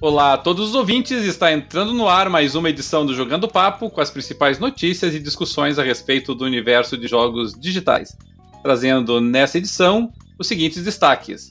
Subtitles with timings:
[0.00, 3.90] Olá a todos os ouvintes, está entrando no ar mais uma edição do Jogando Papo
[3.90, 8.16] com as principais notícias e discussões a respeito do universo de jogos digitais.
[8.62, 11.50] Trazendo nessa edição os seguintes destaques.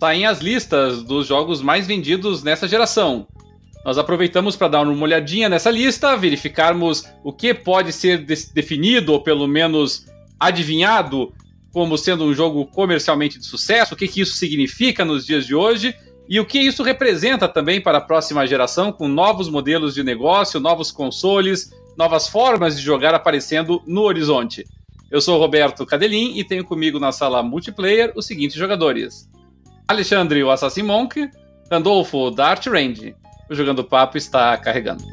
[0.00, 3.28] Saem as listas dos jogos mais vendidos nessa geração.
[3.84, 8.24] Nós aproveitamos para dar uma olhadinha nessa lista, verificarmos o que pode ser
[8.54, 10.06] definido ou pelo menos
[10.40, 11.34] adivinhado
[11.70, 15.54] como sendo um jogo comercialmente de sucesso, o que, que isso significa nos dias de
[15.54, 15.94] hoje
[16.28, 20.58] e o que isso representa também para a próxima geração, com novos modelos de negócio,
[20.58, 24.64] novos consoles, novas formas de jogar aparecendo no horizonte.
[25.10, 29.28] Eu sou Roberto Cadelin e tenho comigo na sala multiplayer os seguintes jogadores:
[29.86, 31.28] Alexandre, o Assassin Monk,
[31.70, 33.14] Randolfo, da Art Range.
[33.50, 35.04] O Jogando Papo está carregando.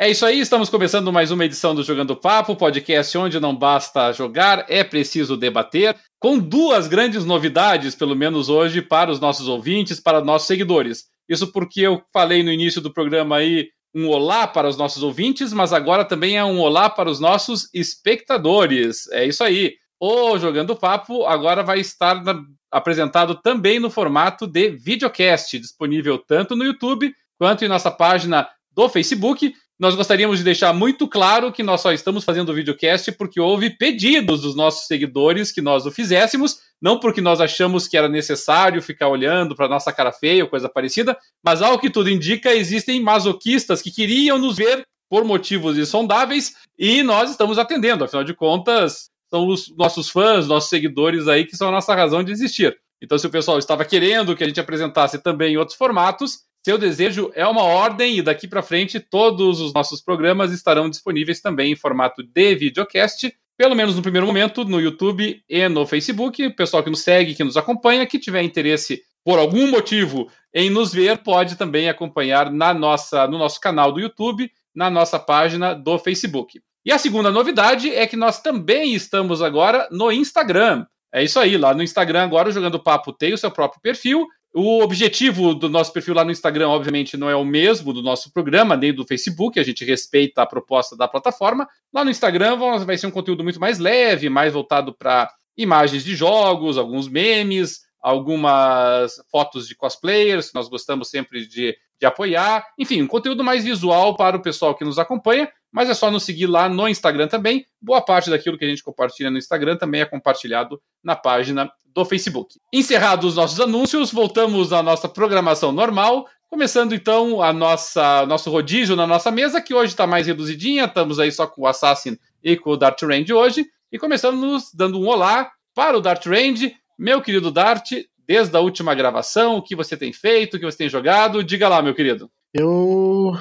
[0.00, 4.12] É isso aí, estamos começando mais uma edição do Jogando Papo, podcast onde não basta
[4.12, 9.98] jogar, é preciso debater, com duas grandes novidades, pelo menos hoje, para os nossos ouvintes,
[9.98, 11.06] para nossos seguidores.
[11.28, 15.52] Isso porque eu falei no início do programa aí um olá para os nossos ouvintes,
[15.52, 19.08] mas agora também é um olá para os nossos espectadores.
[19.10, 19.74] É isso aí.
[19.98, 26.54] O Jogando Papo agora vai estar na, apresentado também no formato de videocast, disponível tanto
[26.54, 31.62] no YouTube quanto em nossa página do Facebook nós gostaríamos de deixar muito claro que
[31.62, 35.90] nós só estamos fazendo o videocast porque houve pedidos dos nossos seguidores que nós o
[35.90, 40.50] fizéssemos, não porque nós achamos que era necessário ficar olhando para nossa cara feia ou
[40.50, 45.78] coisa parecida, mas ao que tudo indica, existem masoquistas que queriam nos ver por motivos
[45.78, 51.44] insondáveis e nós estamos atendendo, afinal de contas, são os nossos fãs, nossos seguidores aí
[51.44, 52.76] que são a nossa razão de existir.
[53.00, 56.76] Então, se o pessoal estava querendo que a gente apresentasse também em outros formatos, seu
[56.76, 61.72] desejo é uma ordem e daqui para frente todos os nossos programas estarão disponíveis também
[61.72, 66.44] em formato de videocast, pelo menos no primeiro momento, no YouTube e no Facebook.
[66.44, 70.68] O pessoal que nos segue, que nos acompanha, que tiver interesse por algum motivo em
[70.68, 75.72] nos ver, pode também acompanhar na nossa, no nosso canal do YouTube, na nossa página
[75.72, 76.60] do Facebook.
[76.84, 80.84] E a segunda novidade é que nós também estamos agora no Instagram.
[81.10, 84.26] É isso aí, lá no Instagram agora o Jogando Papo tem o seu próprio perfil
[84.54, 88.32] o objetivo do nosso perfil lá no Instagram, obviamente, não é o mesmo do nosso
[88.32, 91.68] programa, nem do Facebook, a gente respeita a proposta da plataforma.
[91.92, 96.14] Lá no Instagram vai ser um conteúdo muito mais leve, mais voltado para imagens de
[96.14, 102.64] jogos, alguns memes, algumas fotos de cosplayers, nós gostamos sempre de, de apoiar.
[102.78, 106.24] Enfim, um conteúdo mais visual para o pessoal que nos acompanha, mas é só nos
[106.24, 107.66] seguir lá no Instagram também.
[107.80, 112.04] Boa parte daquilo que a gente compartilha no Instagram também é compartilhado na página do
[112.04, 112.58] Facebook.
[112.72, 116.26] Encerrados os nossos anúncios, voltamos à nossa programação normal.
[116.48, 121.18] Começando então a nossa nosso rodízio na nossa mesa, que hoje está mais reduzidinha, estamos
[121.18, 123.66] aí só com o Assassin e com o Dart Range hoje.
[123.92, 126.74] E começamos dando um olá para o Dart Range.
[126.98, 127.92] Meu querido Dart,
[128.26, 131.44] desde a última gravação, o que você tem feito, o que você tem jogado?
[131.44, 132.30] Diga lá, meu querido.
[132.52, 133.36] Eu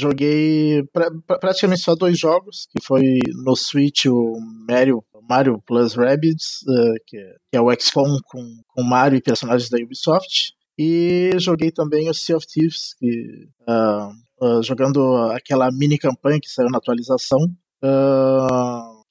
[0.00, 4.38] joguei pra, pra, praticamente só dois jogos, que foi no Switch o
[4.68, 9.22] Mario Mario Plus Rabbids, uh, que, é, que, é o XCOM com, com Mario e
[9.22, 10.54] personagens da Ubisoft.
[10.76, 14.10] E joguei também o Sea of Thieves, que, uh,
[14.44, 17.38] uh, jogando aquela mini campanha que saiu na atualização.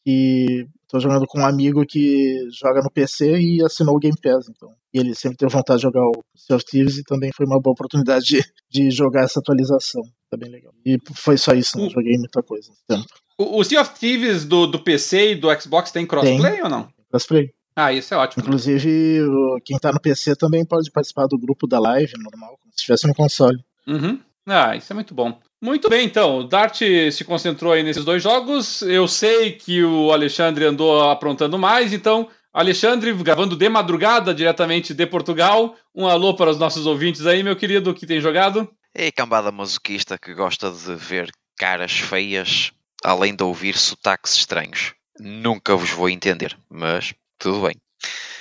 [0.10, 4.50] E estou jogando com um amigo que joga no PC e assinou o Game Pass.
[4.50, 4.70] Então.
[4.92, 7.62] E ele sempre teve vontade de jogar o Sea of Thieves e também foi uma
[7.62, 10.02] boa oportunidade de, de jogar essa atualização.
[10.32, 10.74] Tá bem legal.
[10.86, 12.72] E foi só isso, não joguei muita coisa.
[12.88, 13.06] Tempo.
[13.38, 16.64] O, o Sea of Thieves do, do PC e do Xbox tem crossplay tem.
[16.64, 16.90] ou não?
[17.10, 17.52] Crossplay.
[17.76, 18.44] Ah, isso é ótimo.
[18.44, 18.90] Inclusive,
[19.64, 23.08] quem tá no PC também pode participar do grupo da live normal, como se estivesse
[23.08, 23.58] no console.
[23.88, 24.20] Uhum.
[24.46, 25.40] Ah, isso é muito bom.
[25.62, 26.40] Muito bem, então.
[26.40, 26.80] O Dart
[27.12, 28.82] se concentrou aí nesses dois jogos.
[28.82, 35.06] Eu sei que o Alexandre andou aprontando mais, então, Alexandre, gravando de madrugada diretamente de
[35.06, 35.76] Portugal.
[35.94, 38.70] Um alô para os nossos ouvintes aí, meu querido, que tem jogado.
[38.96, 42.72] Ei, cambada masoquista que gosta de ver caras feias
[43.04, 44.94] além de ouvir sotaques estranhos.
[45.20, 47.76] Nunca vos vou entender, mas tudo bem.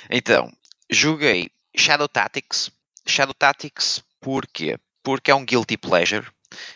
[0.09, 0.51] Então,
[0.89, 2.71] joguei Shadow Tactics.
[3.05, 4.77] Shadow Tactics porquê?
[5.03, 6.25] Porque é um guilty pleasure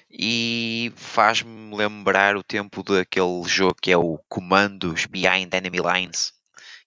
[0.09, 6.33] e faz-me lembrar o tempo daquele jogo que é o Comandos Behind Enemy Lines,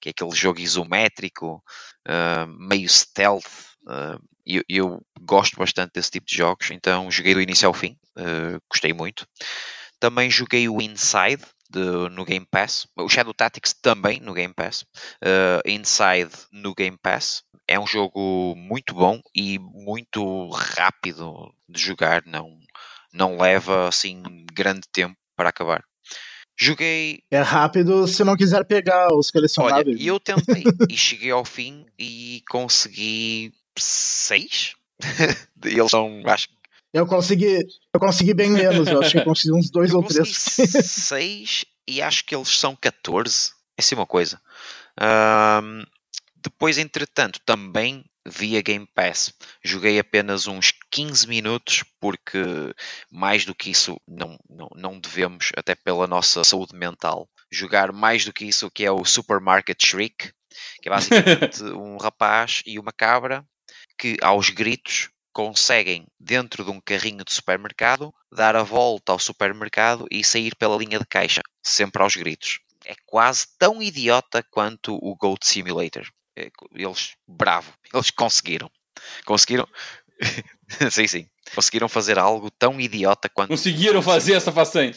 [0.00, 1.62] que é aquele jogo isométrico,
[2.06, 3.66] uh, meio stealth.
[3.82, 7.98] Uh, eu, eu, gosto bastante desse tipo de jogos, então joguei do início ao fim,
[8.16, 9.26] uh, gostei muito.
[9.98, 11.80] Também joguei o Inside de,
[12.10, 12.86] no Game Pass.
[12.96, 14.84] O Shadow Tactics também no Game Pass.
[15.64, 17.42] Inside no Game Pass.
[17.66, 22.22] É um jogo muito bom e muito rápido de jogar.
[22.26, 22.60] Não,
[23.16, 24.22] não leva assim
[24.52, 25.82] grande tempo para acabar.
[26.58, 27.20] Joguei.
[27.30, 30.00] É rápido se não quiser pegar os colecionáveis.
[30.00, 34.74] e eu tentei e cheguei ao fim e consegui seis.
[35.64, 36.54] Eles são, acho que
[36.94, 37.58] Eu consegui,
[37.92, 40.34] eu consegui bem menos, eu acho que eu consegui uns dois eu ou três.
[40.34, 43.50] seis e acho que eles são 14.
[43.76, 44.40] É assim uma coisa.
[44.98, 45.84] Ahm,
[46.42, 49.32] depois, entretanto, também via Game Pass.
[49.64, 52.38] Joguei apenas uns 15 minutos, porque
[53.10, 58.24] mais do que isso não, não, não devemos, até pela nossa saúde mental, jogar mais
[58.24, 60.32] do que isso que é o Supermarket Shriek,
[60.82, 63.44] que é basicamente um rapaz e uma cabra
[63.98, 70.06] que aos gritos conseguem, dentro de um carrinho de supermercado, dar a volta ao supermercado
[70.10, 72.60] e sair pela linha de caixa, sempre aos gritos.
[72.86, 76.08] É quase tão idiota quanto o Goat Simulator.
[76.36, 78.70] É, Eles, bravo, eles conseguiram.
[79.24, 79.66] Conseguiram.
[80.90, 81.28] sim, sim.
[81.54, 83.48] Conseguiram fazer algo tão idiota quanto.
[83.48, 84.94] Conseguiram fazer essa façanha.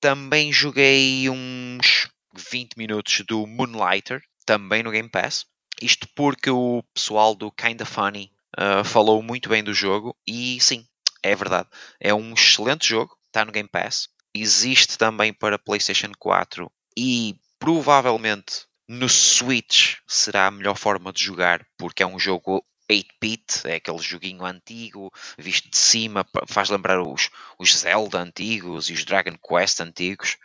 [0.00, 2.08] Também joguei uns
[2.50, 5.46] 20 minutos do Moonlighter, também no Game Pass.
[5.80, 10.86] Isto porque o pessoal do Kinda Funny uh, falou muito bem do jogo e sim,
[11.22, 11.68] é verdade.
[12.00, 14.08] É um excelente jogo, está no Game Pass.
[14.34, 21.66] Existe também para PlayStation 4 e provavelmente no Switch será a melhor forma de jogar
[21.76, 27.30] porque é um jogo 8-bit, é aquele joguinho antigo, visto de cima, faz lembrar os,
[27.58, 30.36] os Zelda antigos e os Dragon Quest antigos.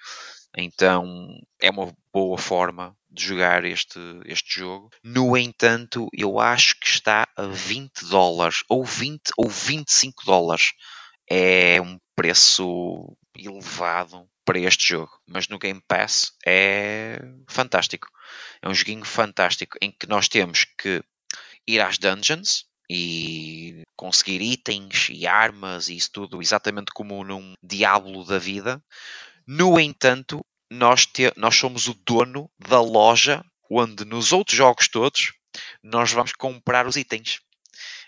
[0.58, 4.90] Então é uma boa forma de jogar este, este jogo.
[5.04, 10.74] No entanto, eu acho que está a 20 dólares, ou 20 ou 25 dólares.
[11.30, 18.08] É um preço elevado para este jogo, mas no Game Pass é fantástico.
[18.64, 21.04] É um joguinho fantástico em que nós temos que
[21.68, 28.26] ir às dungeons e conseguir itens e armas e isso tudo exatamente como num Diablo
[28.26, 28.84] da vida.
[29.46, 35.32] No entanto, nós, te- nós somos o dono da loja onde nos outros jogos todos
[35.84, 37.40] nós vamos comprar os itens.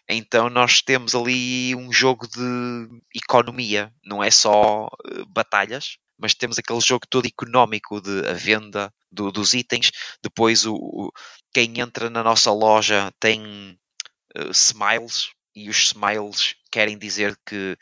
[0.09, 6.57] Então nós temos ali um jogo de economia, não é só eh, batalhas, mas temos
[6.59, 9.91] aquele jogo todo económico de a venda do- dos itens.
[10.23, 11.11] Depois o, o-
[11.53, 13.77] quem entra na nossa loja tem
[14.35, 17.77] eh, smiles e os smiles querem dizer que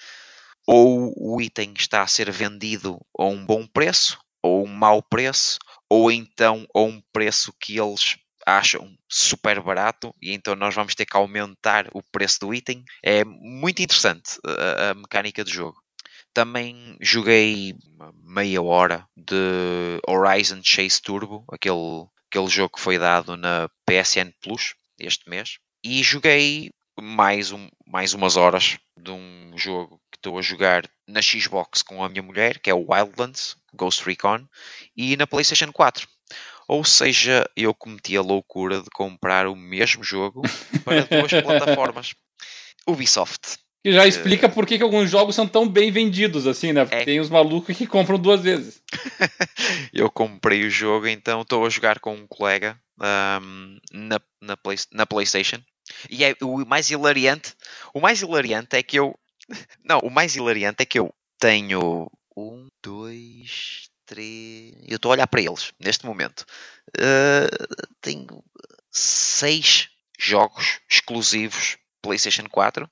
[0.68, 5.58] ou o item está a ser vendido a um bom preço ou um mau preço
[5.90, 11.06] ou então a um preço que eles acham super barato e então nós vamos ter
[11.06, 12.84] que aumentar o preço do item.
[13.04, 15.80] É muito interessante a, a mecânica do jogo.
[16.34, 17.76] Também joguei
[18.24, 24.76] meia hora de Horizon Chase Turbo, aquele, aquele jogo que foi dado na PSN Plus
[25.00, 25.58] este mês.
[25.84, 26.72] E joguei
[27.02, 32.04] mais, um, mais umas horas de um jogo que estou a jogar na Xbox com
[32.04, 34.46] a minha mulher, que é o Wildlands Ghost Recon,
[34.96, 36.08] e na PlayStation 4.
[36.68, 40.44] Ou seja, eu cometi a loucura de comprar o mesmo jogo
[40.86, 42.14] para duas plataformas.
[42.88, 43.58] Ubisoft.
[43.84, 46.84] Que já explica por que, que alguns jogos são tão bem vendidos assim, né?
[46.84, 47.06] Porque É.
[47.06, 48.82] tem os malucos que compram duas vezes.
[49.94, 54.78] eu comprei o jogo, então estou a jogar com um colega ahm, na, na, Play-
[54.92, 55.62] na PlayStation.
[56.10, 57.54] E é o mais hilariante.
[57.94, 59.18] O mais hilariante é que eu.
[59.84, 64.74] Não, o mais hilariante é que eu tenho um, dois, três.
[64.88, 66.46] Eu estou a olhar para eles neste momento.
[67.00, 67.48] Ah,
[68.02, 68.44] tenho
[68.92, 69.88] seis
[70.20, 72.90] jogos exclusivos PlayStation 4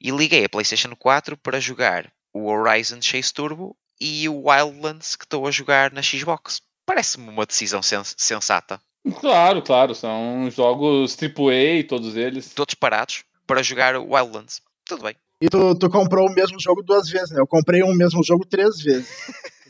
[0.00, 5.24] e liguei a PlayStation 4 para jogar o Horizon Chase Turbo e o Wildlands que
[5.24, 6.60] estou a jogar na Xbox.
[6.86, 8.80] Parece-me uma decisão sens- sensata.
[9.20, 12.52] Claro, claro, são jogos AAA, todos eles.
[12.54, 14.60] Todos parados para jogar o Wildlands.
[14.84, 15.16] Tudo bem.
[15.40, 17.40] E tu, tu comprou o mesmo jogo duas vezes, né?
[17.40, 19.08] Eu comprei o mesmo jogo três vezes.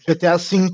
[0.06, 0.70] GTA V.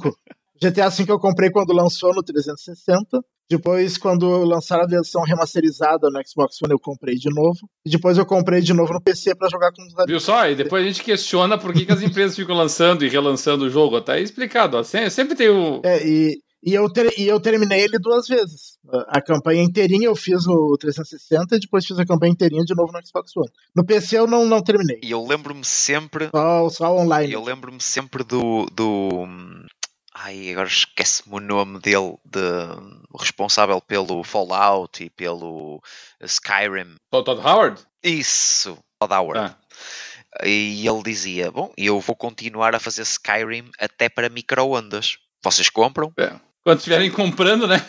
[0.61, 3.25] GTA V eu comprei quando lançou no 360.
[3.51, 7.59] Depois, quando lançaram a versão remasterizada no Xbox One, eu comprei de novo.
[7.87, 10.07] E depois eu comprei de novo no PC pra jogar com os amigos.
[10.11, 10.49] Viu só?
[10.49, 13.71] E depois a gente questiona por que, que as empresas ficam lançando e relançando o
[13.71, 14.01] jogo.
[14.01, 14.83] Tá aí explicado, ó.
[14.83, 15.81] Sempre, sempre tem o.
[15.85, 18.79] É, e, e, eu ter- e eu terminei ele duas vezes.
[18.91, 22.75] A, a campanha inteirinha eu fiz no 360 e depois fiz a campanha inteirinha de
[22.75, 23.49] novo no Xbox One.
[23.77, 24.99] No PC eu não, não terminei.
[25.03, 26.29] E eu lembro-me sempre.
[26.35, 27.33] Só, só online.
[27.33, 28.67] Eu lembro-me sempre do.
[28.73, 29.27] do
[30.15, 32.41] ai, agora esquece-me o nome dele, de,
[33.21, 35.83] responsável pelo Fallout e pelo
[36.23, 36.97] Skyrim.
[37.11, 37.83] Todd Howard?
[38.03, 39.41] Isso, Todd Howard.
[39.41, 40.45] Ah.
[40.45, 45.19] E ele dizia: Bom, eu vou continuar a fazer Skyrim até para micro-ondas.
[45.43, 46.13] Vocês compram?
[46.19, 46.33] É.
[46.63, 47.85] Quando estiverem comprando, né?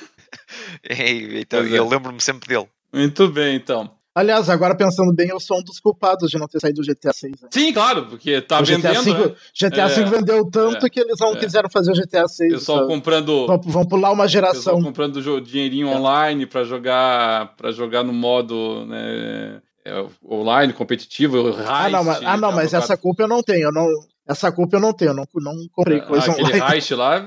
[0.89, 1.79] E, então, Pois é.
[1.79, 2.67] eu lembro-me sempre dele.
[2.93, 3.94] Muito bem, então.
[4.15, 7.11] Aliás, agora pensando bem, eu sou um dos culpados de não ter saído do GTA
[7.11, 7.33] 6.
[7.41, 7.49] Né?
[7.51, 9.03] Sim, claro, porque tá o GTA vendendo.
[9.03, 9.35] 5, né?
[9.61, 11.35] GTA 5 é, vendeu tanto é, que eles não é.
[11.35, 12.53] quiseram fazer o GTA 6.
[12.53, 12.93] Pessoal sabe?
[12.93, 13.45] comprando.
[13.45, 14.75] Vão, vão, pular uma geração.
[14.75, 15.97] Pessoal comprando dinheirinho é.
[15.97, 22.23] online para jogar para jogar no modo né, é, online, competitivo, heist, Ah, não, mas,
[22.23, 23.65] ah, não, mas essa culpa eu não tenho.
[23.65, 23.85] Eu não,
[24.25, 25.11] essa culpa eu não tenho.
[25.11, 26.61] Eu não, não comprei coisa aquele online.
[26.61, 27.19] Aquele heist lá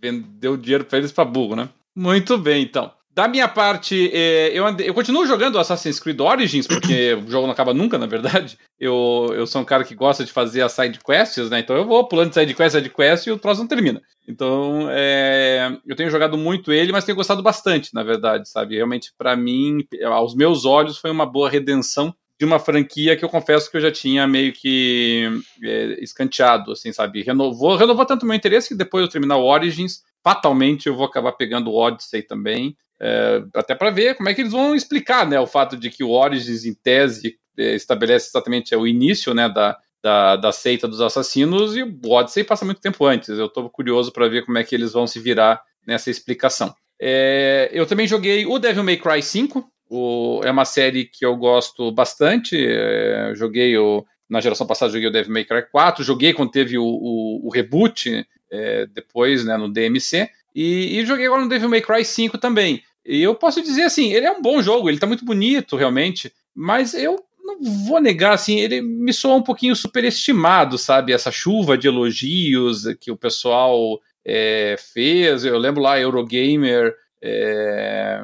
[0.00, 1.68] vendeu dinheiro para eles para burro, né?
[1.96, 2.92] Muito bem, então.
[3.18, 7.48] Da minha parte, é, eu, andei, eu continuo jogando Assassin's Creed Origins, porque o jogo
[7.48, 8.56] não acaba nunca, na verdade.
[8.78, 11.58] Eu, eu sou um cara que gosta de fazer as side quests, né?
[11.58, 14.00] Então eu vou pulando de side quest, side quest e o troço não termina.
[14.28, 18.76] Então, é, eu tenho jogado muito ele, mas tenho gostado bastante, na verdade, sabe?
[18.76, 23.28] Realmente, para mim, aos meus olhos, foi uma boa redenção de uma franquia que eu
[23.28, 25.28] confesso que eu já tinha meio que
[25.60, 27.24] é, escanteado, assim, sabe?
[27.24, 31.32] Renovou, renovou tanto meu interesse que depois eu terminar o Origins, fatalmente eu vou acabar
[31.32, 32.76] pegando o Odyssey também.
[33.00, 36.02] É, até para ver como é que eles vão explicar né, o fato de que
[36.02, 41.00] o Origins, em tese, é, estabelece exatamente o início né, da, da, da seita dos
[41.00, 43.28] assassinos e o Odyssey passa muito tempo antes.
[43.30, 46.74] Eu estou curioso para ver como é que eles vão se virar nessa explicação.
[47.00, 51.36] É, eu também joguei o Devil May Cry 5, o, é uma série que eu
[51.36, 52.56] gosto bastante.
[52.58, 56.76] É, joguei o, na geração passada, joguei o Devil May Cry 4, joguei quando teve
[56.76, 60.28] o, o, o reboot é, depois né, no DMC.
[60.54, 62.82] E, e, joguei agora no Devil May Cry 5 também.
[63.08, 66.30] E eu posso dizer assim, ele é um bom jogo, ele tá muito bonito realmente,
[66.54, 71.14] mas eu não vou negar, assim, ele me soa um pouquinho superestimado, sabe?
[71.14, 75.46] Essa chuva de elogios que o pessoal é, fez.
[75.46, 78.22] Eu lembro lá, Eurogamer é,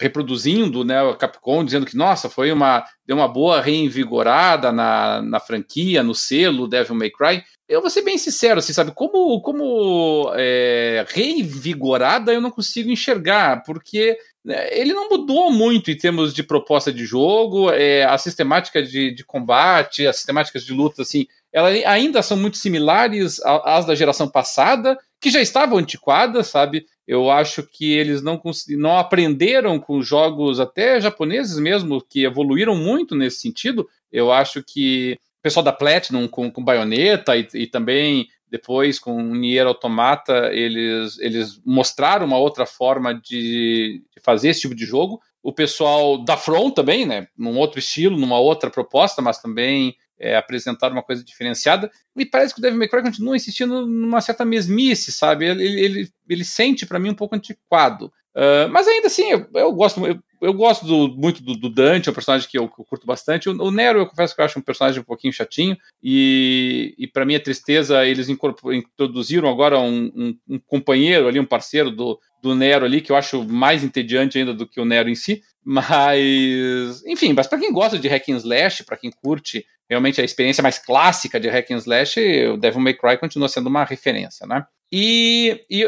[0.00, 5.40] reproduzindo né, a Capcom, dizendo que, nossa, foi uma, deu uma boa reinvigorada na, na
[5.40, 7.42] franquia, no selo Devil May Cry.
[7.68, 13.62] Eu vou ser bem sincero, assim, sabe, como, como é, reinvigorada eu não consigo enxergar,
[13.62, 18.82] porque né, ele não mudou muito em termos de proposta de jogo, é, a sistemática
[18.82, 23.94] de, de combate, as sistemáticas de luta, assim, elas ainda são muito similares às da
[23.94, 26.86] geração passada, que já estavam antiquadas, sabe?
[27.06, 33.14] Eu acho que eles não, não aprenderam com jogos até japoneses mesmo, que evoluíram muito
[33.14, 33.88] nesse sentido.
[34.12, 39.66] Eu acho que pessoal da Platinum com, com Bayonetta e, e também depois com Nier
[39.66, 45.20] Automata, eles, eles mostraram uma outra forma de, de, fazer esse tipo de jogo.
[45.42, 50.36] O pessoal da From também, né, num outro estilo, numa outra proposta, mas também é,
[50.36, 51.90] apresentar uma coisa diferenciada.
[52.14, 55.46] Me parece que o Devil May Cry continua insistindo numa certa mesmice, sabe?
[55.46, 58.12] Ele, ele, ele sente para mim um pouco antiquado.
[58.34, 62.08] Uh, mas ainda assim, eu, eu gosto, eu, eu gosto do, muito do, do, Dante,
[62.08, 63.48] é um personagem que eu, eu curto bastante.
[63.48, 67.06] O, o, Nero, eu confesso que eu acho um personagem um pouquinho chatinho, e, e
[67.06, 72.54] para minha tristeza, eles introduziram agora um, um, um, companheiro ali, um parceiro do, do
[72.54, 75.42] Nero ali, que eu acho mais entediante ainda do que o Nero em si.
[75.64, 80.24] Mas, enfim, mas para quem gosta de hack and slash, para quem curte realmente a
[80.24, 84.46] experiência mais clássica de hack and slash, o Devil May Cry continua sendo uma referência,
[84.46, 84.64] né?
[84.92, 85.84] E, e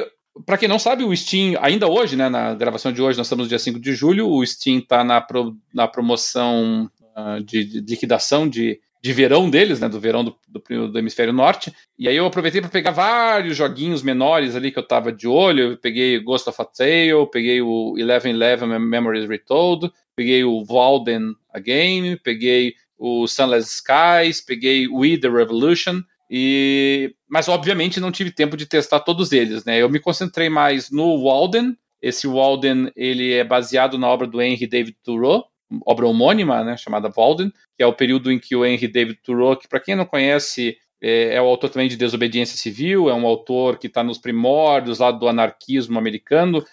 [0.47, 3.47] para quem não sabe, o Steam, ainda hoje, né, na gravação de hoje, nós estamos
[3.47, 7.81] no dia 5 de julho, o Steam está na, pro, na promoção uh, de, de,
[7.81, 12.17] liquidação de, de verão deles, né, do verão do, do, do hemisfério norte, e aí
[12.17, 16.19] eu aproveitei para pegar vários joguinhos menores ali que eu estava de olho, eu peguei
[16.21, 22.17] Ghost of a Tale, peguei o Eleven Eleven Memories Retold, peguei o Walden A Game,
[22.17, 28.65] peguei o Sunless Skies, peguei We The Revolution, e, mas obviamente não tive tempo de
[28.65, 29.83] testar todos eles, né?
[29.83, 31.77] Eu me concentrei mais no Walden.
[32.01, 35.45] Esse Walden ele é baseado na obra do Henry David Thoreau,
[35.85, 39.57] obra homônima, né, chamada Walden, que é o período em que o Henry David Thoreau,
[39.57, 43.26] que para quem não conhece é, é, o autor também de Desobediência Civil, é um
[43.26, 46.64] autor que está nos primórdios lá do anarquismo americano,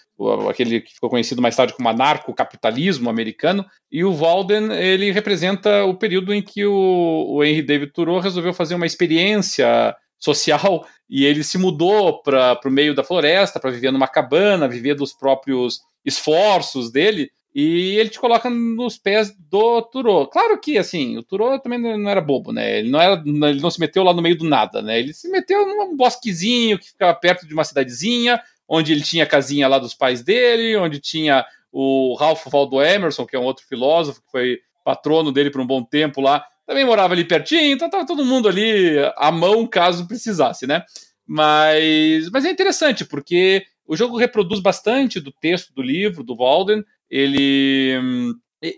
[0.50, 5.96] aquele que ficou conhecido mais tarde como anarcocapitalismo americano, e o Walden, ele representa o
[5.96, 11.44] período em que o, o Henry David Thoreau resolveu fazer uma experiência social e ele
[11.44, 16.92] se mudou para o meio da floresta para viver numa cabana, viver dos próprios esforços
[16.92, 20.28] dele, e ele te coloca nos pés do Turo.
[20.28, 22.80] Claro que, assim, o Turo também não era bobo, né?
[22.80, 25.00] Ele não, era, ele não se meteu lá no meio do nada, né?
[25.00, 29.28] Ele se meteu num bosquezinho que ficava perto de uma cidadezinha, onde ele tinha a
[29.28, 33.66] casinha lá dos pais dele, onde tinha o Ralph Waldo Emerson, que é um outro
[33.66, 37.90] filósofo, que foi patrono dele por um bom tempo lá, também morava ali pertinho, então
[37.90, 40.84] tava todo mundo ali à mão caso precisasse, né?
[41.26, 46.84] Mas, mas é interessante, porque o jogo reproduz bastante do texto do livro, do Walden,
[47.10, 47.94] ele,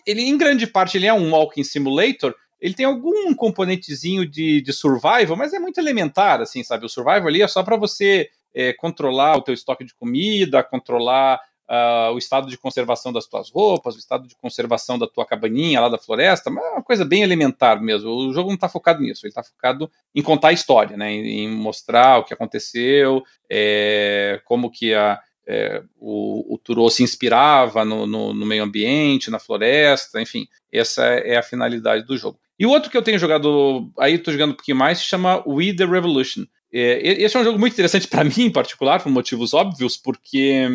[0.06, 2.34] ele em grande parte ele é um walking simulator.
[2.60, 6.86] Ele tem algum componentezinho de, de survival, mas é muito elementar, assim, sabe?
[6.86, 11.40] O survival ali é só para você é, controlar o teu estoque de comida, controlar
[11.70, 15.80] uh, o estado de conservação das tuas roupas, o estado de conservação da tua cabaninha
[15.80, 18.10] lá da floresta, mas é uma coisa bem elementar mesmo.
[18.10, 21.12] O jogo não está focado nisso, ele está focado em contar a história, né?
[21.12, 27.84] em, em mostrar o que aconteceu, é, como que a, é, o, o se inspirava
[27.84, 32.40] no, no, no, meio ambiente, na floresta, enfim, essa é a finalidade do jogo.
[32.60, 35.44] E o outro que eu tenho jogado, aí estou jogando um pouquinho mais, se chama
[35.48, 36.46] We The Revolution.
[36.72, 40.68] É, esse é um jogo muito interessante para mim, em particular, por motivos óbvios, porque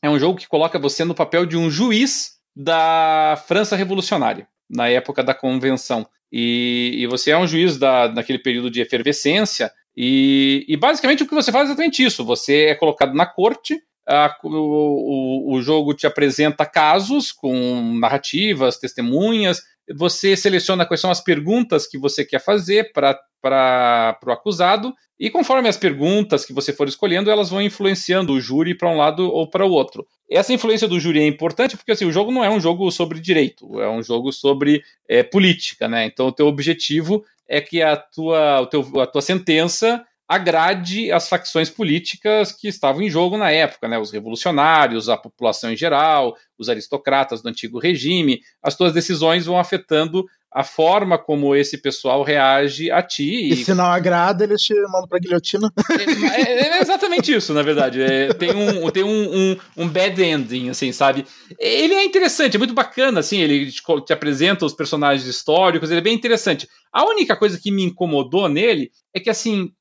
[0.00, 4.88] é um jogo que coloca você no papel de um juiz da França Revolucionária, na
[4.88, 6.06] época da Convenção.
[6.32, 11.26] E, e você é um juiz da, naquele período de efervescência, e, e, basicamente o
[11.26, 15.94] que você faz é exatamente isso: você é colocado na corte a, o, o, jogo
[15.94, 19.62] te apresenta casos com narrativas, testemunhas,
[19.96, 25.68] você seleciona quais são as perguntas que você quer fazer para o acusado, e conforme
[25.68, 29.48] as perguntas que você for escolhendo, elas vão influenciando o júri para um lado ou
[29.48, 30.06] para o outro.
[30.28, 33.20] Essa influência do júri é importante porque assim, o jogo não é um jogo sobre
[33.20, 36.06] direito, é um jogo sobre é, política, né?
[36.06, 41.28] Então o teu objetivo é que a tua, o teu, a tua sentença agrade as
[41.28, 43.98] facções políticas que estavam em jogo na época, né?
[43.98, 48.40] Os revolucionários, a população em geral, os aristocratas do antigo regime.
[48.62, 53.24] As tuas decisões vão afetando a forma como esse pessoal reage a ti.
[53.24, 55.68] E, e se não agrada, eles te mandam pra guilhotina.
[55.90, 58.00] É, é, é exatamente isso, na verdade.
[58.00, 61.26] É, tem um, tem um, um, um, bad ending, assim, sabe?
[61.58, 65.98] Ele é interessante, é muito bacana, assim, ele te, te apresenta os personagens históricos, ele
[65.98, 66.68] é bem interessante.
[66.92, 69.72] A única coisa que me incomodou nele é que, assim,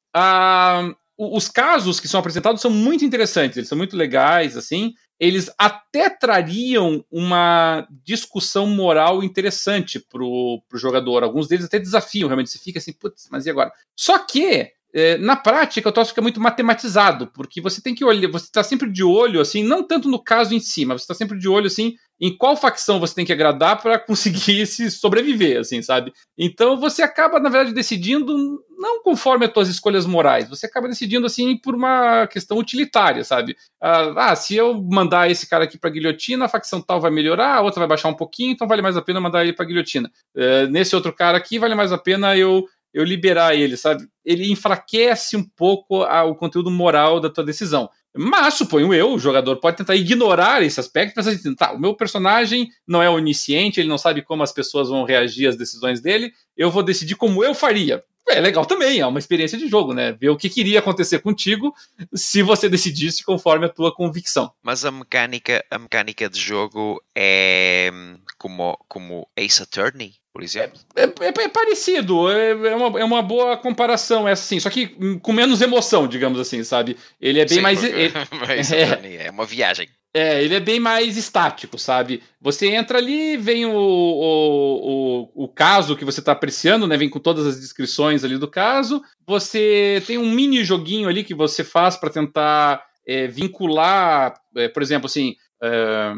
[1.18, 4.94] os casos que são apresentados são muito interessantes, eles são muito legais, assim.
[5.20, 11.24] Eles até trariam uma discussão moral interessante pro, pro jogador.
[11.24, 12.50] Alguns deles até desafiam, realmente.
[12.50, 13.72] Você fica assim, putz, mas e agora?
[13.96, 14.72] Só que
[15.20, 18.92] na prática, o troço fica muito matematizado, porque você tem que olhar, você está sempre
[18.92, 21.66] de olho, assim, não tanto no caso em si, mas você está sempre de olho,
[21.66, 26.14] assim, em qual facção você tem que agradar para conseguir se sobreviver, assim, sabe?
[26.38, 28.36] Então você acaba, na verdade, decidindo
[28.78, 33.56] não conforme as suas escolhas morais, você acaba decidindo, assim, por uma questão utilitária, sabe?
[33.82, 37.56] Ah, ah se eu mandar esse cara aqui para guilhotina, a facção tal vai melhorar,
[37.56, 40.12] a outra vai baixar um pouquinho, então vale mais a pena mandar ele para guilhotina.
[40.36, 44.08] É, nesse outro cara aqui, vale mais a pena eu eu liberar ele, sabe?
[44.24, 47.90] Ele enfraquece um pouco a, o conteúdo moral da tua decisão.
[48.16, 51.96] Mas, suponho eu, o jogador pode tentar ignorar esse aspecto, pensar assim, tá, o meu
[51.96, 56.32] personagem não é onisciente, ele não sabe como as pessoas vão reagir às decisões dele,
[56.56, 58.04] eu vou decidir como eu faria.
[58.30, 60.14] É legal também, é uma experiência de jogo, né?
[60.14, 61.74] Ver o que queria acontecer contigo
[62.14, 64.52] se você decidisse conforme a tua convicção.
[64.62, 67.92] Mas a mecânica, a mecânica de jogo é
[68.38, 70.16] como, como Ace Attorney?
[70.34, 70.80] Por exemplo?
[70.96, 74.88] É, é, é parecido, é, é, uma, é uma boa comparação, é assim, só que
[75.22, 76.98] com menos emoção, digamos assim, sabe?
[77.22, 77.84] Ele é bem Sim, mais.
[77.84, 78.12] Ele,
[78.76, 79.88] é, é uma viagem.
[80.16, 82.22] É, ele é bem mais estático, sabe?
[82.40, 86.98] Você entra ali, vem o, o, o, o caso que você está apreciando, né?
[86.98, 89.02] Vem com todas as descrições ali do caso.
[89.28, 94.84] Você tem um mini joguinho ali que você faz para tentar é, vincular, é, por
[94.84, 96.14] exemplo, assim, é,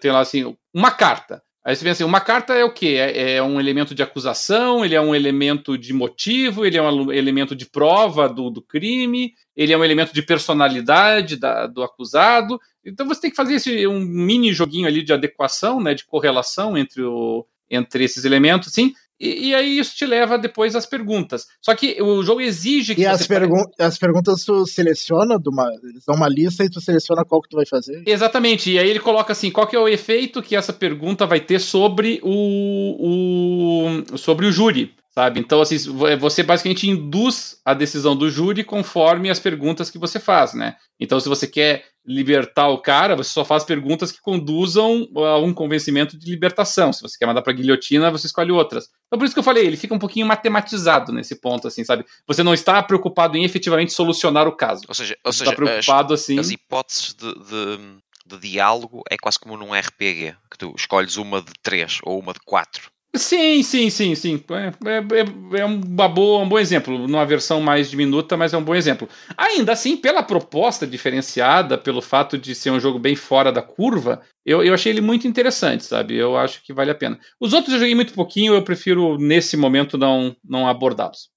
[0.00, 1.42] tem lá assim, uma carta.
[1.62, 2.96] Aí você pensa assim, uma carta é o quê?
[2.98, 7.12] É, é, um elemento de acusação, ele é um elemento de motivo, ele é um
[7.12, 12.58] elemento de prova do, do crime, ele é um elemento de personalidade da, do acusado.
[12.82, 16.78] Então você tem que fazer esse, um mini joguinho ali de adequação, né, de correlação
[16.78, 21.46] entre, o, entre esses elementos, assim, e, e, aí isso te leva depois às perguntas.
[21.60, 23.02] Só que o jogo exige que.
[23.02, 27.24] E as, pergun as perguntas tu seleciona, uma, eles dão uma lista e tu seleciona
[27.24, 28.02] qual que tu vai fazer.
[28.06, 28.70] Exatamente.
[28.70, 31.60] E aí ele coloca assim: qual que é o efeito que essa pergunta vai ter
[31.60, 35.38] sobre o, o sobre o júri sabe?
[35.38, 35.76] Então, assim,
[36.18, 40.76] você basicamente induz a decisão do júri conforme as perguntas que você faz, né?
[40.98, 45.52] Então, se você quer libertar o cara, você só faz perguntas que conduzam a um
[45.52, 46.90] convencimento de libertação.
[46.90, 48.88] Se você quer mandar para guilhotina, você escolhe outras.
[49.06, 52.06] Então, por isso que eu falei, ele fica um pouquinho matematizado nesse ponto, assim, sabe?
[52.26, 54.84] Você não está preocupado em efetivamente solucionar o caso.
[54.88, 56.38] Ou seja, ou seja está preocupado as, assim.
[56.38, 57.78] As hipóteses de, de,
[58.24, 62.32] de diálogo é quase como num RPG, que tu escolhes uma de três ou uma
[62.32, 62.90] de quatro.
[63.14, 64.44] Sim, sim, sim, sim.
[64.50, 66.96] É, é, é, uma boa, um bom exemplo.
[66.96, 69.08] Numa versão mais diminuta, mas é um bom exemplo.
[69.36, 74.20] Ainda assim, pela proposta diferenciada, pelo fato de ser um jogo bem fora da curva,
[74.46, 76.14] eu, eu achei ele muito interessante, sabe?
[76.14, 77.18] Eu acho que vale a pena.
[77.40, 81.30] Os outros eu joguei muito pouquinho, eu prefiro, nesse momento, não, não abordá-los.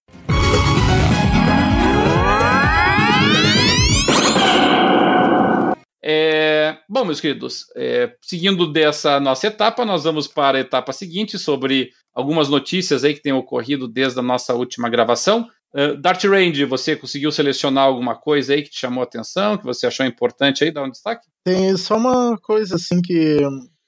[6.05, 11.39] É, bom, meus queridos, é, seguindo dessa nossa etapa, nós vamos para a etapa seguinte
[11.39, 15.47] sobre algumas notícias aí que têm ocorrido desde a nossa última gravação.
[15.73, 19.63] Uh, Dart Range, você conseguiu selecionar alguma coisa aí que te chamou a atenção, que
[19.63, 21.25] você achou importante aí, dar um destaque?
[21.43, 23.37] Tem só uma coisa assim que,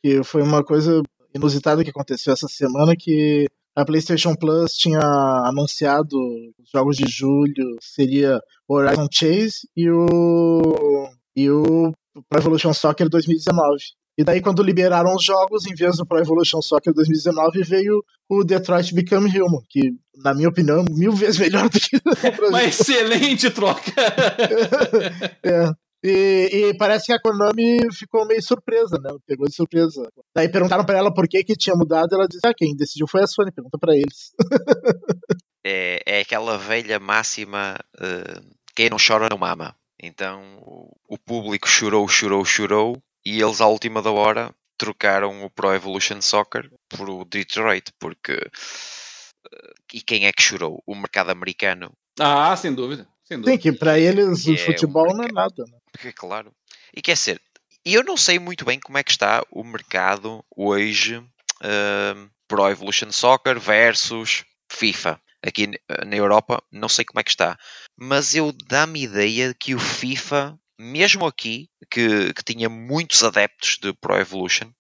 [0.01, 1.01] que foi uma coisa
[1.35, 5.01] inusitada que aconteceu essa semana que a PlayStation Plus tinha
[5.45, 6.17] anunciado
[6.57, 11.91] os jogos de julho seria Horizon Chase e o e o
[12.23, 13.77] Pro Evolution Soccer 2019.
[14.17, 18.43] E daí, quando liberaram os jogos, em vez do Pro Evolution Soccer 2019, veio o
[18.43, 19.91] Detroit Become Human, que,
[20.23, 23.91] na minha opinião, é mil vezes melhor do que o Uma excelente troca!
[25.43, 25.71] é.
[26.03, 29.09] E, e, parece que a Konami ficou meio surpresa, né?
[29.25, 30.07] Pegou de surpresa.
[30.35, 33.23] Daí perguntaram para ela por que que tinha mudado, ela disse: "Ah, quem decidiu foi
[33.23, 34.31] a Sony, pergunta para eles".
[35.65, 39.75] é, é aquela velha máxima, uh, quem não chora não mama.
[40.05, 40.59] Então
[41.07, 46.21] o público chorou, chorou, chorou e eles à última da hora trocaram o Pro Evolution
[46.21, 50.83] Soccer por o Detroit, porque uh, e quem é que chorou?
[50.85, 51.91] O mercado americano.
[52.19, 53.07] Ah, sem dúvida.
[53.23, 53.51] Sem dúvida.
[53.51, 55.63] Sim, que para eles o é futebol um não é nada.
[55.65, 55.77] Né?
[55.91, 56.53] Porque, claro.
[56.93, 57.41] E quer ser,
[57.83, 63.11] eu não sei muito bem como é que está o mercado hoje uh, Pro Evolution
[63.11, 65.19] Soccer versus FIFA.
[65.41, 65.67] Aqui
[66.07, 67.57] na Europa, não sei como é que está.
[67.97, 73.93] Mas eu dá-me ideia que o FIFA mesmo aqui, que, que tinha muitos adeptos de
[73.93, 74.71] Pro Evolution,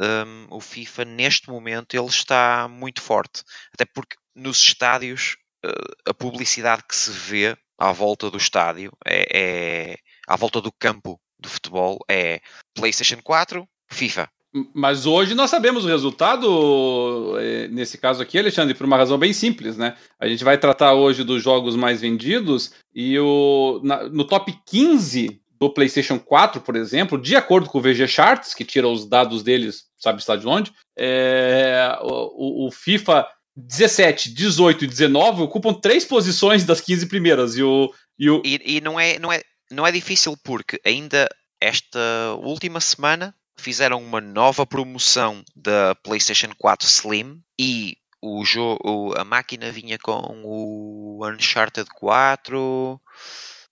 [0.00, 3.42] um, o FIFA neste momento ele está muito forte.
[3.72, 9.92] Até porque nos estádios uh, a publicidade que se vê à volta do estádio é,
[9.92, 12.40] é à volta do campo do futebol é
[12.74, 14.28] PlayStation 4, FIFA.
[14.72, 19.32] Mas hoje nós sabemos o resultado, eh, nesse caso aqui, Alexandre, por uma razão bem
[19.32, 19.96] simples, né?
[20.18, 25.40] A gente vai tratar hoje dos jogos mais vendidos e o, na, no top 15
[25.58, 29.42] do PlayStation 4, por exemplo, de acordo com o VG Charts, que tira os dados
[29.42, 36.04] deles, sabe está de onde, é, o, o, FIFA 17, 18 e 19 ocupam três
[36.04, 37.56] posições das 15 primeiras.
[37.56, 38.40] E, o, e, o...
[38.44, 41.28] e, e não, é, não, é, não é difícil porque ainda
[41.60, 49.24] esta última semana fizeram uma nova promoção da PlayStation 4 Slim e o jogo, a
[49.24, 52.98] máquina vinha com o Uncharted 4,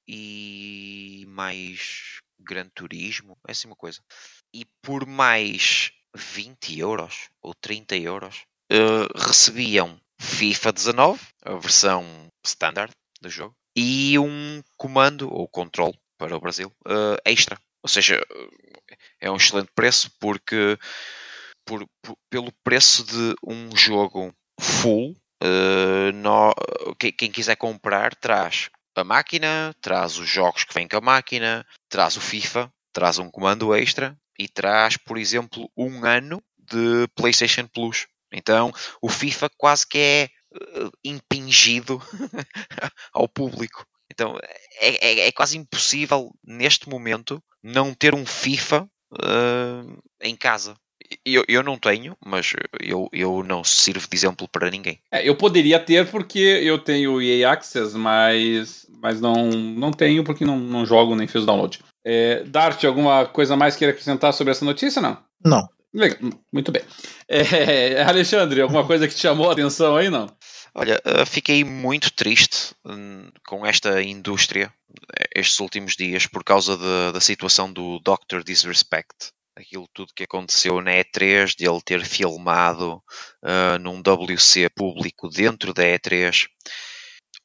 [0.06, 4.00] e mais Gran Turismo, é assim uma coisa.
[4.52, 12.04] E por mais 20 euros ou 30 euros uh, recebiam FIFA 19, a versão
[12.44, 12.92] standard
[13.22, 17.58] do jogo, e um comando ou controle para o Brasil uh, extra.
[17.82, 18.20] Ou seja,
[19.20, 20.78] é um excelente preço porque
[21.64, 26.54] por, por, pelo preço de um jogo full, uh, no,
[26.98, 32.16] quem quiser comprar traz a máquina, traz os jogos que vêm com a máquina, traz
[32.16, 38.06] o FIFA, traz um comando extra e traz, por exemplo, um ano de PlayStation Plus.
[38.32, 42.00] Então o FIFA quase que é uh, impingido
[43.12, 43.86] ao público.
[44.12, 44.38] Então
[44.78, 50.74] é, é, é, quase impossível neste momento não ter um FIFA uh, em casa.
[51.26, 54.98] Eu, eu não tenho, mas eu, eu não sirvo de exemplo para ninguém.
[55.10, 60.24] É, eu poderia ter porque eu tenho o EA Access, mas, mas não, não tenho
[60.24, 61.80] porque não, não jogo nem fiz o download.
[62.04, 65.18] É, Dart, alguma coisa mais queira acrescentar sobre essa notícia, não?
[65.44, 65.68] Não.
[65.94, 66.18] Legal,
[66.50, 66.82] muito bem.
[67.28, 70.26] É, Alexandre, alguma coisa que te chamou a atenção aí, não?
[70.74, 74.72] Olha, fiquei muito triste hum, com esta indústria
[75.34, 78.42] estes últimos dias por causa da, da situação do Dr.
[78.44, 83.02] Disrespect aquilo tudo que aconteceu na E3, de ele ter filmado
[83.42, 86.46] uh, num WC público dentro da E3,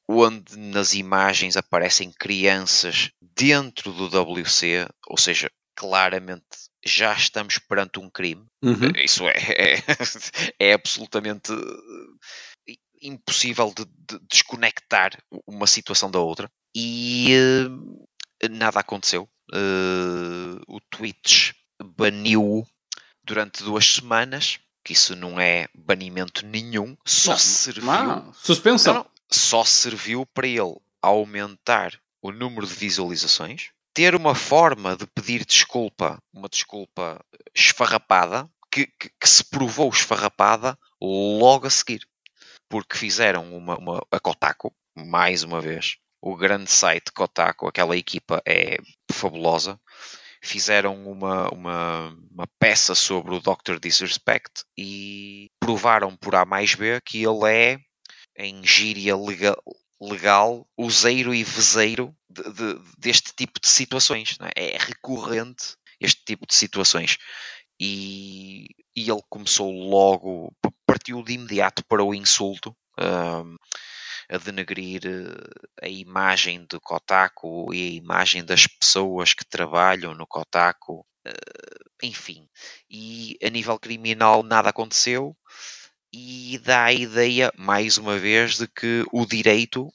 [0.07, 6.45] onde nas imagens aparecem crianças dentro do WC, ou seja, claramente
[6.83, 8.45] já estamos perante um crime.
[8.63, 8.91] Uhum.
[9.03, 9.33] Isso é,
[10.59, 11.51] é, é, absolutamente
[13.01, 15.11] impossível de, de, desconectar
[15.45, 16.49] uma situação da outra.
[16.75, 17.33] E
[17.67, 19.29] uh, nada aconteceu.
[19.51, 22.65] Uh, o Twitch baniu
[23.23, 27.85] durante duas semanas, que isso não é banimento nenhum, só não, serviu.
[27.85, 28.93] Não, suspensão.
[28.93, 35.45] Não, só serviu para ele aumentar o número de visualizações, ter uma forma de pedir
[35.45, 42.07] desculpa, uma desculpa esfarrapada, que, que, que se provou esfarrapada logo a seguir.
[42.69, 48.41] Porque fizeram uma, uma a Kotaku, mais uma vez, o grande site Kotaku, aquela equipa
[48.45, 48.77] é
[49.11, 49.79] fabulosa
[50.41, 53.79] fizeram uma, uma, uma, peça sobre o Dr.
[53.81, 57.79] Disrespect e provaram por A mais B que ele é,
[58.37, 59.61] em gíria legal,
[60.01, 64.37] legal useiro e vezeiro de, de, deste tipo de situações.
[64.55, 64.75] É?
[64.75, 64.77] é?
[64.77, 67.17] recorrente este tipo de situações.
[67.79, 70.51] E, e, ele começou logo,
[71.07, 72.75] partiu de imediato para o insulto.
[74.29, 75.01] A denegrir
[75.81, 81.05] a imagem do Kotaku e a imagem das pessoas que trabalham no Kotaku,
[82.03, 82.45] enfim.
[82.89, 85.33] E a nível criminal nada aconteceu
[86.11, 89.87] e dá a ideia, mais uma vez, de que o direito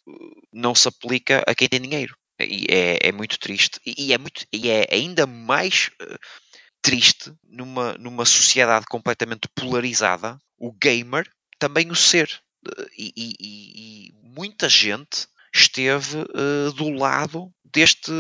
[0.51, 2.17] não se aplica a quem tem dinheiro.
[2.41, 3.79] E é, é muito triste.
[3.85, 5.91] E é, muito, e é ainda mais
[6.83, 12.41] triste numa, numa sociedade completamente polarizada, o gamer também o ser.
[12.97, 18.13] E, e, e muita gente esteve uh, do lado deste,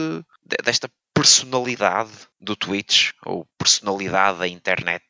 [0.64, 5.04] desta personalidade do Twitch ou personalidade da internet.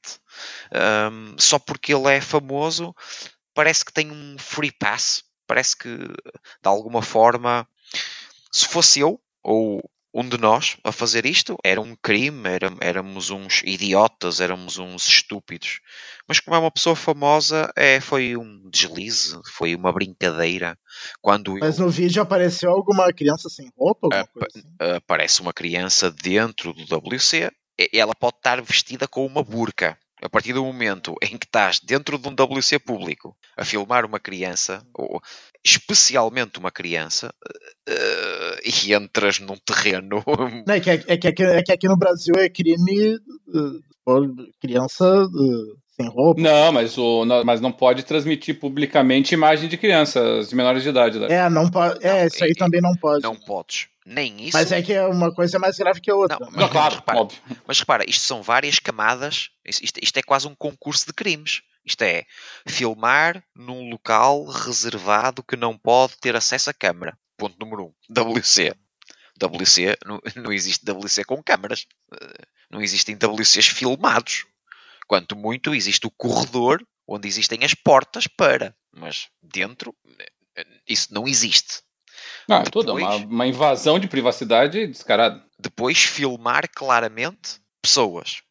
[1.11, 2.95] Um, só porque ele é famoso,
[3.55, 5.25] parece que tem um free pass.
[5.47, 7.67] Parece que de alguma forma,
[8.51, 9.83] se fosse eu ou
[10.15, 15.07] um de nós a fazer isto era um crime, era, éramos uns idiotas, éramos uns
[15.07, 15.81] estúpidos.
[16.29, 20.79] Mas como é uma pessoa famosa, é, foi um deslize, foi uma brincadeira.
[21.21, 21.87] Quando Mas eu...
[21.87, 24.09] no vídeo apareceu alguma criança sem roupa?
[24.13, 24.63] Ap assim?
[24.97, 27.51] Aparece uma criança dentro do WC,
[27.93, 29.99] ela pode estar vestida com uma burca.
[30.23, 34.21] A partir do momento em que estás dentro de um WC público a filmar uma
[34.21, 35.21] criança, ou
[35.65, 37.35] especialmente uma criança,
[37.89, 40.23] uh, e entras num terreno.
[40.67, 45.25] Não, é, que, é, que aqui, é que aqui no Brasil é crime uh, criança
[45.25, 46.41] uh, sem roupa.
[46.41, 50.89] Não, mas, o, não, mas não pode transmitir publicamente imagem de crianças de menores de
[50.89, 51.19] idade.
[51.19, 51.29] Né?
[51.31, 52.05] É, não pode.
[52.05, 53.23] É, isso aí também não pode.
[53.23, 53.89] Não podes.
[54.05, 54.57] Nem isso.
[54.57, 56.39] Mas é que é uma coisa mais grave que a outra.
[56.41, 57.39] Não, mas, claro, repara, óbvio.
[57.67, 59.51] Mas repara, isto são várias camadas.
[59.65, 61.63] Isto, isto é quase um concurso de crimes.
[61.85, 62.25] Isto é
[62.67, 67.17] filmar num local reservado que não pode ter acesso à câmara.
[67.37, 67.87] Ponto número 1.
[67.87, 68.33] Um.
[68.35, 68.75] WC.
[69.41, 71.87] WC, não, não existe WC com câmaras.
[72.13, 74.47] Eh, não existem WCs filmados.
[75.07, 78.75] Quanto muito existe o corredor onde existem as portas para.
[78.95, 79.95] Mas dentro,
[80.57, 81.83] eh, isso não existe.
[82.49, 85.43] Não, é tudo, uma, uma invasão de privacidade descarada.
[85.59, 88.43] Depois filmar claramente pessoas.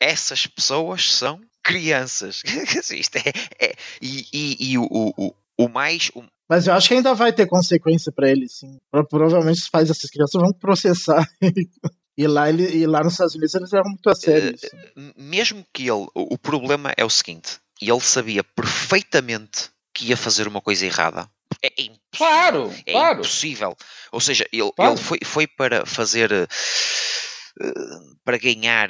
[0.00, 2.42] Essas pessoas são crianças.
[2.90, 6.10] Isto é, é e, e, e o, o, o mais.
[6.14, 6.24] O...
[6.48, 8.78] Mas eu acho que ainda vai ter consequência para eles, sim.
[9.08, 11.26] Provavelmente os pais dessas crianças vão processar.
[12.16, 14.56] e, lá, ele, e lá nos Estados Unidos eles levam muito a sério.
[14.96, 16.06] Uh, mesmo que ele.
[16.14, 21.28] O problema é o seguinte: ele sabia perfeitamente que ia fazer uma coisa errada.
[21.62, 21.98] É impossível.
[22.16, 23.18] Claro, é claro.
[23.18, 23.76] impossível.
[24.12, 24.92] Ou seja, ele, claro.
[24.92, 26.30] ele foi, foi para fazer.
[26.32, 28.88] Uh, para ganhar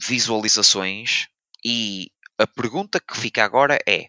[0.00, 1.26] visualizações
[1.64, 4.08] e a pergunta que fica agora é: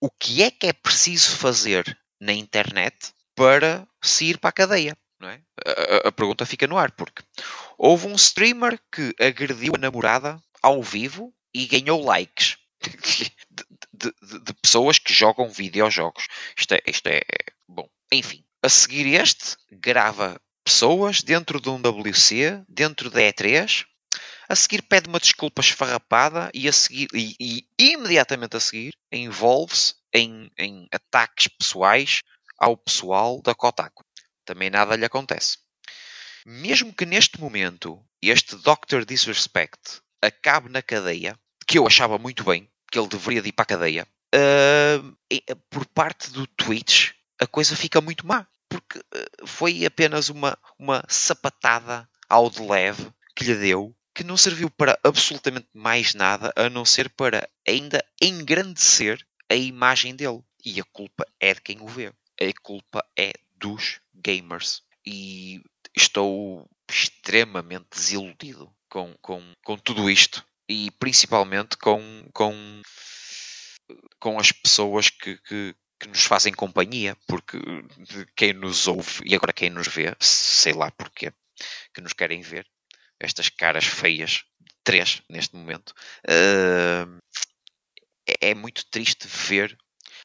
[0.00, 4.96] o que é que é preciso fazer na internet para se ir para a cadeia?
[5.20, 5.40] Não é?
[5.64, 7.22] a, a, a pergunta fica no ar, porque
[7.78, 12.58] houve um streamer que agrediu a namorada ao vivo e ganhou likes.
[13.98, 16.28] De, de, de, pessoas que jogam videojogos.
[16.54, 17.22] Isto é, isto é
[17.66, 17.88] bom.
[18.12, 23.86] Enfim, a seguir este, grava pessoas dentro de um WC, dentro da E3,
[24.48, 29.94] a seguir pede uma desculpa esfarrapada e, a seguir, e, e imediatamente a seguir envolve-se
[30.12, 32.20] em, em ataques pessoais
[32.58, 34.04] ao pessoal da Kotaku.
[34.44, 35.58] Também nada lhe acontece.
[36.48, 39.04] Mesmo que neste momento este Dr.
[39.04, 43.64] Disrespect acabe na cadeia, que eu achava muito bem, que ele deveria de ir para
[43.64, 48.46] a cadeia, uh, por parte do Twitch a coisa fica muito má.
[48.68, 54.36] Porque uh, foi apenas uma, uma sapatada ao de leve que lhe deu que não
[54.36, 60.44] serviu para absolutamente mais nada a não ser para ainda engrandecer a imagem dele.
[60.64, 62.12] E a culpa é de quem o vê.
[62.40, 64.82] A culpa é dos gamers.
[65.04, 65.60] E
[65.96, 70.44] estou extremamente desiludido com, com, com tudo isto.
[70.68, 72.82] E principalmente com, com,
[74.18, 77.58] com as pessoas que, que, que nos fazem companhia, porque
[78.34, 81.32] quem nos ouve e agora quem nos vê, sei lá porquê,
[81.94, 82.66] que nos querem ver,
[83.20, 84.44] estas caras feias,
[84.82, 85.94] três neste momento,
[86.28, 87.18] uh,
[88.40, 89.76] é, muito triste ver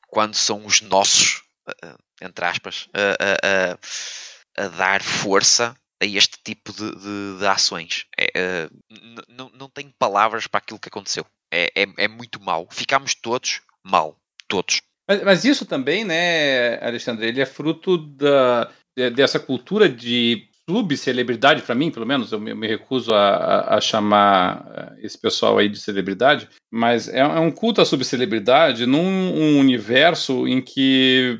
[0.07, 3.79] quando são os nossos, uh, entre aspas, uh,
[4.61, 8.05] a dar força a este tipo de, de, de ações.
[8.17, 8.69] É,
[9.27, 11.25] não, não tenho palavras para aquilo que aconteceu.
[11.51, 12.67] É, é, é muito mal.
[12.71, 14.15] Ficámos todos mal.
[14.47, 14.81] Todos.
[15.07, 21.75] Mas, mas, isso também, né, Alexandre, ele é fruto da, dessa cultura de subcelebridade, para
[21.75, 25.67] mim, pelo menos, eu me, me recuso a, a, a, chamar eh, esse pessoal aí
[25.67, 31.37] de celebridade, mas é, é um culto à subcelebridade num um universo em que,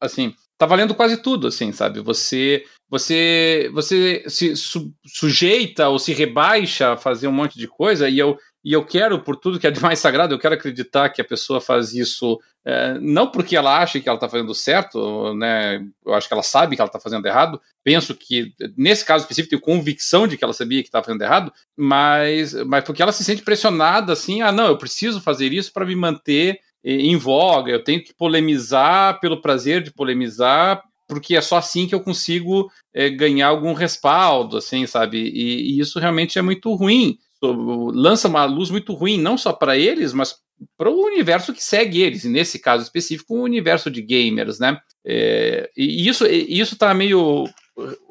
[0.00, 2.00] assim, tá valendo quase tudo, assim, sabe?
[2.00, 8.10] Você você você se su, sujeita ou se rebaixa a fazer um monte de coisa
[8.10, 11.08] e eu e eu quero, por tudo que é de mais sagrado, eu quero acreditar
[11.08, 15.32] que a pessoa faz isso é, não porque ela acha que ela está fazendo certo,
[15.32, 15.82] né?
[16.04, 17.58] Eu acho que ela sabe que ela está fazendo errado.
[17.82, 21.50] Penso que, nesse caso específico, tenho convicção de que ela sabia que estava fazendo errado,
[21.74, 25.86] mas, mas porque ela se sente pressionada assim, ah, não, eu preciso fazer isso para
[25.86, 31.56] me manter em voga, eu tenho que polemizar pelo prazer de polemizar, porque é só
[31.56, 35.18] assim que eu consigo é, ganhar algum respaldo, assim, sabe?
[35.18, 39.76] E, e, isso realmente é muito ruim lança uma luz muito ruim, não só para
[39.76, 40.36] eles, mas
[40.76, 44.78] para o universo que segue eles, e nesse caso específico, o universo de gamers, né?
[45.04, 47.44] É, e isso está meio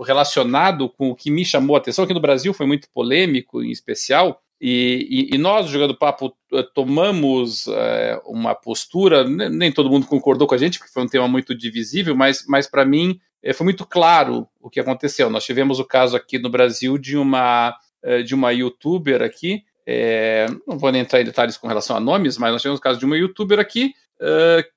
[0.03, 3.69] relacionado com o que me chamou a atenção, aqui no Brasil foi muito polêmico, em
[3.69, 10.05] especial, e, e, e nós, Jogando Papo, eh, tomamos é, uma postura, nem todo mundo
[10.05, 13.53] concordou com a gente, porque foi um tema muito divisível, mas, mas para mim é,
[13.53, 15.29] foi muito claro o que aconteceu.
[15.29, 17.75] Nós tivemos o caso aqui no Brasil de uma
[18.25, 19.61] de uma youtuber aqui.
[19.85, 22.81] É, não vou nem entrar em detalhes com relação a nomes, mas nós tivemos o
[22.81, 23.93] caso de uma youtuber aqui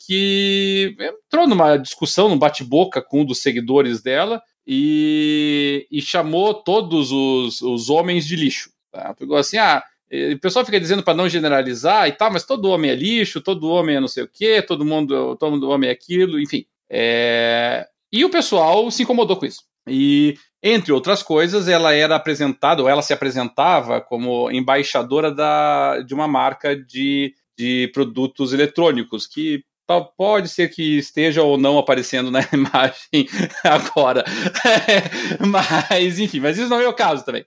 [0.01, 7.13] que entrou numa discussão, num bate-boca com um dos seguidores dela e, e chamou todos
[7.13, 8.72] os, os homens de lixo.
[8.93, 9.15] Tá?
[9.15, 9.83] Pegou assim, ah,
[10.33, 13.71] o pessoal fica dizendo para não generalizar e tal, mas todo homem é lixo, todo
[13.71, 16.67] homem é não sei o quê, todo mundo, todo homem é aquilo, enfim.
[16.91, 17.89] É...
[18.13, 19.63] E o pessoal se incomodou com isso.
[19.89, 26.13] E, entre outras coisas, ela era apresentada, ou ela se apresentava como embaixadora da, de
[26.13, 29.65] uma marca de, de produtos eletrônicos, que
[30.17, 33.29] pode ser que esteja ou não aparecendo na imagem
[33.65, 34.25] agora.
[35.41, 37.43] mas, enfim, mas isso não é o caso também.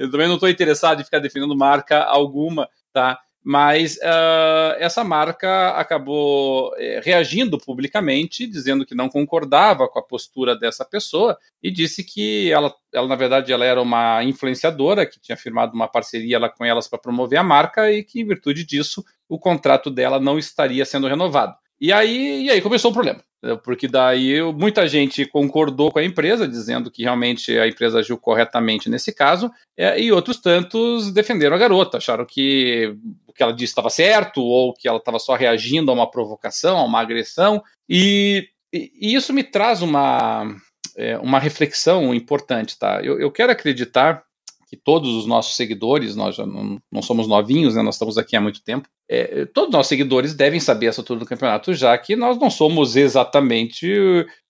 [0.00, 3.18] Eu também não estou interessado em ficar defendendo marca alguma, tá?
[3.42, 10.54] mas uh, essa marca acabou eh, reagindo publicamente, dizendo que não concordava com a postura
[10.54, 15.36] dessa pessoa e disse que ela, ela na verdade, ela era uma influenciadora que tinha
[15.36, 19.02] firmado uma parceria lá com elas para promover a marca e que, em virtude disso,
[19.28, 21.54] o contrato dela não estaria sendo renovado.
[21.80, 23.22] E aí, e aí começou o problema,
[23.64, 28.90] porque daí muita gente concordou com a empresa, dizendo que realmente a empresa agiu corretamente
[28.90, 32.94] nesse caso, é, e outros tantos defenderam a garota, acharam que
[33.26, 36.76] o que ela disse estava certo, ou que ela estava só reagindo a uma provocação,
[36.76, 40.54] a uma agressão, e, e isso me traz uma,
[40.96, 43.00] é, uma reflexão importante, tá?
[43.02, 44.22] Eu, eu quero acreditar
[44.70, 48.36] que todos os nossos seguidores, nós já não, não somos novinhos, né, nós estamos aqui
[48.36, 51.98] há muito tempo, é, todos os nossos seguidores devem saber essa altura do campeonato, já
[51.98, 53.92] que nós não somos exatamente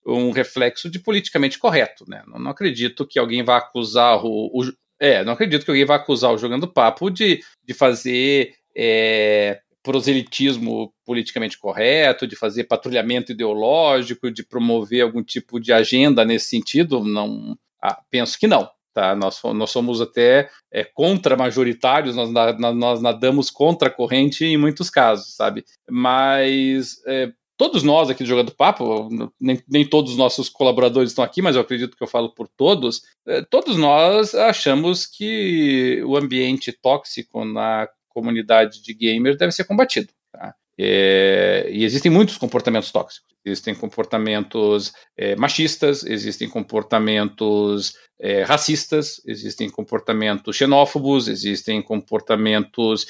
[0.05, 2.05] um reflexo de politicamente correto.
[2.07, 2.21] Né?
[2.27, 5.95] Não, não acredito que alguém vá acusar o, o, É, não acredito que alguém vá
[5.95, 8.53] acusar o Jogando Papo de, de fazer.
[8.77, 16.49] É, proselitismo politicamente correto, de fazer patrulhamento ideológico, de promover algum tipo de agenda nesse
[16.49, 18.69] sentido, não ah, penso que não.
[18.93, 19.15] Tá?
[19.15, 22.29] Nós, nós somos até é, contra-majoritários, nós,
[22.75, 25.63] nós nadamos contra a corrente em muitos casos, sabe?
[25.89, 29.07] Mas é, todos nós aqui do Jogando Papo,
[29.39, 32.47] nem, nem todos os nossos colaboradores estão aqui, mas eu acredito que eu falo por
[32.47, 39.63] todos, é, todos nós achamos que o ambiente tóxico na comunidade de gamers deve ser
[39.63, 40.11] combatido.
[40.31, 40.53] Tá?
[40.83, 43.29] É, e existem muitos comportamentos tóxicos.
[43.45, 53.05] Existem comportamentos é, machistas, existem comportamentos é, racistas, existem comportamentos xenófobos, existem comportamentos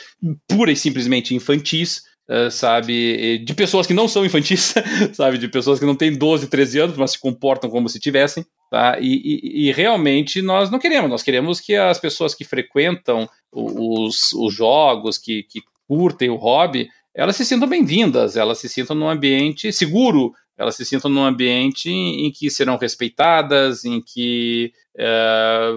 [0.50, 3.38] pura e simplesmente infantis, uh, sabe?
[3.40, 4.74] De pessoas que não são infantis,
[5.14, 5.38] sabe?
[5.38, 8.98] De pessoas que não têm 12, 13 anos, mas se comportam como se tivessem, tá?
[9.00, 14.34] E, e, e realmente nós não queremos, nós queremos que as pessoas que frequentam os,
[14.34, 19.10] os jogos, que, que curtem o hobby, elas se sintam bem-vindas, elas se sintam num
[19.10, 25.72] ambiente seguro, elas se sintam num ambiente em que serão respeitadas, em que, é,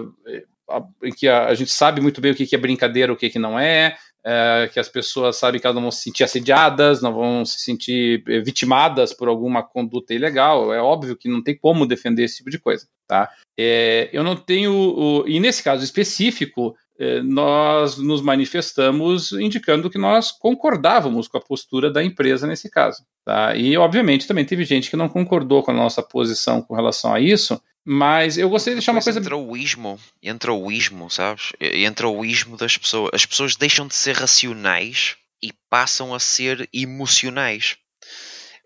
[1.03, 3.29] em que a, a, gente sabe muito bem o que, que é brincadeira, o que,
[3.29, 7.01] que não é, é, que as pessoas sabem que elas não vão se sentir assediadas,
[7.01, 10.73] não vão se sentir eh, vitimadas por alguma conduta ilegal.
[10.73, 13.29] É óbvio que não tem como defender esse tipo de coisa, tá?
[13.59, 16.75] É, eu não tenho, e nesse caso específico,
[17.23, 23.03] nós nos manifestamos indicando que nós concordávamos com a postura da empresa nesse caso.
[23.25, 23.55] Tá?
[23.55, 27.19] E, obviamente, também teve gente que não concordou com a nossa posição com relação a
[27.19, 29.19] isso, mas eu gostaria de deixar uma coisa.
[29.19, 31.51] Entra o ismo, entra o ismo, sabes?
[31.59, 33.11] Entra o ismo das pessoas.
[33.13, 37.77] As pessoas deixam de ser racionais e passam a ser emocionais.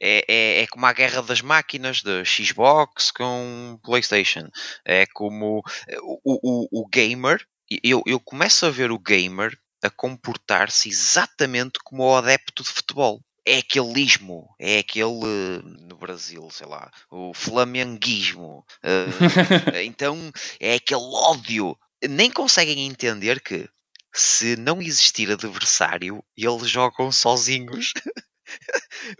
[0.01, 4.47] É, é, é, como a guerra das máquinas de Xbox com PlayStation.
[4.85, 5.61] É como
[6.01, 7.45] o, o, o gamer
[7.83, 13.21] eu, eu começo a ver o gamer a comportar-se exatamente como o adepto de futebol.
[13.45, 18.65] É aquele ismo, é aquele, no Brasil, sei lá, o flamenguismo.
[18.83, 19.09] Uh,
[19.83, 21.77] então, é aquele ódio.
[22.07, 23.67] Nem conseguem entender que
[24.13, 27.93] se não existir adversário, eles jogam sozinhos.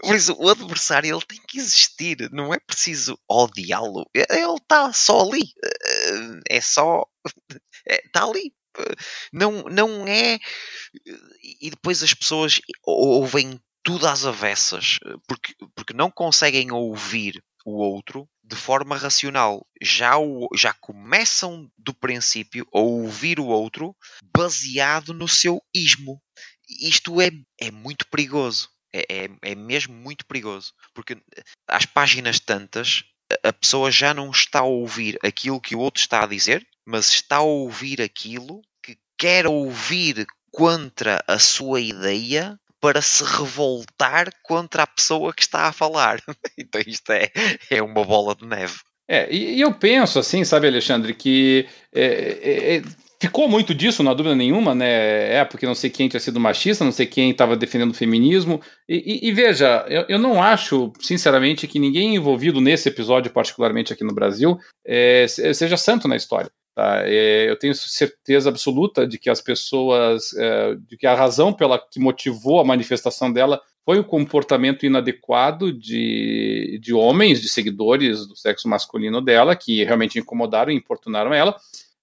[0.02, 4.06] Por isso, o adversário ele tem que existir, não é preciso odiá-lo.
[4.14, 5.54] Ele está só ali.
[6.50, 7.06] É só.
[7.90, 8.54] Está ali.
[9.34, 10.40] Não, não é.
[11.62, 18.28] E depois as pessoas ouvem tudo às avessas porque, porque não conseguem ouvir o outro
[18.44, 19.66] de forma racional.
[19.82, 23.96] Já, o, já começam do princípio a ouvir o outro
[24.36, 26.22] baseado no seu ismo.
[26.68, 27.30] Isto é,
[27.60, 28.70] é muito perigoso.
[28.92, 30.74] É, é, é mesmo muito perigoso.
[30.94, 31.18] Porque
[31.68, 33.04] às páginas tantas,
[33.44, 37.10] a pessoa já não está a ouvir aquilo que o outro está a dizer, mas
[37.10, 44.84] está a ouvir aquilo que quer ouvir contra a sua ideia para se revoltar contra
[44.84, 46.22] a pessoa que está a falar.
[46.58, 47.30] então isto é,
[47.70, 48.80] é uma bola de neve.
[49.08, 52.82] É, e, eu penso assim, sabe, Alexandre, que é, é, é,
[53.20, 55.34] ficou muito disso, não há dúvida nenhuma, né?
[55.34, 58.62] É, porque não sei quem tinha sido machista, não sei quem estava defendendo o feminismo.
[58.88, 63.92] E, e, e veja, eu, eu, não acho, sinceramente, que ninguém envolvido nesse episódio, particularmente
[63.92, 66.52] aqui no Brasil, é, seja santo na história.
[66.80, 67.02] Tá?
[67.04, 71.78] É, eu tenho certeza absoluta de que as pessoas, é, de que a razão pela
[71.78, 78.34] que motivou a manifestação dela foi o comportamento inadequado de, de homens, de seguidores do
[78.34, 81.52] sexo masculino dela, que realmente incomodaram e importunaram ela.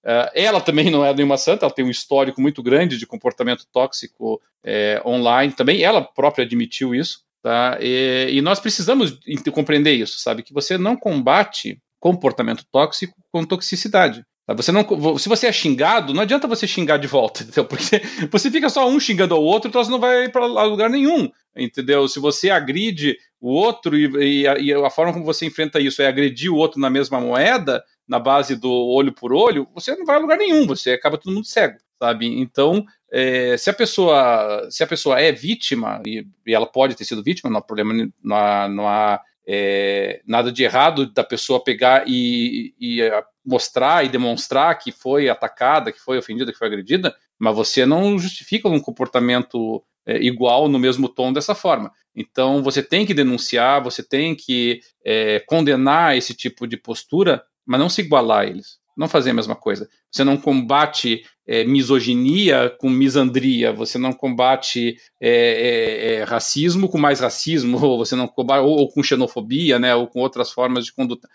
[0.05, 3.65] Uh, ela também não é nenhuma santa, ela tem um histórico muito grande de comportamento
[3.73, 7.79] tóxico é, online também, ela própria admitiu isso, tá?
[7.81, 9.17] E, e, nós precisamos
[9.51, 10.43] compreender isso, sabe?
[10.43, 14.23] Que você não combate comportamento tóxico com toxicidade.
[14.55, 17.65] Você não, se você é xingado, não adianta você xingar de volta, entendeu?
[17.65, 21.29] Porque você fica só um xingando ao outro, então você não vai para lugar nenhum,
[21.55, 22.07] entendeu?
[22.07, 26.01] Se você agride o outro e, e, a, e, a, forma como você enfrenta isso
[26.01, 30.05] é agredir o outro na mesma moeda, na base do olho por olho, você não
[30.05, 32.25] vai a lugar nenhum, você acaba todo mundo cego, sabe?
[32.39, 37.03] Então, é, se a pessoa se a pessoa é vítima e, e, ela pode ter
[37.03, 37.93] sido vítima, não há problema,
[38.23, 43.01] não há, não há é, nada de errado da pessoa pegar e, e,
[43.47, 48.19] mostrar e demonstrar que foi atacada, que foi ofendida, que foi agredida, mas você não
[48.19, 51.91] justifica um comportamento é, igual no mesmo tom dessa forma.
[52.13, 57.79] Então você tem que denunciar, você tem que é, condenar esse tipo de postura, mas
[57.79, 59.87] não se igualar a eles não fazer a mesma coisa.
[60.11, 66.97] Você não combate é, misoginia com misandria, você não combate é, é, é racismo com
[66.97, 70.85] mais racismo, ou você não combate, ou, ou, com xenofobia, né, ou com outras formas
[70.85, 71.29] de conduta.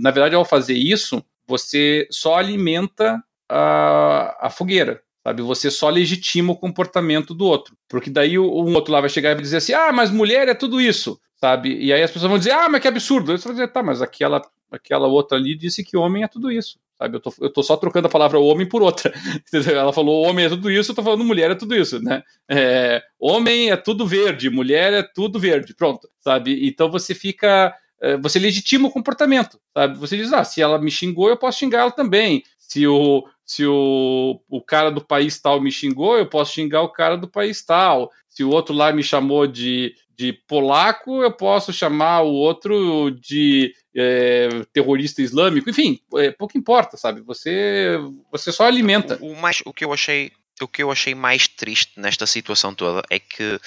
[0.00, 5.42] Na verdade, ao fazer isso, você só alimenta a, a fogueira, sabe?
[5.42, 9.30] Você só legitima o comportamento do outro, porque daí o, um outro lá vai chegar
[9.30, 11.76] e vai dizer assim, ah, mas mulher é tudo isso, sabe?
[11.78, 13.36] E aí as pessoas vão dizer, ah, mas que absurdo.
[13.36, 14.40] Você vai dizer, tá, mas aquela,
[14.70, 16.78] aquela outra ali disse que homem é tudo isso.
[17.02, 17.16] Sabe?
[17.16, 19.12] Eu, tô, eu tô só trocando a palavra homem por outra.
[19.70, 22.22] Ela falou homem é tudo isso, eu tô falando mulher é tudo isso, né?
[22.48, 26.66] É, homem é tudo verde, mulher é tudo verde, pronto, sabe?
[26.66, 27.74] Então você fica,
[28.20, 29.96] você legitima o comportamento, sabe?
[29.98, 32.42] Você diz, ah, se ela me xingou, eu posso xingar ela também.
[32.58, 36.88] Se o, se o, o cara do país tal me xingou, eu posso xingar o
[36.88, 38.10] cara do país tal.
[38.28, 43.74] Se o outro lá me chamou de, de polaco, eu posso chamar o outro de
[43.94, 47.20] é, terrorista islâmico, enfim, é, pouco importa, sabe?
[47.20, 47.98] Você,
[48.30, 49.18] você só alimenta.
[49.20, 52.74] O, o, mais, o que eu achei, o que eu achei mais triste nesta situação
[52.74, 53.60] toda é que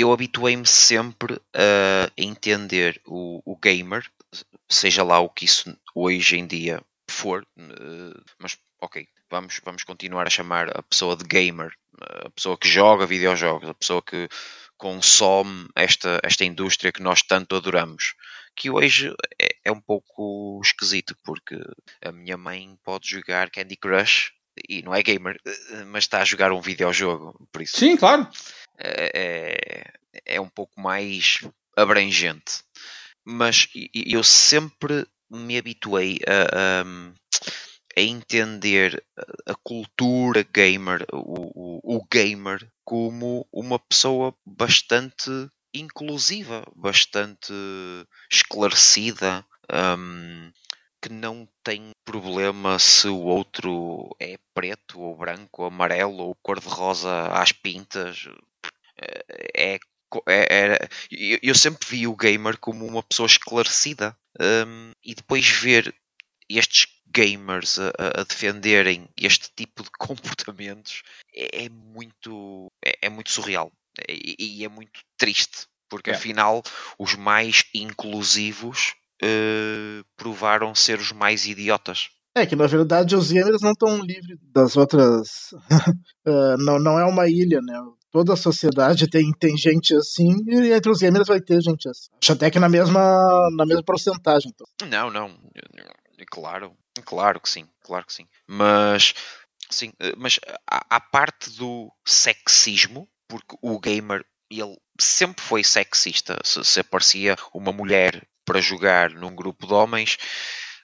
[0.00, 4.04] eu habituei-me sempre a entender o, o, gamer,
[4.68, 10.26] seja lá o que isso hoje em dia for, eh, mas ok, vamos, vamos continuar
[10.26, 14.28] a chamar a pessoa de gamer, a pessoa que joga videojogos, a pessoa que
[14.76, 18.14] consome esta, esta indústria que nós tanto adoramos.
[18.54, 21.56] Que hoje é, é um pouco esquisito, porque
[22.04, 24.32] a minha mãe pode jogar Candy Crush
[24.68, 25.40] e não é gamer,
[25.86, 27.76] mas está a jogar um videojogo, por isso.
[27.76, 28.28] Sim, claro.
[28.78, 29.92] É,
[30.24, 31.38] é, é um pouco mais
[31.76, 32.62] abrangente.
[33.24, 36.84] Mas eu sempre me habituei a, a,
[37.96, 39.04] a entender
[39.46, 45.30] a cultura gamer, o, o, o gamer, como uma pessoa bastante
[45.74, 47.52] inclusiva, bastante
[48.30, 50.50] esclarecida, um,
[51.00, 57.28] que não tem problema se o outro é preto ou branco, ou amarelo ou cor-de-rosa
[57.28, 58.28] às pintas.
[59.00, 59.78] É,
[60.26, 60.88] é, é,
[61.42, 65.94] eu sempre vi o gamer como uma pessoa esclarecida um, e depois ver
[66.48, 67.90] estes gamers a,
[68.20, 71.02] a, defenderem este tipo de comportamentos
[71.34, 73.70] é, é muito é, é, muito surreal
[74.08, 76.14] e, e, é muito triste porque é.
[76.14, 76.62] afinal
[76.98, 83.62] os mais inclusivos uh, provaram ser os mais idiotas É que na verdade os gamers
[83.62, 85.52] não estão livres das outras.
[86.24, 87.74] uh, não, não é uma ilha, né?
[88.10, 92.08] Toda a sociedade tem, tem gente assim e entre os gamers vai ter gente assim.
[92.22, 93.02] Acho até que na mesma,
[93.56, 94.50] na mesma porcentagem.
[94.54, 94.66] Então.
[94.88, 95.38] Não, não.
[96.30, 96.72] Claro,
[97.04, 98.26] claro que sim, claro que sim.
[98.46, 99.14] Mas
[99.70, 106.38] sim, mas a, parte do sexismo, porque o gamer ele sempre foi sexista.
[106.42, 110.16] Se, se aparecia uma mulher para jogar num grupo de homens,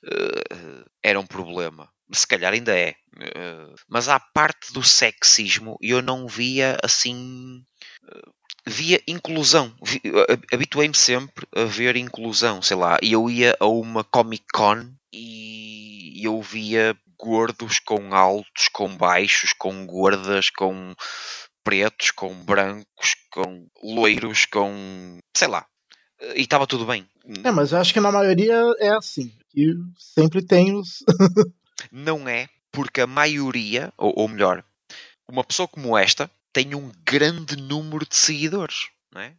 [0.04, 1.88] uh, era um problema.
[2.12, 2.94] Se calhar ainda é.
[3.16, 7.62] Uh, mas à parte do sexismo, eu não via assim.
[8.04, 8.32] Uh,
[8.66, 9.74] via inclusão.
[10.52, 12.62] Habituei-me sempre a ver inclusão.
[12.62, 18.96] Sei lá, eu ia a uma Comic Con e eu via gordos com altos, com
[18.96, 20.94] baixos, com gordas, com
[21.62, 25.18] pretos, com brancos, com loiros, com.
[25.36, 25.66] sei lá.
[26.34, 27.06] E estava tudo bem.
[27.42, 29.32] É, mas eu acho que na maioria é assim.
[29.54, 31.02] E sempre tem os.
[31.90, 34.64] Não é, porque a maioria, ou, ou melhor,
[35.28, 38.88] uma pessoa como esta tem um grande número de seguidores.
[39.16, 39.30] É?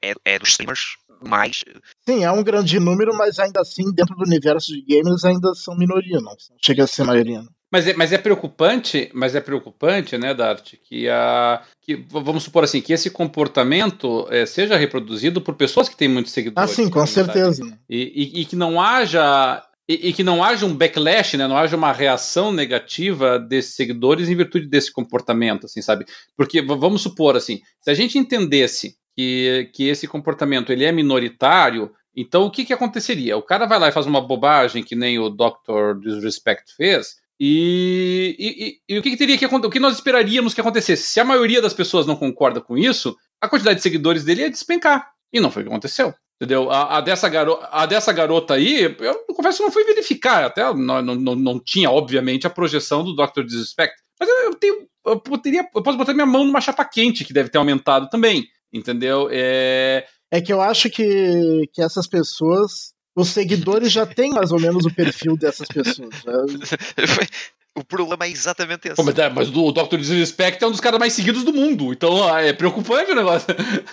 [0.00, 1.62] é, é dos streamers mais.
[2.08, 5.76] Sim, é um grande número, mas ainda assim, dentro do universo de gamers, ainda são
[5.76, 6.34] minoria, não.
[6.60, 7.42] Chega a ser maioria.
[7.42, 7.48] Não.
[7.70, 12.62] Mas é, mas é preocupante, mas é preocupante, né, Dart, que a que vamos supor
[12.62, 16.70] assim que esse comportamento é, seja reproduzido por pessoas que têm muitos seguidores.
[16.70, 17.62] Ah, sim, com certeza.
[17.90, 21.56] E, e, e, que não haja e, e, que não haja um backlash, né, não
[21.56, 26.06] haja uma reação negativa desses seguidores em virtude desse comportamento, assim, sabe?
[26.36, 31.90] Porque vamos supor assim, se a gente entendesse que, que esse comportamento ele é minoritário,
[32.16, 33.36] então o que, que aconteceria?
[33.36, 35.98] O cara vai lá e faz uma bobagem que nem o Dr.
[36.00, 40.60] Disrespect fez e, e, e, o que, que, teria que o que nós esperaríamos que
[40.60, 41.02] acontecesse?
[41.02, 44.50] Se a maioria das pessoas não concorda com isso, a quantidade de seguidores dele ia
[44.50, 45.10] despencar.
[45.32, 46.14] E não foi o que aconteceu.
[46.40, 46.70] Entendeu?
[46.70, 50.44] A, a dessa, garo, a dessa garota aí, eu confesso que não fui verificar.
[50.44, 53.44] Até não, não, não tinha, obviamente, a projeção do Dr.
[53.44, 53.94] Disrespect.
[54.18, 54.86] Mas eu, eu tenho.
[55.06, 58.46] Eu, poderia, eu posso botar minha mão numa chapa quente, que deve ter aumentado também.
[58.72, 59.28] Entendeu?
[59.30, 64.58] É, é que eu acho que, que essas pessoas os seguidores já têm mais ou
[64.58, 66.10] menos o perfil dessas pessoas.
[66.24, 66.32] Né?
[67.76, 68.96] O problema é exatamente esse.
[68.96, 69.96] Pô, mas, é, mas, o Dr.
[69.96, 71.92] Disrespect é um dos caras mais seguidos do mundo.
[71.92, 73.48] Então é preocupante o negócio.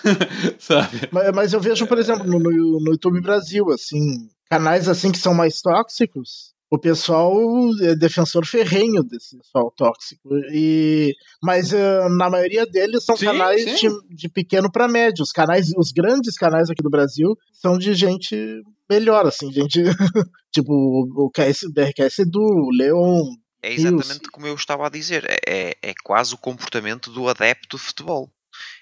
[0.59, 1.09] Sabe?
[1.11, 5.34] Mas, mas, eu vejo, por exemplo, no, no, YouTube Brasil, assim, canais assim que são
[5.34, 7.38] mais tóxicos o pessoal
[7.82, 10.29] é defensor ferrenho desse pessoal tóxico.
[10.53, 11.13] E,
[11.43, 13.89] mas uh, na maioria deles são sim, canais sim.
[13.89, 15.21] De, de, pequeno para médio.
[15.21, 19.84] Os canais, os grandes canais aqui do Brasil são de gente melhor, assim, gente
[20.49, 23.21] tipo o KS, BRKS Edu, o Leon.
[23.64, 25.26] É exatamente como eu estava a dizer.
[25.30, 28.32] É, é, é quase o comportamento do adepto de futebol.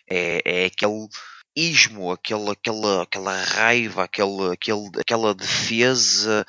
[0.10, 1.08] É, é aquele
[1.56, 6.46] ismo, aquela, aquela, aquela raiva, aquela, aquele, aquela defesa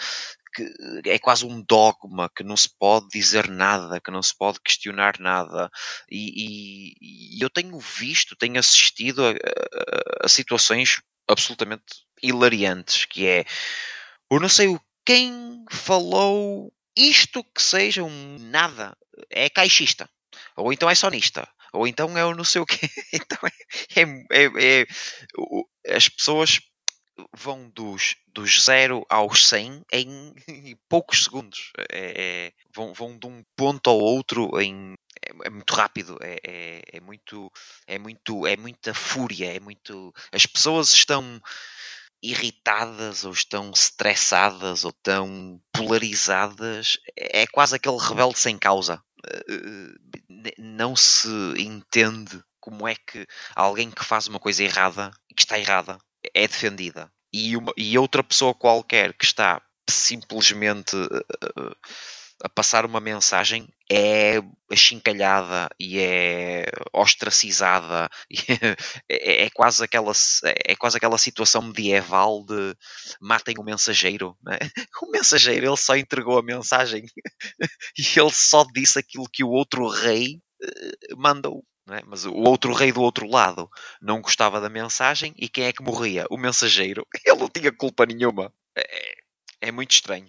[0.52, 0.64] que
[1.06, 5.18] é quase um dogma, que não se pode dizer nada, que não se pode questionar
[5.18, 5.70] nada.
[6.10, 11.84] E, e, e eu tenho visto, tenho assistido a, a, a, situações absolutamente
[12.22, 13.44] hilariantes, que é,
[14.30, 18.96] eu não sei quem falou isto que seja um nada,
[19.30, 20.08] é caixista,
[20.56, 22.78] ou então é sonista, ou então é o não sei o quê.
[23.12, 24.86] Então é, é, é,
[25.84, 26.60] é as pessoas
[27.36, 30.34] vão dos, dos 0 aos 100 em,
[30.88, 31.72] poucos segundos.
[31.90, 34.94] É, é, vão, vão de um ponto ao outro em.
[35.22, 37.50] É, é muito rápido, é, é, muito,
[37.86, 40.12] é muito, é muita fúria, é muito.
[40.32, 41.40] As pessoas estão
[42.22, 46.98] irritadas ou estão estressadas ou estão polarizadas.
[47.16, 49.02] É quase aquele rebelde sem causa.
[49.26, 55.58] Eh, não se entende como é que alguém que faz uma coisa errada que está
[55.58, 55.98] errada
[56.34, 57.10] é defendida.
[57.32, 61.76] E, uma, e outra pessoa qualquer que está simplesmente uh,
[62.42, 68.08] a passar uma mensagem é achincalhada e é ostracizada
[69.10, 70.12] é, é, quase aquela
[70.44, 72.76] é quase aquela situação medieval de
[73.20, 74.58] matem o mensageiro né?
[75.02, 77.04] o mensageiro ele só entregou a mensagem
[77.98, 80.40] e ele só disse aquilo que o outro rei
[81.16, 82.02] mandou é?
[82.06, 83.68] Mas o outro rei do outro lado
[84.00, 86.24] não gostava da mensagem e quem é que morria?
[86.30, 87.04] O mensageiro.
[87.24, 88.52] Ele não tinha culpa nenhuma.
[88.76, 89.14] É,
[89.60, 90.28] é muito estranho.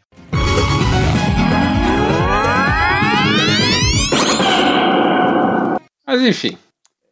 [6.12, 6.58] Mas enfim,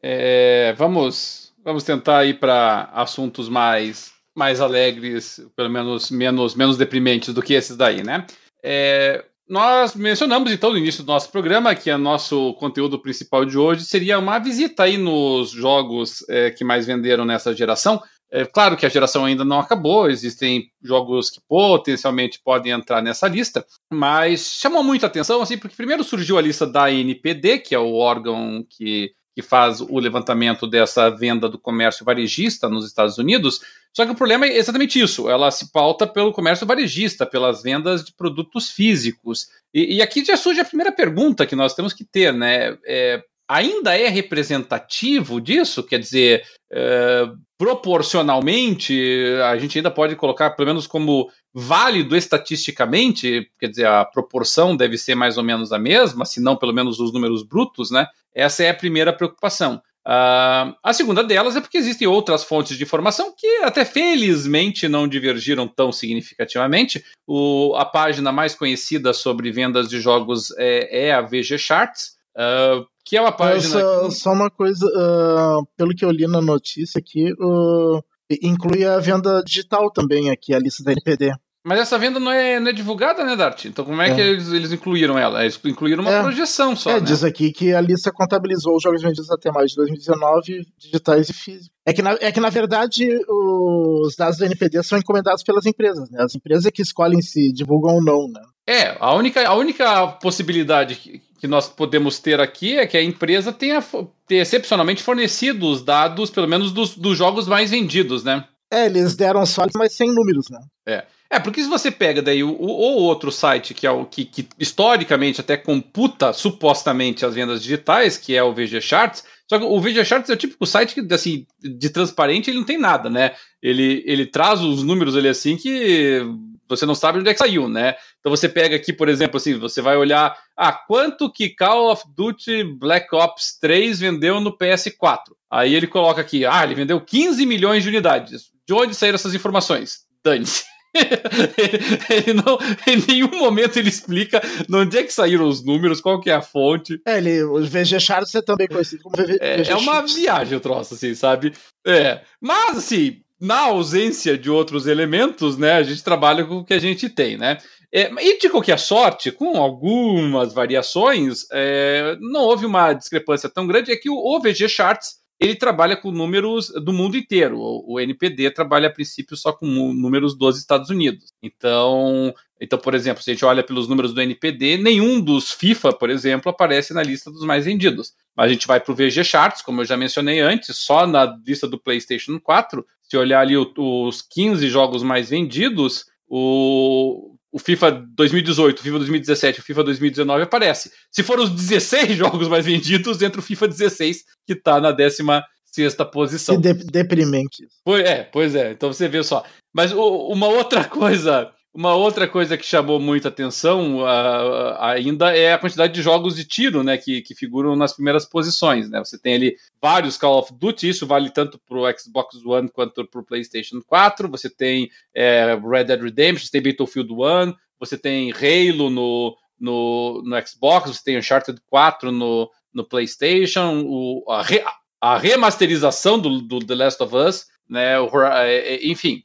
[0.03, 7.33] é, vamos, vamos tentar ir para assuntos mais, mais alegres, pelo menos menos, menos deprimentes
[7.33, 8.27] do que esses daí, né?
[8.61, 13.57] É, nós mencionamos então no início do nosso programa que o nosso conteúdo principal de
[13.57, 18.03] hoje seria uma visita aí nos jogos é, que mais venderam nessa geração.
[18.31, 23.27] É claro que a geração ainda não acabou, existem jogos que potencialmente podem entrar nessa
[23.27, 27.79] lista, mas chamou muita atenção, assim, porque primeiro surgiu a lista da NPD, que é
[27.79, 33.61] o órgão que, que faz o levantamento dessa venda do comércio varejista nos Estados Unidos.
[33.95, 38.03] Só que o problema é exatamente isso: ela se pauta pelo comércio varejista, pelas vendas
[38.03, 39.47] de produtos físicos.
[39.73, 42.77] E, e aqui já surge a primeira pergunta que nós temos que ter, né?
[42.85, 45.81] É, ainda é representativo disso?
[45.81, 47.27] Quer dizer, é,
[47.59, 48.97] proporcionalmente,
[49.43, 54.97] a gente ainda pode colocar, pelo menos como válido estatisticamente, quer dizer, a proporção deve
[54.97, 58.07] ser mais ou menos a mesma, se não pelo menos os números brutos, né?
[58.33, 59.81] Essa é a primeira preocupação.
[60.07, 65.05] Uh, a segunda delas é porque existem outras fontes de informação que até felizmente não
[65.05, 67.03] divergiram tão significativamente.
[67.27, 72.85] O, a página mais conhecida sobre vendas de jogos é, é a VG Charts, uh,
[73.05, 73.79] que é uma página.
[73.79, 74.11] Só, que...
[74.11, 78.03] só uma coisa, uh, pelo que eu li na notícia aqui, uh,
[78.41, 81.31] inclui a venda digital também aqui, a lista da NPD.
[81.65, 83.65] Mas essa venda não é, não é divulgada, né, Dart?
[83.65, 84.15] Então como é, é.
[84.15, 85.41] que eles, eles incluíram ela?
[85.41, 86.21] Eles incluíram uma é.
[86.21, 86.91] projeção só.
[86.91, 87.01] É, né?
[87.01, 91.33] diz aqui que a lista contabilizou os jogos vendidos até mais de 2019, digitais e
[91.33, 91.69] físicos.
[91.85, 96.09] É que, na, é que, na verdade, os dados do NPD são encomendados pelas empresas,
[96.09, 96.21] né?
[96.23, 98.41] As empresas é que escolhem se divulgam ou não, né?
[98.69, 103.01] É, a única, a única possibilidade que, que nós podemos ter aqui é que a
[103.01, 103.83] empresa tenha,
[104.27, 108.45] tenha excepcionalmente fornecido os dados, pelo menos dos, dos jogos mais vendidos, né?
[108.71, 110.59] É, eles deram só, mas sem números, né?
[110.87, 111.03] É.
[111.31, 114.25] É, porque se você pega daí o, o, o outro site que é o que,
[114.25, 119.65] que, historicamente até computa supostamente as vendas digitais, que é o VG Charts, só que
[119.65, 123.09] o VG Charts é o típico site que, assim, de transparente ele não tem nada,
[123.09, 123.31] né?
[123.63, 126.21] Ele, ele traz os números ali assim que
[126.69, 127.95] você não sabe onde é que saiu, né?
[128.19, 132.03] Então você pega aqui, por exemplo, assim, você vai olhar, ah, quanto que Call of
[132.15, 135.19] Duty Black Ops 3 vendeu no PS4?
[135.49, 138.51] Aí ele coloca aqui, ah, ele vendeu 15 milhões de unidades.
[138.67, 140.01] De onde saíram essas informações?
[140.23, 140.63] Dane-se.
[142.09, 142.57] ele não,
[142.87, 146.33] em nenhum momento ele explica de onde é que saíram os números, qual que é
[146.33, 146.99] a fonte.
[147.05, 150.57] É, ele, os VG Charts é também conhecido como VG, é, VG É uma viagem
[150.57, 151.53] o troço, assim, sabe?
[151.85, 152.21] É.
[152.41, 156.79] Mas, assim, na ausência de outros elementos, né, a gente trabalha com o que a
[156.79, 157.57] gente tem, né?
[157.91, 163.91] É, e de qualquer sorte, com algumas variações, é, não houve uma discrepância tão grande,
[163.91, 167.57] é que o, o VG Charts ele trabalha com números do mundo inteiro.
[167.57, 171.33] O, o, NPD trabalha a princípio só com números dos Estados Unidos.
[171.41, 175.93] Então, então, por exemplo, se a gente olha pelos números do NPD, nenhum dos FIFA,
[175.93, 178.13] por exemplo, aparece na lista dos mais vendidos.
[178.35, 181.37] Mas a gente vai para o VG Charts, como eu já mencionei antes, só na
[181.47, 187.57] lista do PlayStation 4, se olhar ali o, os 15 jogos mais vendidos, o, o
[187.57, 190.91] FIFA 2018, o FIFA 2017, o FIFA 2019 aparece.
[191.11, 195.95] Se for os 16 jogos mais vendidos, entra o FIFA 16, que está na 16
[196.11, 196.61] posição.
[196.61, 197.67] Que de deprimente.
[197.83, 198.71] Pois é, pois é.
[198.71, 199.43] Então você vê só.
[199.73, 205.53] Mas o, uma outra coisa uma outra coisa que chamou muita atenção uh, ainda é
[205.53, 208.89] a quantidade de jogos de tiro né, que, que figuram nas primeiras posições.
[208.89, 208.99] Né?
[208.99, 213.05] Você tem ali vários Call of Duty, isso vale tanto para o Xbox One quanto
[213.05, 214.27] para o PlayStation 4.
[214.29, 220.23] Você tem é, Red Dead Redemption, você tem Battlefield 1, você tem Halo no, no,
[220.25, 224.63] no Xbox, você tem Uncharted 4 no, no PlayStation, o, a, re,
[224.99, 227.99] a remasterização do, do The Last of Us, né?
[227.99, 229.23] O, é, é, enfim,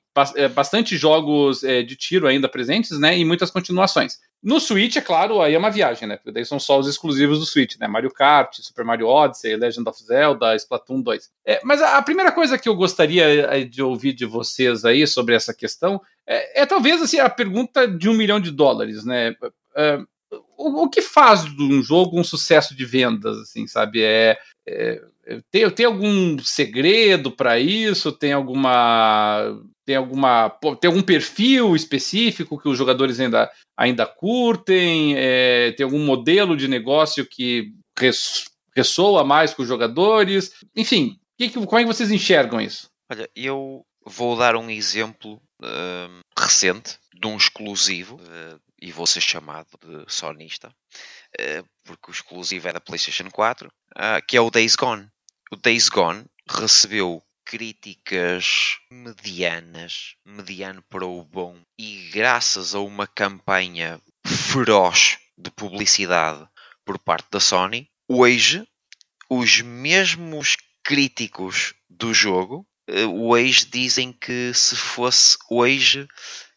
[0.55, 3.19] bastante jogos é, de tiro ainda presentes, né?
[3.19, 4.19] E muitas continuações.
[4.43, 6.17] No Switch, é claro, aí é uma viagem, né?
[6.17, 7.89] Porque daí são só os exclusivos do Switch, né?
[7.89, 11.31] Mario Kart, Super Mario Odyssey, Legend of Zelda, Splatoon 2.
[11.47, 15.35] É, mas a, primeira coisa que eu gostaria é, de ouvir de vocês aí sobre
[15.35, 19.35] essa questão é, é talvez assim, a pergunta de um milhão de dólares, né?
[19.75, 19.99] É,
[20.59, 24.03] o, o, que faz de um jogo um sucesso de vendas, assim, sabe?
[24.03, 24.37] É,
[24.67, 25.01] é
[25.51, 28.12] tem, tem algum segredo para isso?
[28.12, 35.14] Tem alguma tem alguma tem algum perfil específico que os jogadores ainda, ainda curtem?
[35.16, 40.53] É, tem algum modelo de negócio que res, ressoa mais com os jogadores?
[40.76, 42.91] Enfim, que, como é que vocês enxergam isso?
[43.11, 49.20] Olha, eu vou dar um exemplo uh, recente de um exclusivo uh, e vou ser
[49.20, 53.70] chamado de sonista uh, porque o exclusivo é da PlayStation 4,
[54.26, 55.09] que é o Days Gone
[55.55, 64.01] o Days Gone recebeu críticas medianas, mediano para o bom, e graças a uma campanha
[64.27, 66.47] feroz de publicidade
[66.85, 68.67] por parte da Sony, hoje
[69.29, 76.07] os mesmos críticos do jogo eh, hoje dizem que se fosse hoje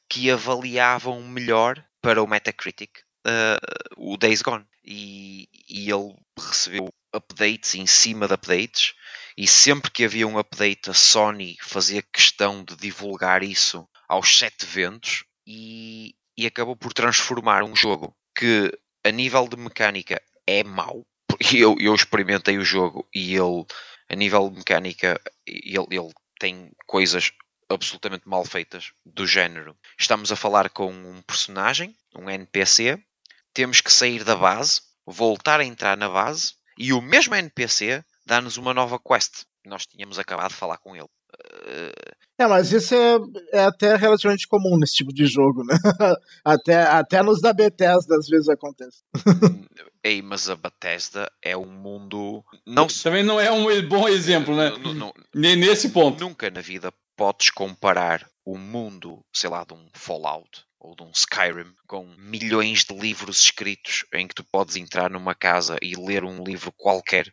[0.09, 4.65] que avaliavam melhor para o Metacritic uh, o Days Gone.
[4.83, 8.93] E, e ele recebeu updates em cima de updates
[9.37, 14.65] E sempre que havia um update, a Sony fazia questão de divulgar isso aos sete
[14.65, 18.71] ventos e, e acabou por transformar um jogo que,
[19.03, 21.05] a nível de mecânica, é mau.
[21.53, 23.63] Eu, eu experimentei o jogo e ele,
[24.09, 27.31] a nível de mecânica, ele, ele tem coisas
[27.69, 29.77] absolutamente mal feitas do género.
[29.99, 32.99] Estamos a falar com um personagem, um NPC,
[33.53, 38.57] temos que sair da base, voltar a entrar na base e o mesmo NPC dá-nos
[38.57, 39.45] uma nova quest.
[39.65, 41.07] Nós tínhamos acabado de falar com ele.
[42.39, 43.17] É, mas isso é,
[43.51, 45.75] é, até relativamente comum nesse tipo de jogo, né?
[46.45, 49.03] até, até nos da Bethesda às vezes acontece.
[50.03, 52.43] Ei, mas a Bethesda é um mundo.
[52.65, 52.87] Não...
[52.87, 54.69] Também não é um bom exemplo, né?
[54.77, 56.23] Não, não, Nesse ponto.
[56.23, 61.11] Nunca na vida podes comparar o mundo, sei lá, de um Fallout ou de um
[61.11, 66.23] Skyrim com milhões de livros escritos em que tu podes entrar numa casa e ler
[66.23, 67.27] um livro qualquer.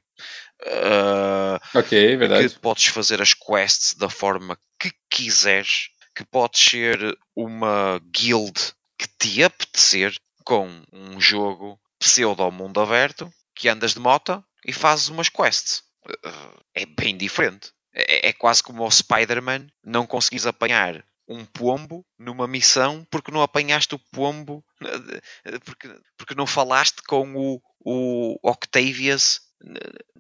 [0.63, 2.49] Uh, ok, verdade.
[2.49, 9.09] Que podes fazer as quests da forma que quiseres, que podes ser uma guild que
[9.19, 15.29] te apetecer com um jogo pseudo mundo aberto que andas de moto e fazes umas
[15.29, 15.83] quests.
[16.07, 17.73] Uh, é bem diferente.
[17.93, 23.41] É, é quase como o Spider-Man não conseguis apanhar um pombo numa missão porque não
[23.41, 24.63] apanhaste o pombo,
[25.65, 29.41] porque, porque não falaste com o, o Octavius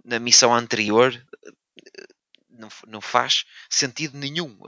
[0.05, 1.12] na missão anterior.
[2.51, 4.59] Não, não faz sentido nenhum.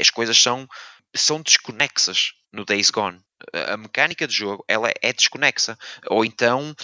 [0.00, 0.66] As coisas são,
[1.14, 3.20] são desconexas no Days Gone.
[3.68, 5.78] A mecânica de jogo ela é desconexa.
[6.06, 6.74] Ou então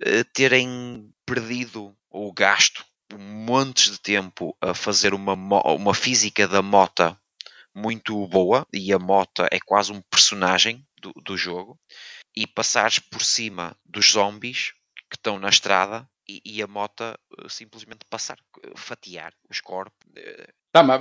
[0.00, 2.84] eh, terem perdido ou gasto
[3.18, 7.18] montes de tempo a fazer uma, uma física da mota
[7.74, 11.78] muito boa e a mota é quase um personagem do, do jogo
[12.36, 14.72] e passares por cima dos zombies
[15.08, 18.38] que estão na estrada e, e a mota eh, simplesmente passar,
[18.76, 19.98] fatiar os corpos.
[20.16, 20.48] Eh.
[20.72, 21.00] Tá, mas,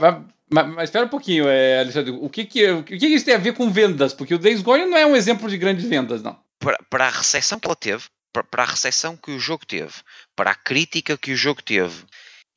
[0.50, 2.12] mas, mas espera um pouquinho, é, Alexandre.
[2.12, 4.14] O que que, o que que isso tem a ver com vendas?
[4.14, 6.40] Porque o Days Gone não é um exemplo de grandes vendas, não.
[6.60, 9.94] Para, para a recepção que ela teve, para, para a recepção que o jogo teve,
[10.36, 12.04] para a crítica que o jogo teve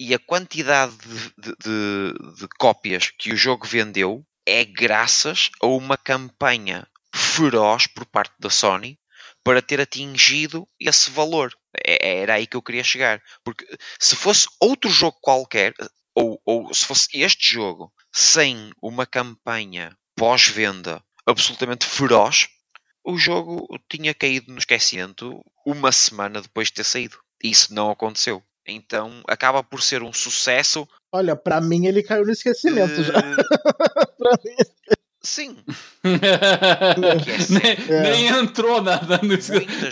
[0.01, 5.67] e a quantidade de, de, de, de cópias que o jogo vendeu é graças a
[5.67, 8.99] uma campanha feroz por parte da Sony
[9.45, 11.53] para ter atingido esse valor.
[11.75, 13.23] É, é, era aí que eu queria chegar.
[13.45, 13.67] Porque
[13.99, 15.75] se fosse outro jogo qualquer,
[16.15, 22.49] ou, ou se fosse este jogo sem uma campanha pós-venda absolutamente feroz,
[23.05, 27.19] o jogo tinha caído no esquecimento uma semana depois de ter saído.
[27.43, 28.43] Isso não aconteceu.
[28.67, 30.87] Então acaba por ser um sucesso.
[31.11, 33.05] Olha, para mim ele caiu no esquecimento uh...
[33.05, 33.13] já.
[34.17, 34.55] pra mim.
[35.25, 35.57] Sim.
[36.03, 38.03] é nem, é.
[38.03, 39.21] nem, entrou na, na,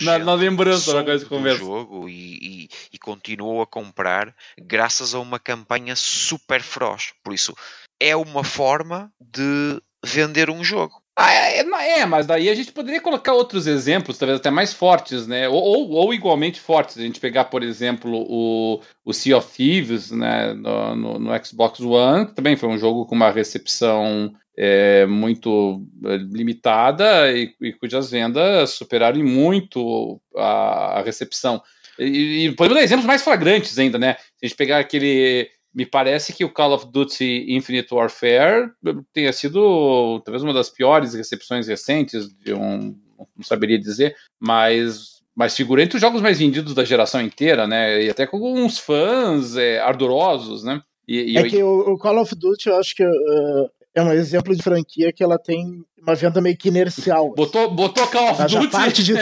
[0.02, 1.58] na, na lembrança da coisa conversa.
[1.60, 7.12] jogo e, e, e, continuou a comprar graças a uma campanha super feroz.
[7.22, 7.54] Por isso,
[8.00, 11.00] é uma forma de vender um jogo.
[11.16, 14.72] Ah, é, é, é, mas daí a gente poderia colocar outros exemplos, talvez até mais
[14.72, 15.48] fortes, né?
[15.48, 16.96] Ou, ou, ou igualmente fortes.
[16.96, 20.54] A gente pegar, por exemplo, o, o Sea of Thieves né?
[20.54, 25.86] no, no, no Xbox One, que também foi um jogo com uma recepção é, muito
[26.04, 31.62] é, limitada e, e, cujas vendas superaram muito a, a recepção.
[31.98, 34.14] E, e, podemos dar exemplos mais flagrantes ainda, né?
[34.14, 38.72] Se a gente pegar aquele me parece que o Call of Duty Infinite Warfare
[39.12, 42.96] tenha sido talvez uma das piores recepções recentes, de um,
[43.36, 48.02] não saberia dizer, mas, mas figura entre os jogos mais vendidos da geração inteira, né?
[48.02, 50.82] E até com alguns fãs é, ardorosos, né?
[51.06, 51.48] E, e é eu...
[51.48, 55.12] que o, o, Call of Duty, eu acho que uh, é um exemplo de franquia
[55.12, 57.32] que ela tem uma venda meio que inercial.
[57.34, 58.52] Botou, botou Call of Duty?
[58.52, 59.12] Já de,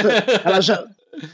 [0.45, 0.85] ela já,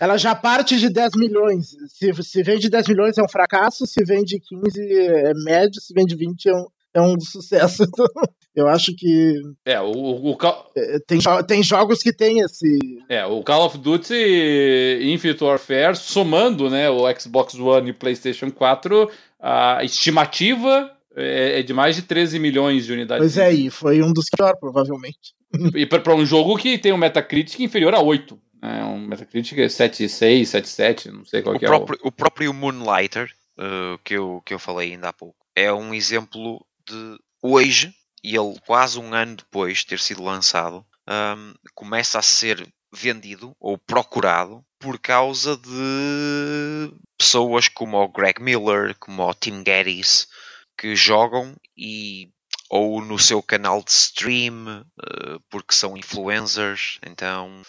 [0.00, 1.68] ela já parte de 10 milhões.
[1.88, 6.14] Se, se vende 10 milhões é um fracasso, se vende 15 é médio, se vende
[6.16, 7.82] 20 é um, é um sucesso.
[7.82, 8.06] Então,
[8.54, 9.34] eu acho que.
[9.64, 9.90] É, o.
[9.90, 10.38] o, o
[10.76, 12.78] é, tem, tem jogos que tem esse.
[13.08, 18.50] É, o Call of Duty Infinite Warfare, somando né, o Xbox One e o PlayStation
[18.50, 19.10] 4,
[19.40, 23.20] a estimativa é, é de mais de 13 milhões de unidades.
[23.20, 25.34] Pois é, e foi um dos piores, provavelmente.
[25.74, 28.38] E para um jogo que tem um Metacritic inferior a 8.
[28.62, 32.04] É um Metacritic 7.6, 7.7, não sei qual o que próprio, é.
[32.04, 32.08] O...
[32.08, 36.64] o próprio Moonlighter, uh, que, eu, que eu falei ainda há pouco, é um exemplo
[36.88, 42.22] de hoje, e ele quase um ano depois de ter sido lançado, um, começa a
[42.22, 49.62] ser vendido ou procurado por causa de pessoas como o Greg Miller, como o Tim
[49.66, 50.26] Geddes,
[50.76, 52.30] que jogam e
[52.70, 57.62] ou no seu canal de stream, uh, porque são influencers, então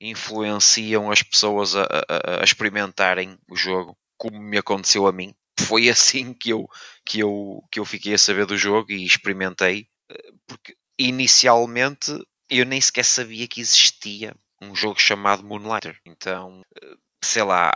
[0.00, 5.34] influenciam as pessoas a, a, a, experimentarem o jogo, como me aconteceu a mim.
[5.60, 6.66] foi assim que eu,
[7.04, 12.12] que, eu, que eu fiquei a saber do jogo e experimentei, eh, porque inicialmente
[12.48, 15.98] eu nem sequer sabia que existia um jogo chamado Moonlighter.
[16.06, 17.70] Então, eh, sei lá,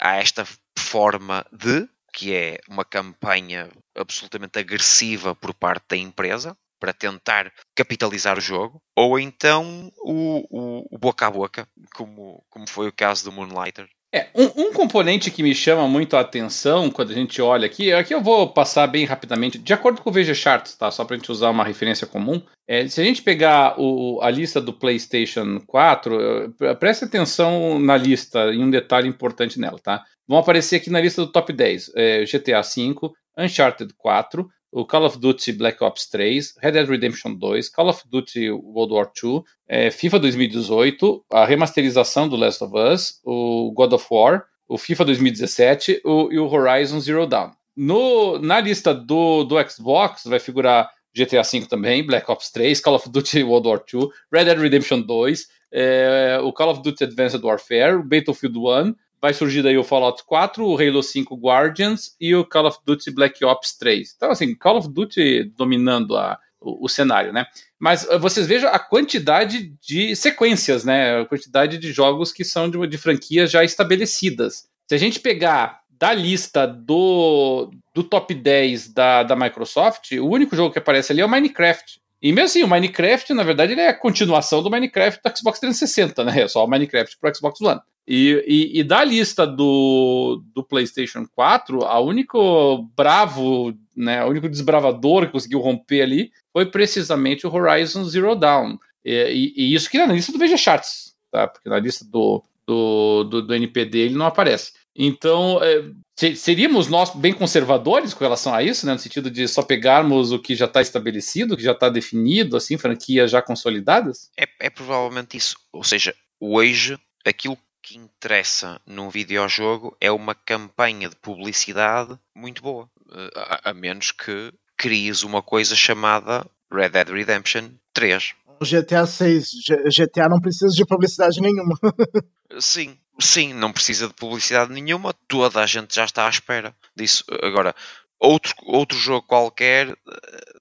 [0.00, 0.46] há esta
[0.78, 8.36] forma de, que é uma campanha absolutamente agressiva por parte da empresa para tentar capitalizar
[8.36, 13.24] o jogo, ou então o, o, o boca a boca, como, como foi o caso
[13.24, 17.40] do Moonlighter, é, um, um, componente que me chama muito a atenção quando a gente
[17.40, 20.90] olha aqui, aqui eu vou passar bem rapidamente, de acordo com o VG Charts, tá?
[20.90, 22.42] Só para a gente usar uma referência comum.
[22.68, 27.96] É, se a gente pegar o, a lista do PlayStation 4, eh, preste atenção na
[27.96, 30.04] lista, em um detalhe importante nela, tá?
[30.28, 32.94] Vão aparecer aqui na lista do top 10 é, GTA V,
[33.38, 38.02] Uncharted 4, o Call of Duty Black Ops 3, Red Dead Redemption 2, Call of
[38.10, 43.92] Duty World War II, é, FIFA 2018, a remasterização do Last of Us, o God
[43.92, 47.50] of War, o FIFA 2017 o, e o Horizon Zero Dawn.
[47.76, 52.94] No, na lista do, do Xbox vai figurar GTA V também, Black Ops 3, Call
[52.94, 55.34] of Duty World War II, Red Dead Redemption 2,
[55.72, 60.24] é, o Call of Duty Advanced Warfare, o Battlefield 1, vai surgir daí o Fallout
[60.24, 64.14] 4, o Halo 5 Guardians e o Call of Duty Black Ops 3.
[64.16, 67.46] Então, assim, Call of Duty dominando a, o, o, cenário, né?
[67.78, 71.20] Mas uh, vocês vejam a quantidade de sequências, né?
[71.20, 74.64] A quantidade de jogos que são de, de franquias já estabelecidas.
[74.88, 80.56] Se a gente pegar da lista do, do top 10 da, da Microsoft, o único
[80.56, 82.02] jogo que aparece ali é o Minecraft.
[82.20, 85.60] E mesmo assim, o Minecraft, na verdade, ele é a continuação do Minecraft do Xbox
[85.60, 86.40] 360, né?
[86.40, 87.80] É só o Minecraft para o Xbox One.
[88.06, 94.48] E, e, e, da lista do, do PlayStation 4, a único bravo, né, o único
[94.48, 98.76] desbravador que conseguiu romper ali foi precisamente o Horizon Zero Dawn.
[99.04, 101.46] E, e isso que na lista do VG Charts, tá?
[101.46, 104.72] Porque na lista do, do, do, do NPD ele não aparece.
[104.94, 108.92] Então, é, seríamos nós bem conservadores com relação a isso, né?
[108.92, 112.56] No sentido de só pegarmos o que já está estabelecido, o que já está definido,
[112.56, 114.30] assim, franquias já consolidadas?
[114.36, 115.56] É, é provavelmente isso.
[115.72, 122.88] Ou seja, hoje aquilo que interessa num videojogo é uma campanha de publicidade muito boa.
[123.10, 128.34] Eh, a, a menos que cries uma coisa chamada Red Dead Redemption 3.
[128.62, 129.50] GTA 6.
[129.94, 131.76] GTA não precisa de publicidade nenhuma.
[132.60, 135.12] sim, sim, não precisa de publicidade nenhuma.
[135.26, 137.24] Toda a gente já está à espera disso.
[137.42, 137.74] Agora,
[138.20, 139.96] outro, outro jogo qualquer eh,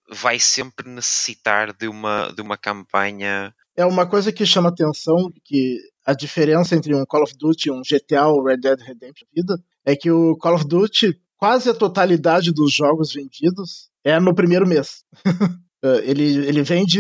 [0.10, 3.54] vai sempre necessitar de uma, de uma campanha.
[3.76, 7.82] É uma coisa que chama atenção, que a diferença entre um Call of Duty, um
[7.82, 12.52] GTA ou Red Dead Redemption vida é que o Call of Duty, quase a totalidade
[12.52, 15.04] dos jogos vendidos é no primeiro mês.
[15.84, 17.00] Eh, ele, ele vende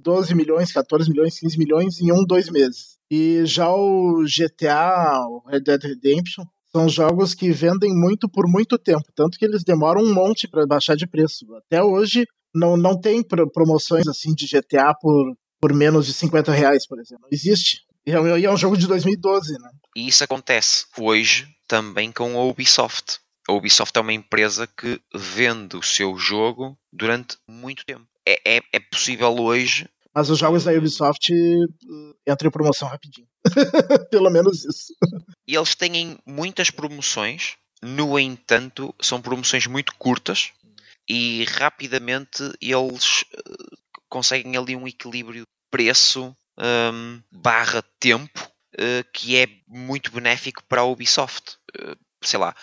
[0.00, 2.96] 12 milhões, 14 milhões, 15 milhões em um, dois meses.
[3.10, 8.78] E já o GTA, o Red Dead Redemption, são jogos que vendem muito por muito
[8.78, 11.44] tempo, tanto que eles demoram um monte para baixar de preço.
[11.54, 12.24] Até hoje
[12.54, 17.24] não, não tem promoções assim de GTA por, por menos de 50 reais, por exemplo.
[17.24, 17.82] Não existe.
[18.06, 19.70] E é, é um jogo de 2012, né?
[19.96, 23.18] E isso acontece hoje também com a Ubisoft.
[23.48, 28.06] A Ubisoft é uma empresa que vende o seu jogo durante muito tempo.
[28.26, 29.88] É, é, é possível hoje.
[30.14, 33.26] Mas os jogos da Ubisoft eh, entram em promoção rapidinho.
[34.10, 34.94] Pelo menos isso.
[35.46, 40.52] E eles têm muitas promoções, no entanto, são promoções muito curtas
[41.08, 43.76] e rapidamente eles eh,
[44.08, 48.40] conseguem ali um equilíbrio preço um, barra tempo
[48.74, 51.56] uh, que é muito benéfico para a Ubisoft.
[51.78, 52.54] Uh, sei lá,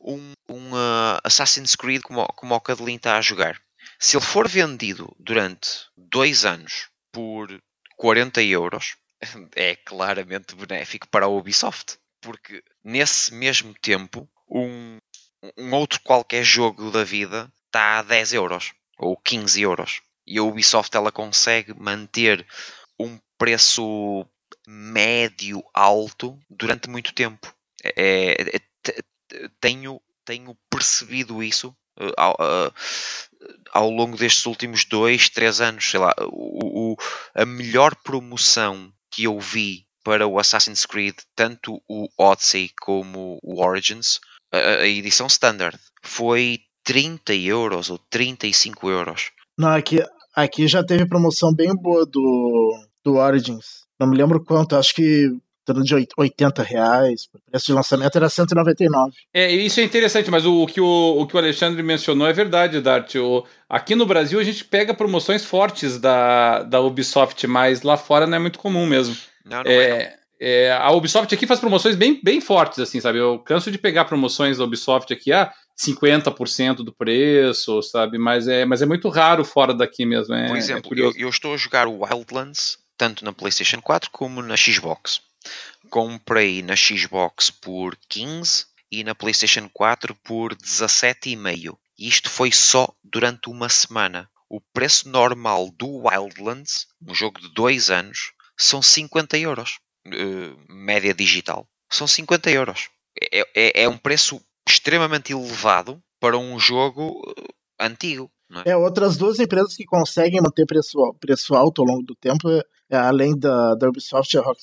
[0.00, 3.60] um, um uh, Assassin's Creed como, como o Cadelin está a jogar.
[3.98, 7.48] Se ele for vendido durante dois anos por
[7.96, 8.96] 40 euros,
[9.54, 11.98] é claramente benéfico para a Ubisoft.
[12.20, 14.98] Porque nesse mesmo tempo, um,
[15.56, 20.00] um outro qualquer jogo da vida está a 10 euros ou 15 euros.
[20.26, 22.46] E a Ubisoft ela consegue manter
[23.04, 24.26] um preço
[24.66, 27.52] médio alto durante muito tempo.
[27.82, 28.62] É, é, é
[29.60, 32.72] tenho, tenho percebido isso uh, ao, uh,
[33.72, 35.90] ao, longo destes últimos dois, três anos.
[35.90, 36.96] Sei lá, o, o,
[37.34, 43.62] a melhor promoção que eu vi para o Assassin's Creed, tanto o Odyssey como o
[43.62, 44.20] Origins,
[44.52, 49.30] a, a edição standard, foi 30 euros ou 35 euros.
[49.56, 50.02] Não, aqui,
[50.34, 53.82] aqui já teve promoção bem boa do, do Origins.
[53.98, 55.30] Não me lembro quanto, acho que
[55.64, 57.28] torno de 80 reais.
[57.32, 59.12] O preço de lançamento era 199.
[59.32, 62.32] É, isso é interessante, mas o, o, que, o, o que o Alexandre mencionou é
[62.32, 63.14] verdade, Dart.
[63.16, 68.26] O, aqui no Brasil a gente pega promoções fortes da, da Ubisoft, mas lá fora
[68.26, 69.16] não é muito comum mesmo.
[69.44, 73.18] Não, não é, é, é, a Ubisoft aqui faz promoções bem, bem fortes, assim, sabe?
[73.18, 78.18] Eu canso de pegar promoções da Ubisoft aqui a 50% do preço, sabe?
[78.18, 80.34] Mas é, mas é muito raro fora daqui mesmo.
[80.34, 84.40] É, Por exemplo, eu, eu estou a jogar o Wildlands tanto na PlayStation 4 como
[84.40, 85.20] na Xbox.
[85.90, 91.76] Comprei na Xbox por 15 e na PlayStation 4 por 17,5.
[91.98, 94.30] E isto foi só durante uma semana.
[94.48, 99.80] O preço normal do Wildlands, um jogo de 2 anos, são 50 euros.
[100.06, 101.68] Uh, média digital.
[101.90, 102.88] São 50 euros.
[103.20, 108.30] É, é, é, um preço extremamente elevado para um jogo uh, antigo.
[108.64, 108.70] É?
[108.70, 108.76] é?
[108.76, 112.48] outras duas empresas que conseguem manter preço, preço alto ao longo do tempo,
[112.90, 114.54] é, além da, da Ubisoft, a uh,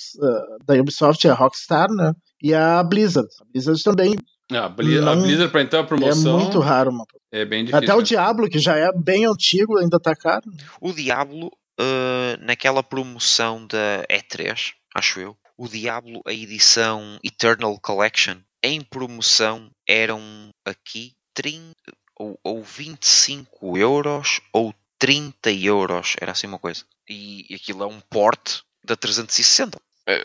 [0.65, 2.13] da Ubisoft, a Rockstar, né?
[2.41, 3.27] E a Blizzard.
[3.41, 4.15] A Blizzard também.
[4.51, 6.39] Ah, a, Blizzard, não, a Blizzard para entrar a promoção.
[6.39, 7.05] É muito raro, mano.
[7.31, 7.83] É bem difícil.
[7.83, 10.43] Até o Diablo, que já é bem antigo, ainda tá caro.
[10.81, 11.47] O Diablo,
[11.79, 19.69] uh, naquela promoção da E3, acho eu, o Diablo, a edição Eternal Collection, em promoção
[19.87, 20.21] eram
[20.65, 21.73] aqui 30
[22.19, 26.83] ou, ou 25 euros ou 30 euros, era assim uma coisa.
[27.09, 29.79] E aquilo é um port da 360.
[30.05, 30.21] É,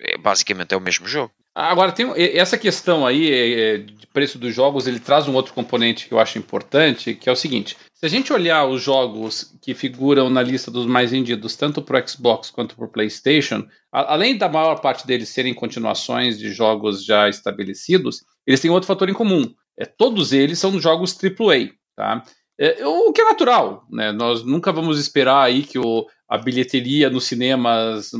[0.00, 1.32] é, basicamente é o mesmo jogo.
[1.54, 5.52] Agora, tem essa questão aí é, é, de preço dos jogos, ele traz um outro
[5.52, 9.52] componente que eu acho importante, que é o seguinte: se a gente olhar os jogos
[9.60, 14.48] que figuram na lista dos mais vendidos, tanto para Xbox quanto para PlayStation, além da
[14.48, 19.52] maior parte deles serem continuações de jogos já estabelecidos, eles têm outro fator em comum.
[19.80, 22.22] É, todos eles são jogos AAA, tá?
[22.58, 24.12] É, o que é natural, né?
[24.12, 28.12] Nós nunca vamos esperar aí que o, a bilheteria nos cinemas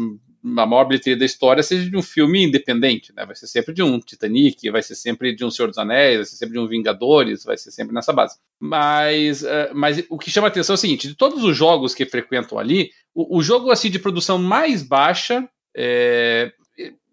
[0.42, 3.26] a maior bilheteria da história seja de um filme independente, né?
[3.26, 6.24] Vai ser sempre de um Titanic, vai ser sempre de um Senhor dos Anéis, vai
[6.24, 8.38] ser sempre de um Vingadores, vai ser sempre nessa base.
[8.58, 12.06] Mas, uh, mas o que chama atenção é o seguinte: de todos os jogos que
[12.06, 15.46] frequentam ali, o, o jogo assim de produção mais baixa
[15.76, 16.50] é,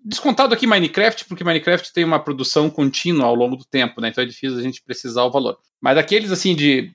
[0.08, 4.08] descontado aqui Minecraft, porque Minecraft tem uma produção contínua ao longo do tempo, né?
[4.08, 5.58] Então é difícil a gente precisar o valor.
[5.82, 6.92] Mas aqueles assim de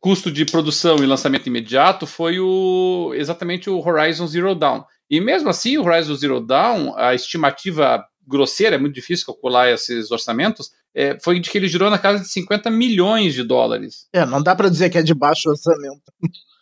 [0.00, 4.82] custo de produção e lançamento imediato foi o exatamente o Horizon Zero Dawn.
[5.10, 10.10] E mesmo assim, o Horizon Zero Dawn, a estimativa grosseira, é muito difícil calcular esses
[10.10, 14.08] orçamentos, é, foi de que ele girou na casa de 50 milhões de dólares.
[14.12, 16.10] É, não dá para dizer que é de baixo orçamento.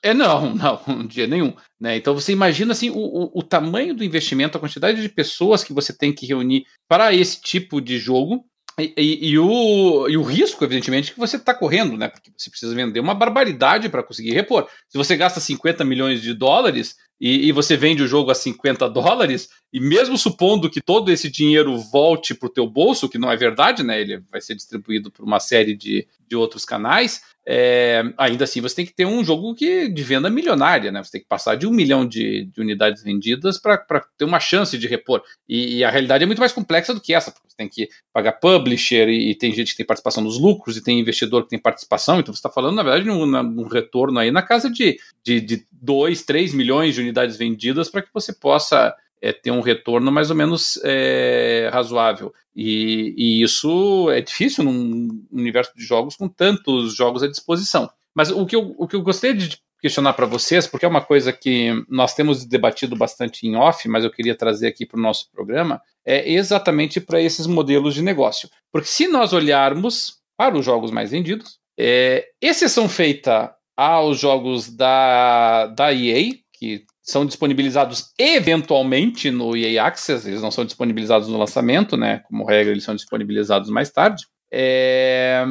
[0.04, 1.54] É, não, não, dia nenhum.
[1.80, 1.96] Né?
[1.96, 5.72] Então você imagina assim, o, o, o, tamanho do investimento, a quantidade de pessoas que
[5.72, 8.44] você tem que reunir para esse tipo de jogo.
[8.78, 12.08] E, e, e o, e o risco, evidentemente, que você está correndo, né?
[12.08, 14.68] Porque você precisa vender uma barbaridade para conseguir repor.
[14.88, 16.96] Se você gasta 50 milhões de dólares,
[17.26, 21.30] e, e, você vende o jogo a 50 dólares, e mesmo supondo que todo esse
[21.30, 23.98] dinheiro volte para o teu bolso, que não é verdade, né?
[23.98, 28.76] Ele vai ser distribuído por uma série de, de outros canais, é, ainda assim você
[28.76, 31.02] tem que ter um jogo que de venda milionária, né?
[31.02, 33.78] Você tem que passar de um milhão de, de unidades vendidas para
[34.16, 35.22] ter uma chance de repor.
[35.46, 37.88] E, e, a realidade é muito mais complexa do que essa, porque você tem que
[38.12, 41.50] pagar publisher e, e, tem gente que tem participação nos lucros e tem investidor que
[41.50, 44.70] tem participação, então você está falando, na verdade, de um, um, retorno aí na casa
[44.70, 49.50] de, de, de 2, 3 milhões de unidades vendidas para que você possa é, ter
[49.50, 52.32] um retorno mais ou menos é, razoável.
[52.54, 57.90] E, e, isso é difícil num universo de jogos com tantos jogos à disposição.
[58.14, 61.00] Mas o que eu, o que eu gostaria de questionar para vocês, porque é uma
[61.00, 65.02] coisa que nós temos debatido bastante em off, mas eu queria trazer aqui para o
[65.02, 68.48] nosso programa, é exatamente para esses modelos de negócio.
[68.72, 75.66] Porque se nós olharmos para os jogos mais vendidos, é, exceção feita aos jogos da,
[75.66, 81.98] da EA, que são disponibilizados eventualmente no EA Access, eles não são disponibilizados no lançamento,
[81.98, 82.22] né?
[82.26, 84.24] Como regra, eles são disponibilizados mais tarde.
[84.50, 85.44] É...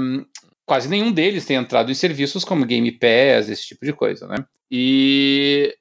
[0.65, 4.37] Quase nenhum deles tem entrado em serviços como Game Pass, esse tipo de coisa, né?
[4.71, 5.75] E,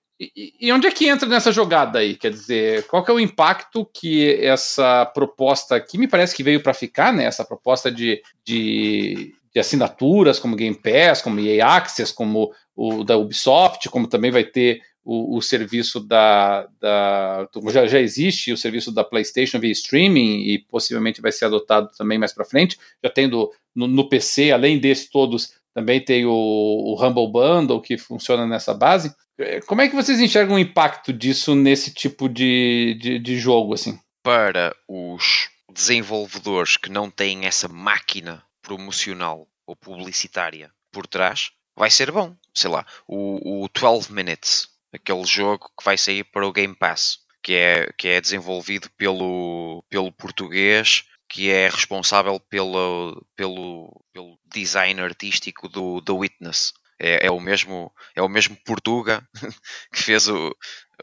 [0.60, 2.16] e, onde é que entra nessa jogada aí?
[2.16, 6.62] Quer dizer, qual que é o impacto que essa proposta, que me parece que veio
[6.62, 7.24] para ficar, né?
[7.24, 13.16] Essa proposta de, de, de assinaturas como Game Pass, como EA Access, como o da
[13.16, 18.92] Ubisoft, como também vai ter o, o serviço da, da já, já existe o serviço
[18.92, 22.78] da PlayStation via streaming e possivelmente vai ser adotado também mais para frente.
[23.02, 27.98] Já tendo no, no, PC, além desses todos, também tem o, o Humble Bundle que
[27.98, 29.14] funciona nessa base.
[29.38, 33.74] É, como é que vocês enxergam o impacto disso nesse tipo de, de, de jogo
[33.74, 33.98] assim?
[34.22, 42.12] Para os desenvolvedores que não têm essa máquina promocional ou publicitária por trás, vai ser
[42.12, 42.36] bom.
[42.54, 47.18] Sei lá, o, o 12 Minutes aquele jogo que vai sair para o Game Pass,
[47.42, 55.00] que é, que é desenvolvido pelo, pelo português que é responsável pelo, pelo, pelo design
[55.00, 56.74] artístico do The Witness.
[56.98, 59.26] É, é, o mesmo é o mesmo Portuga
[59.90, 60.54] que fez o,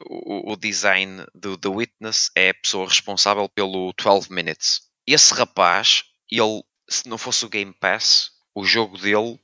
[0.06, 4.82] o, o design do The Witness é a pessoa responsável pelo 12 Minutes.
[5.08, 9.40] Esse rapaz, ele, se não fosse o Game Pass, o jogo dele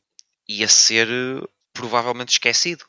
[0.48, 2.86] ia ser eh, provavelmente esquecido.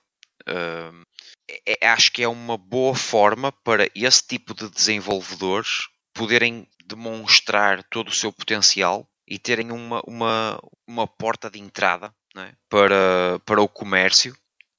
[1.48, 8.08] É, acho que é uma boa forma para esse tipo de desenvolvedores poderem demonstrar todo
[8.08, 12.52] o seu potencial e terem uma, uma, uma porta de entrada é?
[12.68, 14.36] para, para o comércio.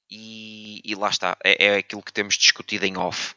[0.09, 3.35] E, e lá está, é, é aquilo que temos discutido em off.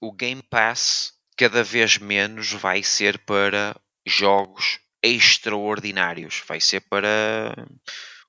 [0.00, 3.76] O Game Pass cada vez menos vai ser para
[4.06, 7.54] jogos extraordinários, vai ser para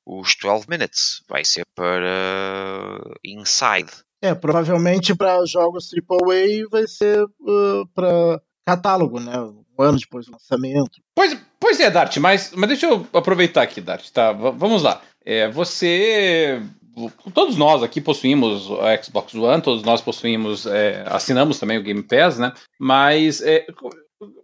[0.06, 3.92] os 12 Minutes, vai ser para Inside.
[4.26, 9.40] É, provavelmente para jogos AAA vai ser uh, para catálogo, né?
[9.40, 11.00] Um ano depois do lançamento.
[11.14, 14.32] Pois, pois é, Dart, mas, mas deixa eu aproveitar aqui, Dart, tá?
[14.32, 15.02] V vamos lá.
[15.24, 16.60] É, você.
[17.34, 22.02] Todos nós aqui possuímos o Xbox One, todos nós possuímos, é, assinamos também o Game
[22.02, 22.54] Pass, né?
[22.80, 23.68] Mas é,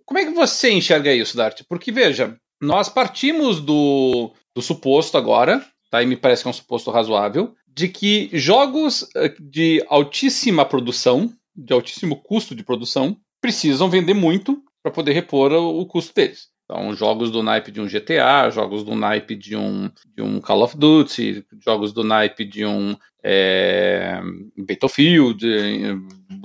[0.05, 1.61] como é que você enxerga isso, Dart?
[1.67, 6.03] Porque, veja, nós partimos do, do suposto agora, tá?
[6.03, 11.33] E me parece que é um suposto razoável, de que jogos eh, de altíssima produção,
[11.55, 16.49] de altíssimo custo de produção, precisam vender muito para poder repor o custo deles.
[16.71, 20.63] Então, jogos do naipe de um GTA, jogos do naipe de um, de um Call
[20.63, 24.21] of Duty, jogos do naipe de um é,
[24.57, 25.45] Battlefield,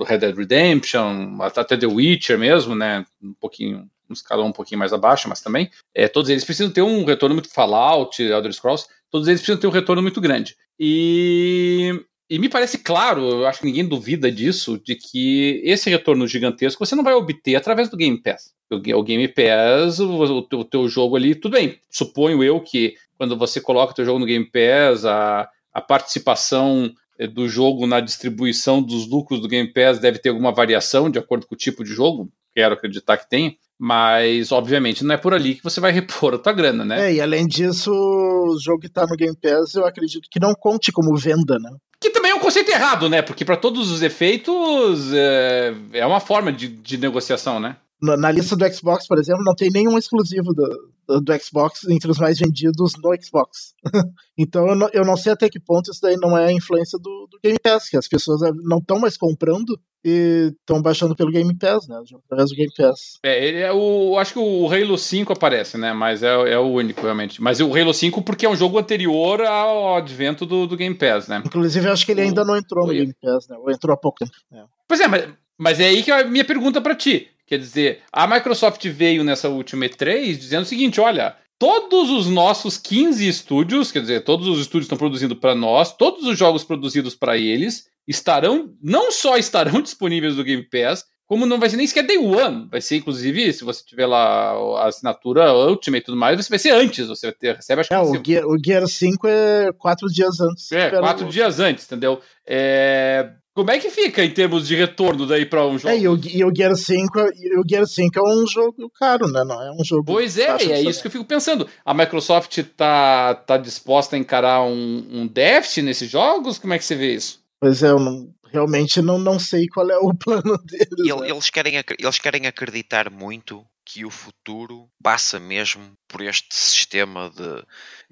[0.05, 3.05] Red Dead Redemption, até The Witcher mesmo, né?
[3.23, 5.69] Um pouquinho, um escalão um pouquinho mais abaixo, mas também.
[5.93, 9.67] É, todos eles precisam ter um retorno muito Fallout, Elder Scrolls, todos eles precisam ter
[9.67, 10.55] um retorno muito grande.
[10.79, 11.99] E
[12.29, 16.85] e me parece claro, eu acho que ninguém duvida disso, de que esse retorno gigantesco
[16.85, 18.53] você não vai obter através do Game Pass.
[18.69, 21.79] O, Game Pass, o, o, teu jogo ali, tudo bem.
[21.89, 26.93] Suponho eu que quando você coloca o teu jogo no Game Pass, a, a participação
[27.17, 31.17] eh, do jogo na distribuição dos lucros do Game Pass deve ter alguma variação de
[31.17, 32.29] acordo com o tipo de jogo.
[32.53, 33.57] Quero acreditar que tem.
[33.79, 37.09] Mas, obviamente, não é por ali que você vai repor a tua grana, né?
[37.09, 40.53] É, e além disso, o jogo que tá no Game Pass, eu acredito que não
[40.53, 41.69] conte como venda, né?
[41.99, 43.21] Que também é um conceito errado, né?
[43.21, 47.77] Porque para todos os efeitos é, é uma forma de, de negociação, né?
[48.01, 52.11] Na, lista do Xbox, por exemplo, não tem nenhum exclusivo do, do, do Xbox entre
[52.11, 53.73] os mais vendidos no Xbox.
[54.37, 56.99] então eu não, eu não sei até que ponto isso daí não é a influência
[56.99, 61.31] do, do Game Pass, que as pessoas não estão mais comprando e estão baixando pelo
[61.31, 61.99] Game Pass, né?
[62.25, 63.19] Através do Game Pass.
[63.23, 64.17] É, ele é o.
[64.17, 65.91] Acho que o Halo 5 aparece, né?
[65.91, 67.41] Mas é, é o único, realmente.
[67.41, 71.27] Mas o Halo 5 porque é um jogo anterior ao advento do, do Game Pass,
[71.27, 71.41] né?
[71.45, 73.57] Inclusive, eu acho que ele ainda não entrou no Game Pass, né?
[73.57, 74.31] Ou entrou há pouco tempo.
[74.53, 74.63] É.
[74.87, 75.27] Pois é, mas,
[75.57, 77.29] mas é aí que é a minha pergunta para ti.
[77.47, 82.77] Quer dizer, a Microsoft veio nessa última E3 dizendo o seguinte: olha, todos os nossos
[82.77, 87.15] 15 estúdios, quer dizer, todos os estúdios estão produzindo para nós, todos os jogos produzidos
[87.15, 91.85] para eles estarão, não só estarão disponíveis no Game Pass, como não vai ser nem
[91.85, 96.17] sequer Day One, vai ser inclusive, se você tiver lá a assinatura Ultimate e tudo
[96.17, 98.87] mais, você vai ser antes, você vai ter, recebe acho é, o, Gear, o Gear
[98.87, 100.71] 5 é quatro dias antes.
[100.71, 102.21] É, quatro dias antes, entendeu?
[102.45, 105.91] É, como é que fica em termos de retorno daí para um jogo?
[105.91, 109.43] É, e o, e o Gear 5, o Gear 5 é um jogo caro, né?
[109.43, 110.03] Não é um jogo.
[110.05, 111.67] Pois é, e é isso que eu fico pensando.
[111.83, 116.59] A Microsoft tá, tá disposta a encarar um, um déficit nesses jogos?
[116.59, 117.41] Como é que você vê isso?
[117.59, 120.87] Pois é, eu não, realmente não, não sei qual é o plano deles.
[120.99, 121.29] Ele, né?
[121.31, 127.63] eles, querem, eles querem acreditar muito que o futuro passa mesmo por este sistema de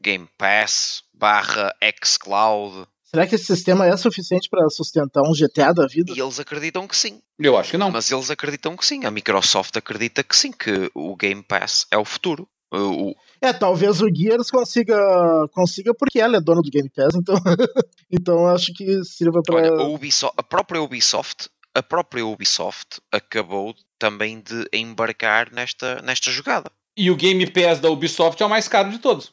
[0.02, 1.72] Game Pass barra
[2.04, 6.12] xCloud Será que esse sistema é suficiente para sustentar um GTA da vida?
[6.14, 7.22] E eles acreditam que sim.
[7.40, 7.90] Eu acho que não.
[7.90, 9.06] Mas eles acreditam que sim.
[9.06, 12.46] A Microsoft acredita que sim, que o Game Pass é o futuro.
[12.74, 13.16] O...
[13.40, 14.98] É, talvez o Gears consiga,
[15.54, 17.36] consiga porque ela é dona do Game Pass, então,
[18.12, 19.70] então acho que sirva para.
[19.70, 26.70] A, Ubisoft, a própria Ubisoft, a própria Ubisoft acabou também de embarcar nesta, nesta jogada.
[26.98, 29.32] E o Game Pass da Ubisoft é o mais caro de todos.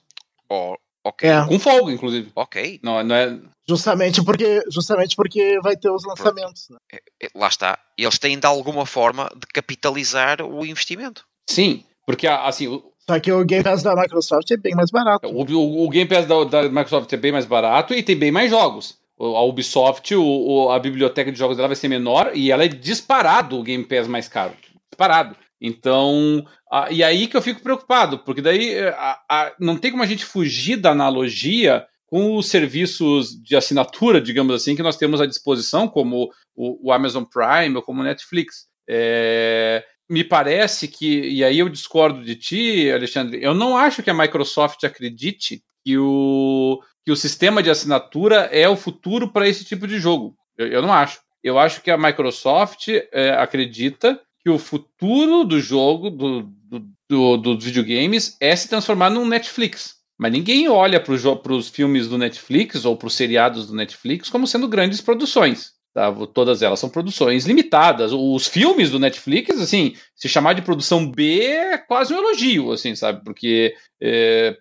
[0.49, 1.29] Oh, ok.
[1.29, 1.47] É.
[1.47, 2.31] Com folga, inclusive.
[2.35, 2.81] Ok.
[2.83, 3.39] Não, não é.
[3.69, 6.69] Justamente porque, justamente porque vai ter os lançamentos.
[6.71, 6.77] Né?
[6.93, 7.79] É, é, lá está.
[7.97, 11.25] Eles têm de alguma forma de capitalizar o investimento.
[11.49, 12.83] Sim, porque assim.
[13.09, 15.29] Só que o Game Pass da Microsoft é bem mais barato.
[15.29, 18.31] O, o, o Game Pass da, da, Microsoft é bem mais barato e tem bem
[18.31, 18.97] mais jogos.
[19.19, 23.59] A Ubisoft, o, a biblioteca de jogos dela vai ser menor e ela é disparado
[23.59, 24.55] o Game Pass mais caro.
[24.91, 25.37] Disparado.
[25.65, 30.03] Então, a, e aí que eu fico preocupado, porque daí a, a, não tem como
[30.03, 35.21] a gente fugir da analogia com os serviços de assinatura, digamos assim, que nós temos
[35.21, 38.67] à disposição, como o, o Amazon Prime ou como o Netflix.
[38.91, 44.11] É, me parece que, e aí eu discordo de ti, Alexandre, eu não acho que
[44.11, 49.65] a Microsoft acredite que o, que o sistema de assinatura é o futuro para esse
[49.65, 50.37] tipo de jogo.
[50.59, 51.21] Eu, eu, não acho.
[51.43, 57.37] Eu acho que a Microsoft é, acredita que o futuro do jogo, do, do, do,
[57.37, 59.97] dos videogames, é se transformar num Netflix.
[60.19, 61.13] Mas ninguém olha para
[61.53, 65.73] os filmes do Netflix ou para os seriados do Netflix como sendo grandes produções.
[65.95, 66.11] Tá?
[66.33, 68.13] Todas elas são produções limitadas.
[68.13, 72.95] Os filmes do Netflix, assim, se chamar de produção B é quase um elogio, assim,
[72.95, 73.23] sabe?
[73.23, 74.57] Porque é,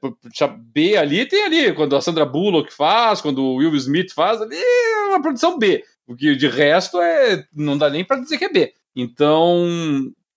[0.73, 4.57] B ali tem ali, quando a Sandra Bullock faz, quando o Will Smith faz, ali
[4.57, 5.83] é uma produção B.
[6.05, 8.73] Porque de resto é, não dá nem para dizer que é B.
[8.95, 9.65] Então,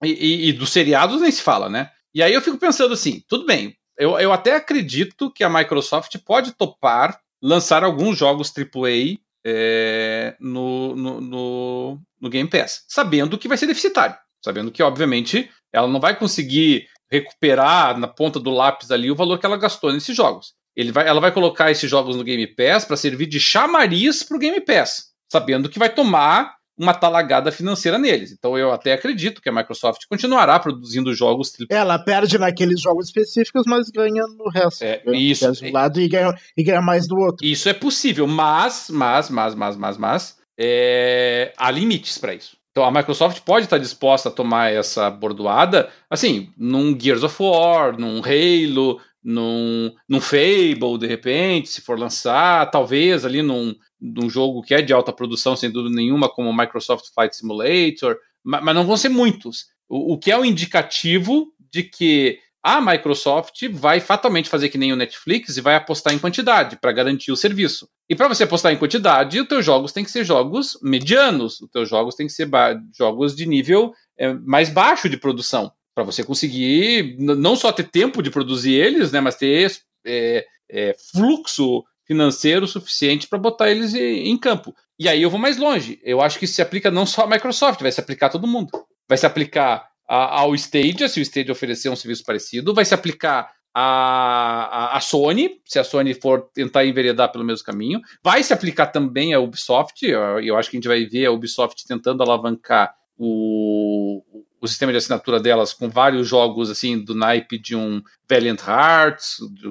[0.02, 1.90] e, e, dos seriados nem se fala, né?
[2.14, 6.16] E aí eu fico pensando assim, tudo bem, eu, eu até acredito que a Microsoft
[6.24, 13.48] pode topar lançar alguns jogos AAA é, no, no, no, no Game Pass, sabendo que
[13.48, 18.90] vai ser deficitário, sabendo que, obviamente, ela não vai conseguir recuperar na ponta do lápis
[18.90, 20.54] ali o valor que ela gastou nesses jogos.
[20.92, 24.40] Vai, ela vai colocar esses jogos no Game Pass para servir de chamariz para o
[24.40, 28.32] Game Pass, sabendo que vai tomar uma talagada financeira neles.
[28.32, 31.52] Então eu até acredito que a Microsoft continuará produzindo jogos.
[31.70, 34.82] Ela perde naqueles jogos específicos, mas ganha no resto.
[34.82, 35.50] É, isso.
[35.52, 37.46] de um lado e ganha, e ganha mais do outro.
[37.46, 42.56] Isso é possível, mas, mas, mas, mas, mas, mas, é, há limites para isso.
[42.70, 47.96] Então a Microsoft pode estar disposta a tomar essa bordoada, assim, num Gears of War,
[47.96, 53.74] num Halo, num, num Fable, de repente, se for lançar, talvez ali num,
[54.04, 58.18] num jogo que é de alta produção, sem dúvida nenhuma, como o Microsoft Flight Simulator,
[58.42, 59.66] mas, mas não vão ser muitos.
[59.88, 64.92] O, o que é um indicativo de que a Microsoft vai fatalmente fazer que nem
[64.92, 67.88] o Netflix e vai apostar em quantidade para garantir o serviço.
[68.08, 71.70] E para você apostar em quantidade, os teus jogos têm que ser jogos medianos, os
[71.70, 72.48] teus jogos têm que ser
[72.96, 78.22] jogos de nível é, mais baixo de produção para você conseguir não só ter tempo
[78.22, 79.70] de produzir eles, né, mas ter
[80.04, 84.74] é, é, fluxo financeiro suficiente para botar eles em campo.
[84.98, 86.00] E aí eu vou mais longe.
[86.02, 88.46] Eu acho que isso se aplica não só à Microsoft, vai se aplicar a todo
[88.46, 88.70] mundo.
[89.08, 92.94] Vai se aplicar a, ao Stadia, se o Stadia oferecer um serviço parecido, vai se
[92.94, 98.42] aplicar a, a, a, Sony, se a Sony for tentar enveredar pelo mesmo caminho, vai
[98.42, 100.06] se aplicar também a Ubisoft.
[100.06, 104.22] Eu, eu acho que a gente vai ver a Ubisoft tentando alavancar o,
[104.64, 109.36] o sistema de assinatura delas com vários jogos assim do naipe de um Valiant Hearts,
[109.52, 109.70] de,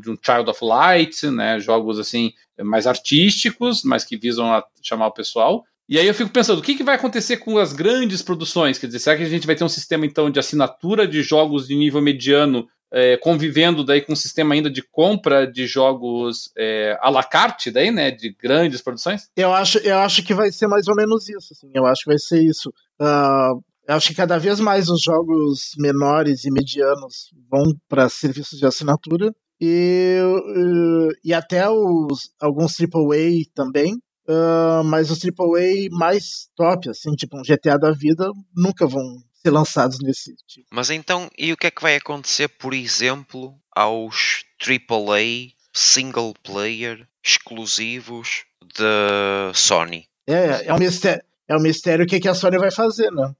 [0.00, 2.32] de, um Child of Light, né, jogos assim
[2.62, 5.64] mais artísticos, mas que visam chamar o pessoal.
[5.88, 8.76] E aí eu fico pensando, o que, que vai acontecer com as grandes produções?
[8.76, 11.66] Quer dizer, será que a gente vai ter um sistema então de assinatura de jogos
[11.66, 16.98] de nível mediano é, convivendo daí com um sistema ainda de compra de jogos é,
[17.00, 19.30] à la carte daí, né, de grandes produções?
[19.36, 22.10] Eu acho, eu acho que vai ser mais ou menos isso, assim, eu acho que
[22.10, 22.68] vai ser isso.
[23.00, 28.66] Uh, acho que cada vez mais os jogos menores e medianos vão para serviços de
[28.66, 30.18] assinatura e,
[31.24, 33.94] e até os, alguns AAA também,
[34.28, 39.02] uh, mas os AAA mais top, assim, tipo um GTA da vida, nunca vão
[39.42, 40.66] ser lançados nesse tipo.
[40.72, 47.06] Mas então, e o que é que vai acontecer, por exemplo, aos AAA single player
[47.24, 48.44] exclusivos
[48.78, 50.06] da Sony?
[50.26, 51.22] É, é um mistério.
[51.48, 53.32] É um mistério o que, que a Sony vai fazer, né?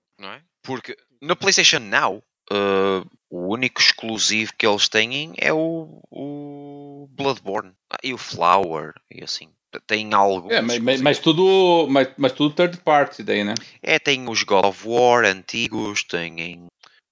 [0.66, 7.72] Porque no PlayStation Now, uh, o único exclusivo que eles têm é o, o Bloodborne
[7.90, 9.48] ah, e o Flower e assim.
[9.86, 10.50] Tem algo.
[10.50, 13.52] É, mas, mas, tudo, mas, mas tudo third party daí, né?
[13.82, 16.66] É, tem os God of War antigos, tem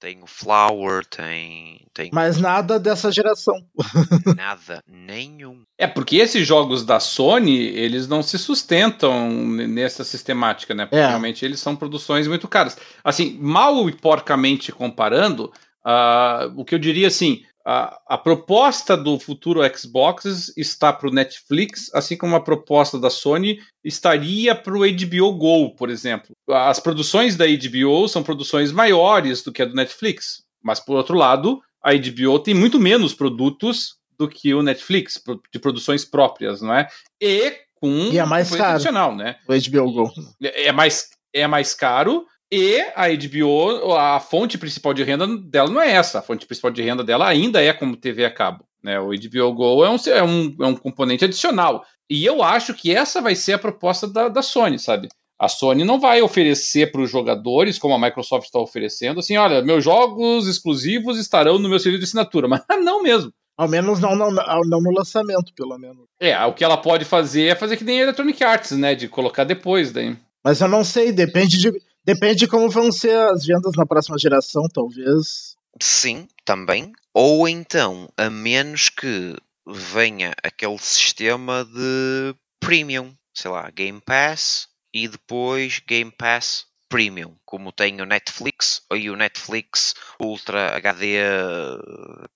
[0.05, 2.11] tem o Flower, tem, tem.
[2.13, 3.55] Mas nada dessa geração.
[4.37, 5.63] nada, nenhum.
[5.79, 10.85] É, porque esses jogos da Sony, eles não se sustentam nessa sistemática, né?
[10.85, 11.07] Porque é.
[11.07, 12.77] realmente eles são produções muito caras.
[13.03, 15.51] Assim, mal e porcamente comparando,
[15.83, 21.13] uh, o que eu diria assim, a, a proposta do futuro Xbox está para o
[21.13, 26.35] Netflix, assim como a proposta da Sony estaria para o HBO Go, por exemplo.
[26.47, 31.17] As produções da HBO são produções maiores do que a do Netflix, mas por outro
[31.17, 35.19] lado, a HBO tem muito menos produtos do que o Netflix,
[35.51, 36.87] de produções próprias, não é?
[37.19, 39.37] E com e é mais caro, né?
[39.47, 40.13] O HBO Go.
[40.41, 45.81] É mais, é mais caro e a HBO, a fonte principal de renda dela não
[45.81, 46.19] é essa.
[46.19, 48.65] A fonte principal de renda dela ainda é como TV a cabo.
[48.83, 48.99] Né?
[48.99, 51.83] O HBO Go é um, é, um, é um componente adicional.
[52.09, 55.09] E eu acho que essa vai ser a proposta da, da Sony, sabe?
[55.39, 59.61] A Sony não vai oferecer para os jogadores, como a Microsoft está oferecendo, assim, olha,
[59.61, 62.47] meus jogos exclusivos estarão no meu serviço de assinatura.
[62.47, 63.33] Mas não mesmo.
[63.57, 66.05] Ao menos não, não, não no lançamento, pelo menos.
[66.19, 68.93] É, o que ela pode fazer é fazer que nem a Electronic Arts, né?
[68.93, 70.15] De colocar depois daí.
[70.43, 71.71] Mas eu não sei, depende de,
[72.05, 75.55] Depende de como vão ser as vendas na próxima geração, talvez.
[75.81, 76.93] Sim, também.
[77.13, 79.35] Ou então, a menos que
[79.67, 87.71] venha aquele sistema de premium, sei lá, Game Pass e depois Game Pass Premium, como
[87.71, 91.17] tem o Netflix e o Netflix Ultra HD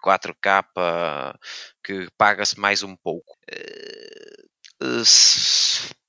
[0.03, 1.37] 4K
[1.83, 3.37] que paga-se mais um pouco.
[3.51, 4.43] Eh,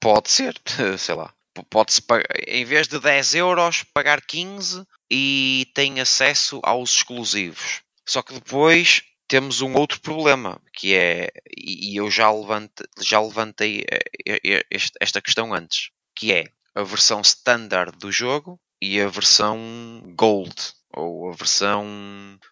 [0.01, 0.55] pode ser,
[0.99, 1.35] sei lá.
[1.69, 2.03] Pode-se
[2.47, 7.83] em vez de 10 euros pagar 15 e tem acesso aos exclusivos.
[8.07, 13.85] Só que depois temos um outro problema, que é, e eu já, levante, já levantei
[14.27, 14.65] eh,
[15.01, 20.55] esta questão antes, que é a versão standard do jogo e a versão Gold,
[20.93, 21.87] ou a versão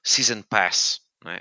[0.05, 1.41] Season Pass, é?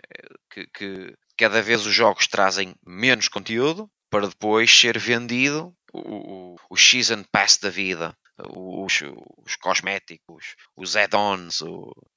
[0.49, 6.55] que, que cada vez os jogos trazem menos conteúdo para depois ser vendido o, o,
[6.69, 8.15] o Season Pass da vida
[8.53, 9.01] os,
[9.45, 11.63] os cosméticos, os add-ons.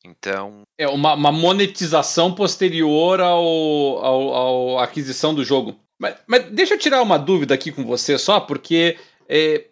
[0.04, 0.62] Então.
[0.78, 3.44] É uma, uma, monetização posterior ao,
[4.04, 5.80] ao, ao, aquisição do jogo.
[5.98, 8.98] Mas, mas, deixa eu tirar uma dúvida aqui com você só, porque
[9.28, 9.66] é,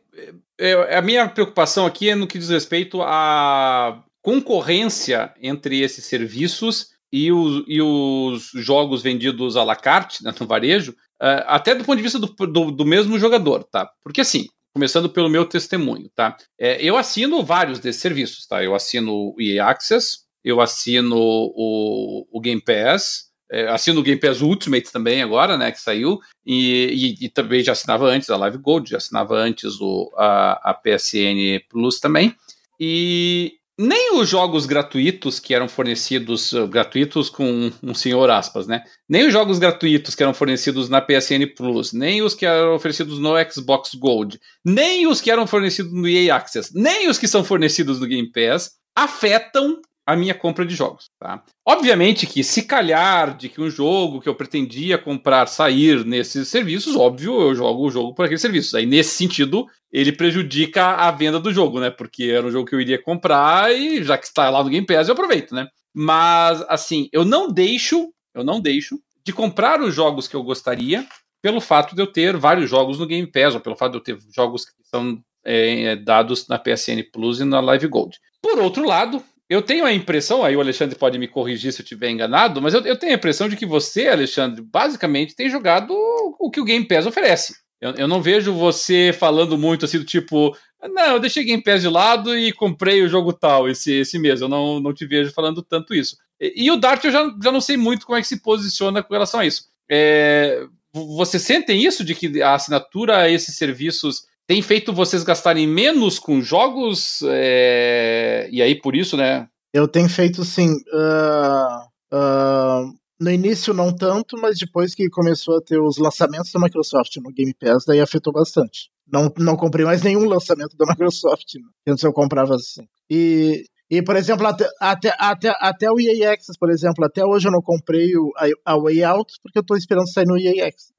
[0.58, 6.90] é, a minha preocupação aqui é no que diz respeito à concorrência entre esses serviços
[7.10, 11.84] e os, e os jogos vendidos à la carte, né, no varejo, uh, até do
[11.84, 13.90] ponto de vista do, do, do mesmo jogador, tá?
[14.02, 16.36] Porque assim, começando pelo meu testemunho, tá?
[16.58, 18.62] É, eu assino vários desses serviços, tá?
[18.62, 24.20] Eu assino o EA Access, eu assino o, o Game Pass, é, assino o Game
[24.20, 28.36] Pass Ultimate também agora, né, que saiu, e, e, e, também já assinava antes a
[28.36, 32.34] Live Gold, já assinava antes o, a, a PSN Plus também,
[32.78, 38.82] e, nem os jogos gratuitos que eram fornecidos, uh, gratuitos com um senhor aspas, né?
[39.08, 43.18] Nem os jogos gratuitos que eram fornecidos na PSN Plus, nem os que eram oferecidos
[43.18, 47.44] no Xbox Gold, nem os que eram fornecidos no EA Access, nem os que são
[47.44, 51.10] fornecidos no Game Pass afetam a minha compra de jogos.
[51.20, 51.42] Tá?
[51.66, 56.96] Obviamente que se calhar de que um jogo que eu pretendia comprar sair nesses serviços,
[56.96, 58.74] óbvio, eu jogo o jogo por aqueles serviços.
[58.74, 61.90] Aí nesse sentido, ele prejudica a venda do jogo, né?
[61.90, 64.86] Porque era um jogo que eu iria comprar e já que está lá no Game
[64.86, 65.68] Pass, eu aproveito, né?
[65.94, 71.06] Mas assim, eu não deixo, eu não deixo de comprar os jogos que eu gostaria
[71.42, 74.02] pelo fato de eu ter vários jogos no Game Pass, ou pelo fato de eu
[74.02, 78.18] ter jogos que são é, dados na PSN Plus e na Live Gold.
[78.40, 81.84] Por outro lado, eu tenho a impressão, aí o Alexandre pode me corrigir se eu
[81.84, 85.94] estiver enganado, mas eu, eu, tenho a impressão de que você, Alexandre, basicamente tem jogado
[86.38, 87.54] o que o Game Pass oferece.
[87.80, 91.80] Eu, eu não vejo você falando muito assim do tipo, não, eu deixei Game Pass
[91.80, 94.40] de lado e comprei o jogo tal esse, esse mês.
[94.40, 96.16] Eu não, não te vejo falando tanto isso.
[96.40, 99.02] E, e o Dart eu já, já não sei muito como é que se posiciona
[99.02, 99.64] com relação a isso.
[99.90, 105.66] É, você sentem isso de que a assinatura a esses serviços tem feito vocês gastarem
[105.66, 107.20] menos com jogos?
[107.22, 108.48] É...
[108.50, 109.46] E aí, por isso, né?
[109.74, 110.72] Eu tenho feito sim.
[110.90, 116.58] Uh, uh, no início não tanto, mas depois que começou a ter os lançamentos da
[116.58, 118.88] Microsoft no Game Pass, daí afetou bastante.
[119.06, 121.54] Não, não comprei mais nenhum lançamento da Microsoft.
[121.56, 121.68] Né?
[121.86, 122.88] Antes eu comprava assim.
[123.10, 127.48] E e, por exemplo, até, até, até, até o EA Access, por exemplo, até hoje
[127.48, 130.68] eu não comprei o, a, a Way Out porque eu tô esperando sair no EA
[130.68, 130.92] Access.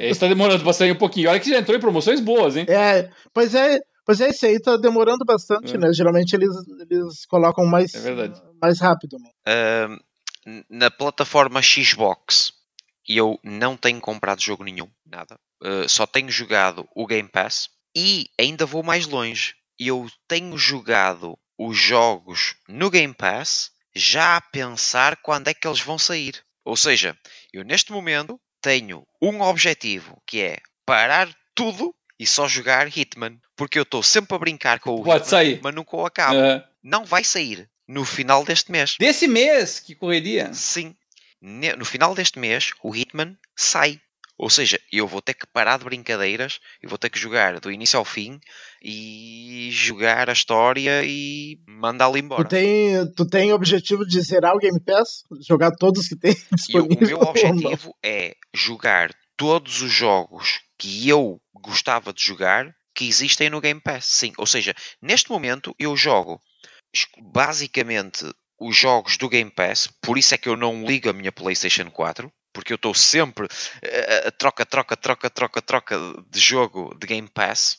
[0.00, 1.28] Esse tá demorando pra sair um pouquinho.
[1.28, 2.64] Olha que já entrou em promoções boas, hein?
[2.66, 5.78] É, pois é, pois é, esse aí tá demorando bastante, é.
[5.78, 5.92] né?
[5.92, 6.50] Geralmente eles,
[6.90, 9.18] eles colocam mais, é mais rápido.
[9.18, 9.98] Né?
[10.48, 12.54] Uh, na plataforma Xbox,
[13.06, 15.38] eu não tenho comprado jogo nenhum, nada.
[15.62, 19.54] Uh, só tenho jogado o Game Pass e ainda vou mais longe.
[19.78, 25.80] Eu tenho jogado os jogos no Game Pass já a pensar quando é que eles
[25.80, 26.42] vão sair.
[26.64, 27.14] Ou seja,
[27.52, 33.38] eu neste momento tenho um objetivo que é parar tudo e só jogar Hitman.
[33.54, 35.60] Porque eu estou sempre a brincar com o Pode Hitman, sair.
[35.62, 36.38] mas nunca o acabo.
[36.38, 36.62] Uh...
[36.82, 38.96] Não vai sair no final deste mês.
[38.98, 39.80] Desse mês?
[39.80, 40.54] Que correria?
[40.54, 40.96] Sim.
[41.42, 44.00] No final deste mês, o Hitman sai.
[44.42, 47.70] Ou seja, eu vou ter que parar de brincadeiras, eu vou ter que jogar do
[47.70, 48.40] início ao fim
[48.82, 52.44] e jogar a história e mandá-lo embora.
[52.44, 55.24] Tu tem, tu tem objetivo de zerar o Game Pass?
[55.46, 56.96] Jogar todos que tem disponível?
[57.10, 63.06] E o meu objetivo é jogar todos os jogos que eu gostava de jogar que
[63.06, 64.06] existem no Game Pass.
[64.06, 66.40] Sim, ou seja, neste momento eu jogo
[67.20, 68.24] basicamente
[68.58, 71.90] os jogos do Game Pass, por isso é que eu não ligo a minha PlayStation
[71.90, 75.96] 4, porque eu estou sempre a, a troca, troca, troca, troca, troca
[76.28, 77.78] de jogo de Game Pass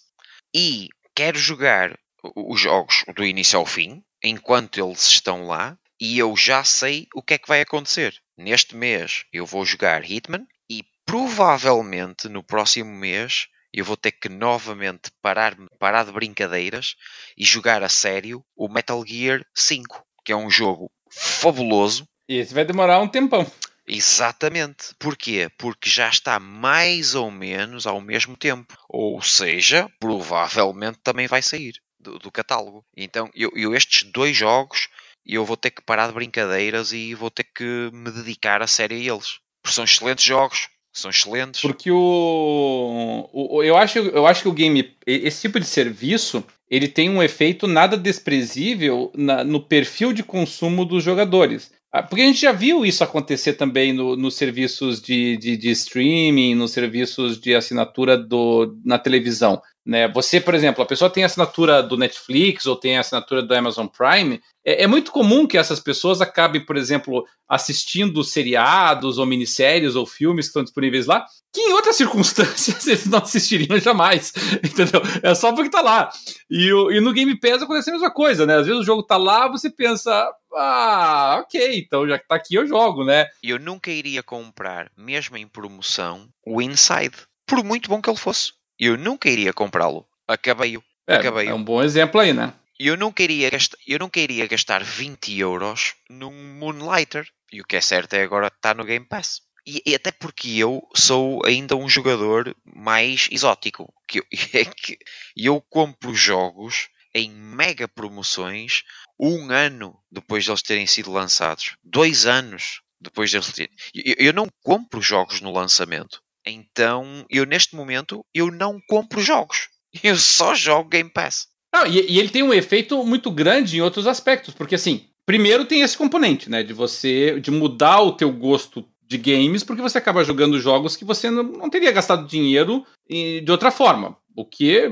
[0.53, 1.98] e quero jogar
[2.35, 7.22] os jogos do início ao fim, enquanto eles estão lá, e eu já sei o
[7.22, 8.15] que é que vai acontecer.
[8.38, 14.27] Neste mês eu vou jogar Hitman e provavelmente no próximo mês eu vou ter que
[14.27, 16.95] novamente parar, parar de brincadeiras
[17.38, 22.07] e jogar a sério o Metal Gear 5, que é um jogo fabuloso.
[22.27, 23.49] E esse vai demorar um tempão.
[23.93, 24.95] Exatamente.
[24.97, 25.49] Porquê?
[25.57, 28.77] Porque já está mais ou menos ao mesmo tempo.
[28.88, 32.85] Ou seja, provavelmente também vai sair do, do catálogo.
[32.95, 34.88] Então, eu, eu estes dois jogos
[35.26, 38.97] eu vou ter que parar de brincadeiras e vou ter que me dedicar a sério
[38.97, 39.39] a eles.
[39.61, 41.61] Porque são excelentes jogos, são excelentes.
[41.61, 46.88] Porque o, o, eu, acho, eu acho que o game, esse tipo de serviço, ele
[46.88, 51.72] tem um efeito nada desprezível na, no perfil de consumo dos jogadores.
[51.93, 55.69] Ah, porque a gente já viu isso acontecer também no, nos serviços de, de, de,
[55.72, 59.61] streaming, nos serviços de assinatura do, na televisão.
[59.86, 60.08] Né?
[60.10, 64.40] Você, por exemplo, a pessoa tem assinatura do Netflix ou tem assinatura do Amazon Prime.
[64.64, 70.06] É, é, muito comum que essas pessoas acabem, por exemplo, assistindo seriados ou minisséries ou
[70.06, 74.32] filmes que estão disponíveis lá, que em outras circunstâncias eles não assistiriam jamais.
[74.64, 75.02] Entendeu?
[75.24, 76.12] É só porque tá lá.
[76.49, 78.58] E, e no Game Pass acontece a mesma coisa, né?
[78.58, 82.53] Às vezes o jogo tá lá, você pensa, ah, ok, então já que tá aqui
[82.53, 83.26] eu jogo, né?
[83.41, 87.18] Eu nunca iria comprar, mesmo em promoção, o Inside,
[87.48, 90.08] por muito bom que ele fosse eu nunca iria comprá-lo.
[90.28, 90.84] Acabei-o.
[91.08, 92.52] É, Acabei é um bom exemplo aí, né?
[92.80, 97.28] Eu não queria gastar, eu não queria gastar 20 euros num Moonlighter.
[97.53, 99.41] E o que é certo é agora está no Game Pass.
[99.68, 103.94] E, e, até porque eu sou ainda um jogador mais exótico.
[104.08, 104.98] Que eu, é que
[105.38, 108.82] eu compro jogos em mega promoções
[109.20, 111.76] um ano depois de eles terem sido lançados.
[111.84, 113.76] Dois anos depois deles terem.
[113.94, 116.20] Eu, eu não compro jogos no lançamento.
[116.45, 119.69] Então, eu neste momento, eu não compro jogos.
[120.03, 121.47] Eu só jogo Game Pass.
[121.73, 125.65] Ah, e, e, ele tem um efeito muito grande em outros aspectos, porque assim, primeiro
[125.65, 129.97] tem esse componente, né, de você, de mudar o teu gosto de games, porque você
[129.97, 134.91] acaba jogando jogos que você não, não teria gastado dinheiro de outra forma, o que,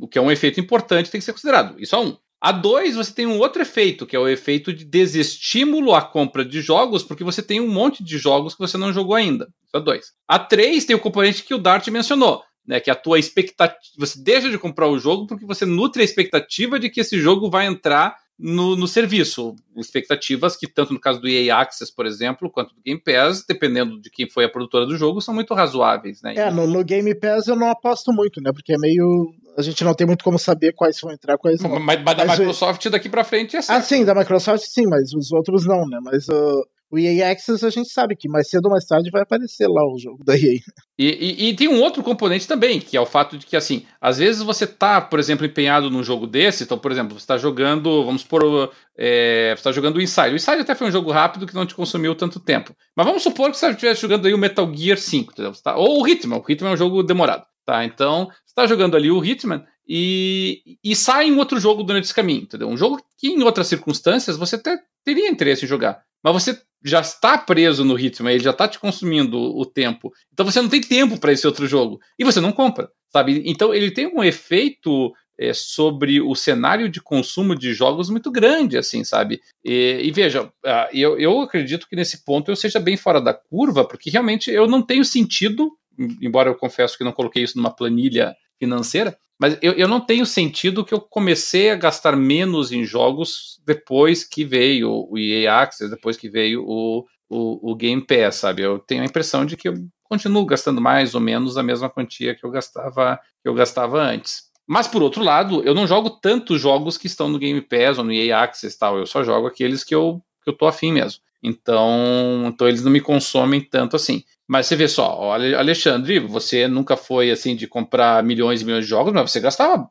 [0.00, 1.80] o que é um efeito importante, tem que ser considerado.
[1.80, 2.16] Isso é um.
[2.44, 6.44] A dois, você tem um outro efeito, que é o efeito de desestímulo à compra
[6.44, 9.48] de jogos, porque você tem um monte de jogos que você não jogou ainda.
[9.64, 10.12] Isso é dois.
[10.28, 12.80] A três tem o componente que o Dart mencionou, né?
[12.80, 13.78] Que a tua expectativa.
[13.96, 17.48] Você deixa de comprar o jogo porque você nutre a expectativa de que esse jogo
[17.48, 19.54] vai entrar no, no, serviço.
[19.76, 24.00] Expectativas que, tanto no caso do EA Access, por exemplo, quanto do Game Pass, dependendo
[24.00, 26.34] de quem foi a produtora do jogo, são muito razoáveis, né?
[26.36, 28.52] É, no, no Game Pass eu não aposto muito, né?
[28.52, 31.78] Porque é meio a gente não tem muito como saber quais vão entrar, quais não.
[31.78, 33.78] Mas, mas da Microsoft daqui para frente é certo.
[33.78, 35.98] Ah, sim, da Microsoft sim, mas os outros não, né?
[36.02, 39.22] Mas uh, o EA Access a gente sabe que mais cedo ou mais tarde vai
[39.22, 40.60] aparecer lá o jogo da EA.
[40.96, 43.84] E, e, e, tem um outro componente também, que é o fato de que, assim,
[44.00, 47.36] às vezes você tá, por exemplo, empenhado num jogo desse, então, por exemplo, você tá
[47.36, 50.30] jogando, vamos supor, é, você tá jogando o Inside.
[50.30, 52.74] O Inside até foi um jogo rápido que não te consumiu tanto tempo.
[52.94, 55.52] Mas vamos supor que você estivesse jogando aí o Metal Gear 5, entendeu?
[55.62, 55.76] Tá?
[55.76, 56.38] ou o Hitman.
[56.38, 57.84] O Hitman é um jogo demorado, tá?
[57.84, 62.14] Então, você tá jogando ali o Hitman, e, e sai em outro jogo durante esse
[62.14, 62.68] caminho, entendeu?
[62.68, 67.00] Um jogo que em outras circunstâncias você até teria interesse em jogar, mas você já
[67.00, 70.80] está preso no ritmo, ele já está te consumindo o tempo, então você não tem
[70.80, 73.42] tempo para esse outro jogo e você não compra, sabe?
[73.46, 78.76] Então ele tem um efeito é, sobre o cenário de consumo de jogos muito grande,
[78.76, 79.40] assim, sabe?
[79.64, 83.34] E, e veja, uh, eu, eu acredito que nesse ponto eu seja bem fora da
[83.34, 85.72] curva, porque realmente eu não tenho sentido,
[86.20, 90.24] embora eu confesso que não coloquei isso numa planilha financeira, mas eu, eu não tenho
[90.24, 95.90] sentido que eu comecei a gastar menos em jogos depois que veio o EA Access,
[95.90, 98.62] depois que veio o, o, o Game Pass, sabe?
[98.62, 99.74] Eu tenho a impressão de que eu
[100.04, 104.44] continuo gastando mais ou menos a mesma quantia que eu gastava, que eu gastava antes.
[104.66, 108.04] Mas por outro lado, eu não jogo tantos jogos que estão no Game Pass ou
[108.04, 111.20] no EA Access tal, eu só jogo aqueles que eu, que eu tô afim mesmo.
[111.44, 114.24] Então, então eles não me consomem tanto assim.
[114.48, 118.90] Mas você vê só, Alexandre, você nunca foi assim de comprar milhões e milhões de
[118.90, 119.88] jogos, mas você gastava,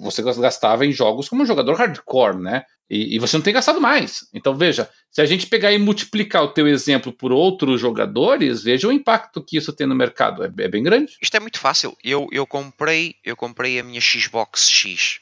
[0.00, 2.64] você gastava em jogos como um jogador hardcore, né?
[2.90, 4.26] E, e, você não tem gastado mais.
[4.32, 8.88] Então veja, se a gente pegar e multiplicar o teu exemplo por outros jogadores, veja
[8.88, 10.42] o impacto que isso tem no mercado.
[10.42, 11.16] É, é bem grande.
[11.20, 11.94] Isto é muito fácil.
[12.02, 15.20] Eu, eu comprei, eu comprei a minha Xbox X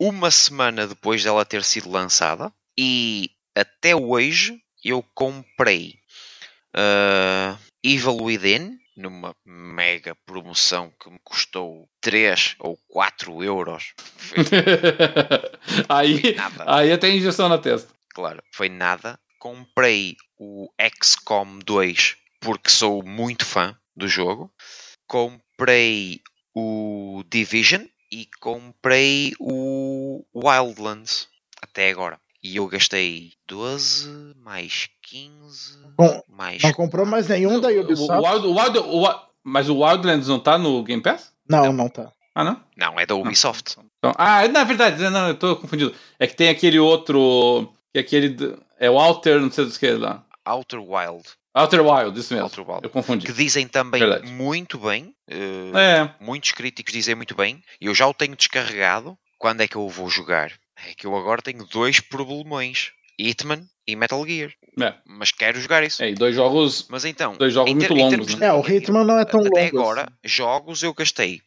[0.00, 5.98] uma semana depois dela ter sido lançada e até hoje eu comprei
[6.74, 13.94] uh, Evil Within numa mega promoção que me custou 3 ou 4 euros.
[15.88, 16.36] aí,
[16.66, 17.92] aí até injeção na testa.
[18.10, 19.18] Claro, foi nada.
[19.38, 20.68] Comprei o
[21.02, 24.52] XCOM 2 porque sou muito fã do jogo.
[25.06, 26.20] Comprei
[26.54, 31.28] o Division e comprei o Wildlands
[31.62, 32.20] até agora.
[32.42, 36.62] E eu gastei 12 mais 15 Bom, mais.
[36.62, 38.12] Não comprou mais nenhum da Ubisoft?
[38.12, 41.32] O, Wild, o Wild, o, mas o Wildlands não tá no Game Pass?
[41.48, 42.10] Não, não, não tá.
[42.34, 42.60] Ah, não?
[42.76, 43.76] Não, é da Ubisoft.
[43.98, 45.94] Então, ah, na verdade, não, eu tô confundido.
[46.18, 47.72] É que tem aquele outro.
[47.92, 48.56] Que é aquele.
[48.80, 50.24] É o Alter, não sei do que lá.
[50.44, 51.22] Outer Wild.
[51.54, 52.46] Outer Wild, isso mesmo.
[52.46, 52.80] Outer Wild.
[52.84, 53.26] Eu confundi.
[53.26, 54.32] Que dizem também Verdade.
[54.32, 55.14] muito bem.
[55.28, 57.62] eh, É, Muitos críticos dizem muito bem.
[57.80, 59.16] Eu já o tenho descarregado.
[59.38, 60.52] Quando é que eu o vou jogar?
[60.86, 62.92] É que eu agora tenho dois problemões.
[63.18, 64.52] Hitman e Metal Gear.
[64.80, 64.94] é.
[65.06, 66.02] Mas quero jogar isso.
[66.02, 66.86] É, e dois jogos.
[66.88, 67.36] Mas então...
[67.36, 68.46] Dois jogos muito longos, né?
[68.46, 69.78] É, o Hitman não é tão Até longo.
[69.78, 70.12] agora, assim.
[70.24, 71.40] jogos eu gastei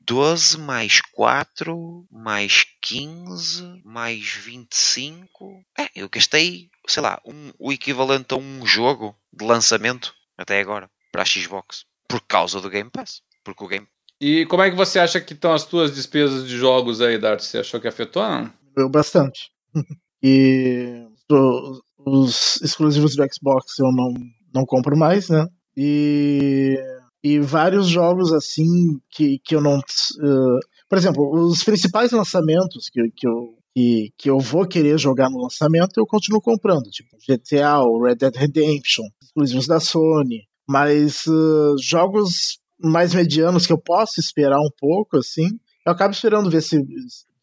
[0.00, 5.62] 12 mais 4 mais 15 mais 25.
[5.78, 10.90] É, eu gastei, sei lá, um, o equivalente a um jogo de lançamento até agora
[11.12, 13.22] para a Xbox por causa do Game Pass.
[13.44, 13.86] Porque o Game
[14.20, 17.40] E como é que você acha que estão as tuas despesas de jogos aí, Dart?
[17.40, 18.22] Você achou que afetou?
[18.22, 18.52] Não?
[18.78, 19.50] Diminuiu bastante.
[20.22, 24.14] e o- os exclusivos do Xbox eu não,
[24.54, 25.46] não compro mais, né?
[25.76, 26.76] E,
[27.22, 28.64] e vários jogos assim
[29.10, 29.78] que, que eu não.
[29.78, 35.28] eh, por exemplo, os principais lançamentos que, que, eu, que, que eu vou querer jogar
[35.30, 40.46] no lançamento eu continuo comprando, tipo GTA, Red Dead Redemption, exclusivos da Sony.
[40.68, 45.48] Mas eh, jogos mais medianos que eu posso esperar um pouco, assim,
[45.86, 46.76] eu acabo esperando ver se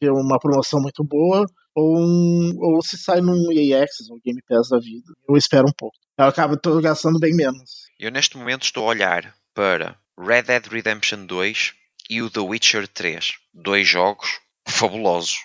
[0.05, 1.45] ver uma promoção muito boa
[1.75, 5.13] ou, um, ou se sai num EA Access ou Game Pass da vida.
[5.27, 5.97] Eu espero um pouco.
[6.17, 7.85] Eu acabo tô gastando bem menos.
[7.99, 11.73] Eu neste momento estou a olhar para Red Dead Redemption 2
[12.09, 13.33] e o The Witcher 3.
[13.53, 15.39] Dois jogos fabulosos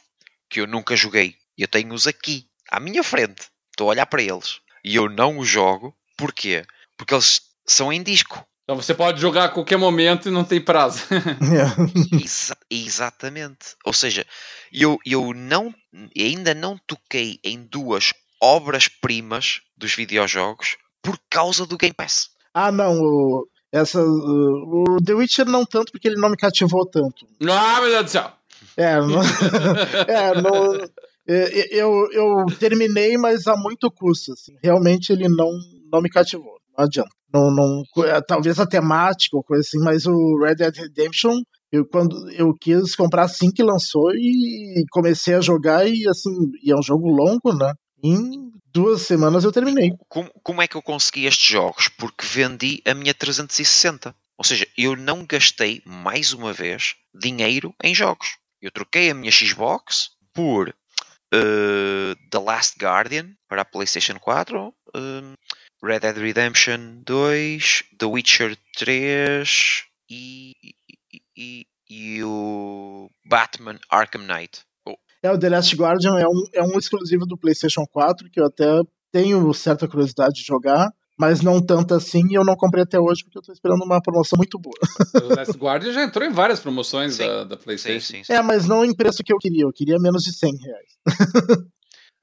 [0.49, 1.35] que eu nunca joguei.
[1.57, 3.49] Eu tenho-os aqui, à minha frente.
[3.71, 4.61] Estou a olhar para eles.
[4.85, 5.97] E eu não os jogo.
[6.17, 6.65] Porquê?
[6.97, 8.45] Porque eles são em disco.
[8.71, 11.03] Então você pode jogar a qualquer momento e não tem prazo.
[12.23, 13.75] Exa- exatamente.
[13.85, 14.25] Ou seja,
[14.73, 15.75] eu, eu não,
[16.17, 22.31] ainda não toquei em duas obras-primas dos videojogos por causa do Game Pass.
[22.55, 27.27] ah, não, o, essa, o The Witcher não tanto porque ele não me cativou tanto.
[27.51, 28.31] ah, meu Deus do céu!
[28.77, 29.21] É, não,
[30.07, 30.75] é, não,
[31.27, 34.33] é, eu, eu terminei, mas a muito custo.
[34.33, 34.57] Assim.
[34.63, 35.51] Realmente ele não,
[35.93, 36.60] não me cativou.
[36.77, 37.11] Não adianta.
[37.33, 41.41] Não, não, é, talvez a temática ou coisa assim, mas o Red Dead Redemption,
[41.71, 46.31] eu, quando, eu quis comprar assim que lançou e comecei a jogar e assim,
[46.63, 47.73] e é um jogo longo, né?
[48.03, 49.93] Em duas semanas eu terminei.
[50.09, 51.89] Como, como é que eu consegui estes jogos?
[51.89, 54.15] Porque vendi a minha 360.
[54.37, 58.39] Ou seja, eu não gastei, mais uma vez, dinheiro em jogos.
[58.61, 60.75] Eu troquei a minha Xbox por
[61.33, 65.35] eh, The Last Guardian para a PlayStation 4, eh,
[65.83, 70.53] Red Dead Redemption 2, The Witcher 3 e,
[71.13, 74.61] e, e- e o Batman Arkham Knight.
[74.87, 78.41] Oh, É, o The Last Guardian é um, é um exclusivo do PlayStation 4 que
[78.41, 78.65] eu até
[79.13, 80.89] tenho certa curiosidade de jogar,
[81.19, 84.01] mas não tanto assim e eu não comprei até hoje porque eu tô esperando uma
[84.01, 84.77] promoção muito boa.
[85.25, 87.27] O Last Guardian já entrou em várias promoções Sim.
[87.27, 88.07] da, da PlayStation.
[88.19, 88.33] sim, sim.
[88.33, 90.91] É, mas não em preço que eu queria, eu queria menos de 100 reais.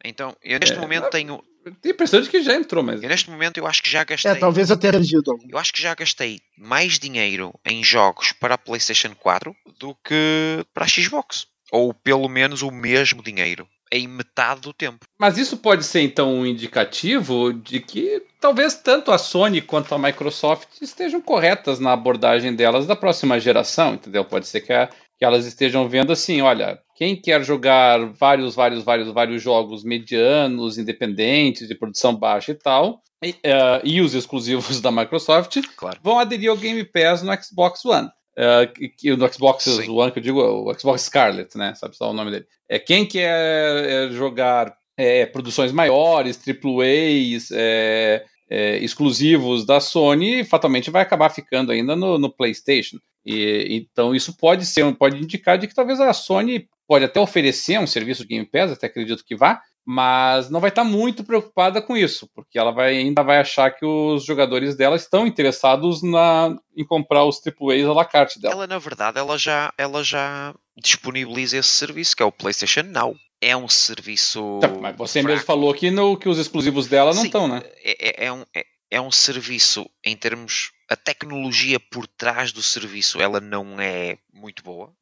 [0.06, 1.44] Então, eu neste É, momento mas- tenho.
[1.82, 3.02] Tem a impressão de que já entrou, mas.
[3.02, 4.32] Eu neste momento eu acho que já gastei.
[4.32, 5.48] É, talvez perdido algum.
[5.50, 10.66] Eu acho que já gastei mais dinheiro em jogos para a PlayStation 4 do que
[10.74, 11.48] para a Xbox.
[11.72, 13.68] Ou pelo menos o mesmo dinheiro.
[13.92, 15.00] Em metade do tempo.
[15.18, 19.98] Mas isso pode ser então um indicativo de que talvez tanto a Sony quanto a
[20.00, 24.26] Microsoft estejam corretas na abordagem delas da próxima geração, entendeu?
[24.26, 24.88] Pode ser que, a-
[25.18, 30.80] que elas estejam vendo assim, olha, quem quer jogar vários, vários, vários, vários jogos medianos,
[30.80, 36.00] independentes, de produção baixa e tal, e, eh, e os exclusivos da Microsoft, Claro.
[36.02, 38.10] vão aderir ao Game Pass no Xbox One.
[38.36, 39.90] Uh, que, no Xbox Sim.
[39.90, 41.74] One, que eu digo, o Xbox Scarlet, né?
[41.76, 42.46] Sabe só o nome dele.
[42.70, 51.02] É, quem quer jogar é, produções maiores, AAAs, é, é, exclusivos da Sony, fatalmente vai
[51.02, 52.98] acabar ficando ainda no, no PlayStation.
[53.26, 57.80] E, então isso pode ser, pode indicar de que talvez a Sony pode até oferecer
[57.80, 61.82] um serviço de Game Pass, até acredito que vá, mas não vai estar muito preocupada
[61.82, 66.56] com isso, porque ela vai, ainda vai achar que os jogadores dela estão interessados na,
[66.76, 68.54] em comprar os AAAs à la carte dela.
[68.54, 73.16] Ela, na verdade, ela já, ela já disponibiliza esse serviço, que é o PlayStation Now.
[73.40, 74.60] É um serviço.
[74.62, 75.28] Tá, mas você fraco.
[75.34, 77.62] mesmo falou que, no, que os exclusivos dela não Sim, estão, né?
[77.84, 80.72] É, é- é um, é, é um serviço em termos.
[80.90, 84.94] A tecnologia por trás do serviço ela não é muito boa.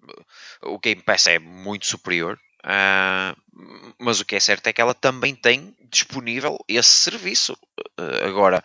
[0.63, 2.39] O Game Pass é muito superior.
[2.63, 3.35] ah,
[3.99, 7.57] mas o que é certo é que ela também tem disponível esse serviço.
[7.97, 8.63] Ah, agora,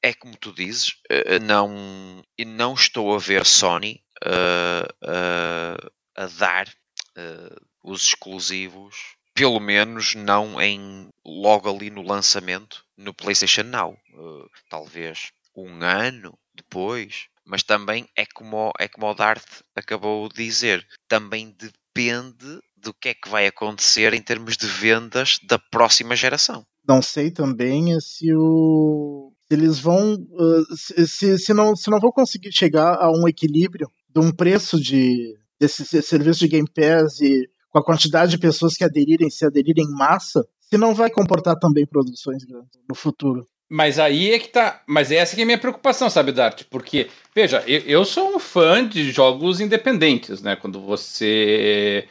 [0.00, 4.02] é como tu dizes, ah, não, não estou a ver Sony
[6.16, 6.72] a dar
[7.82, 13.92] os exclusivos, pelo menos não em logo ali no lançamento no PlayStation Now.
[14.14, 19.44] Uh, talvez um ano depois, mas também é como, é como o Dart
[19.74, 25.38] acabou de dizer, também depende do que é que vai acontecer em termos de vendas
[25.44, 26.64] da próxima geração.
[26.86, 30.14] Não sei também é se o eles vão.
[30.14, 34.80] Uh, se, se, não, se não vão conseguir chegar a um equilíbrio de um preço
[34.80, 39.46] de, desse serviço de Game Pass e com a quantidade de pessoas que aderirem, se
[39.46, 43.48] aderirem em massa, se não vai comportar também produções grandes no futuro.
[43.74, 44.82] Mas aí é que tá.
[44.86, 46.64] Mas essa que é a minha preocupação, sabe, Dart?
[46.70, 50.54] Porque, veja, eu, eu, sou um fã de jogos independentes, né?
[50.54, 52.06] Quando você.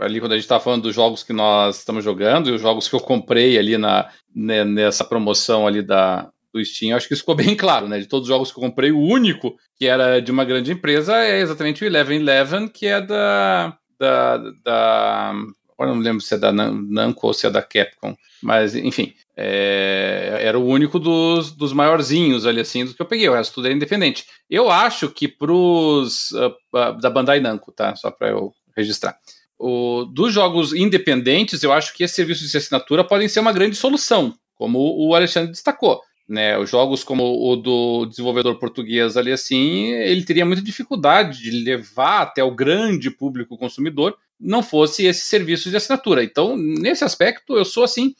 [0.00, 2.88] Ali, quando a gente tá falando dos jogos que nós estamos jogando e os jogos
[2.88, 7.22] que eu comprei ali na, né, nessa promoção ali da, do Steam, acho que isso
[7.22, 7.98] ficou bem claro, né?
[7.98, 11.16] De todos os jogos que eu comprei, o único que era de uma grande empresa
[11.16, 13.76] é exatamente o Eleven Eleven, que é da.
[13.98, 15.34] Da, da
[15.76, 20.38] Agora não lembro se é da Namco ou se é da Capcom, mas enfim, é,
[20.40, 23.68] era o único dos, dos maiorzinhos ali assim, dos que eu peguei, o resto tudo
[23.68, 24.24] é independente.
[24.48, 27.96] Eu acho que pros uh, da Bandai Namco, tá?
[27.96, 29.18] Só para eu registrar.
[29.58, 33.74] O, dos jogos independentes, eu acho que esses serviços de assinatura podem ser uma grande
[33.74, 36.00] solução, como o Alexandre destacou.
[36.26, 41.50] Né, os jogos como o do desenvolvedor português ali assim, ele teria muita dificuldade de
[41.50, 46.24] levar até o grande público consumidor não fosse esse serviço de assinatura.
[46.24, 48.14] Então, nesse aspecto, eu sou assim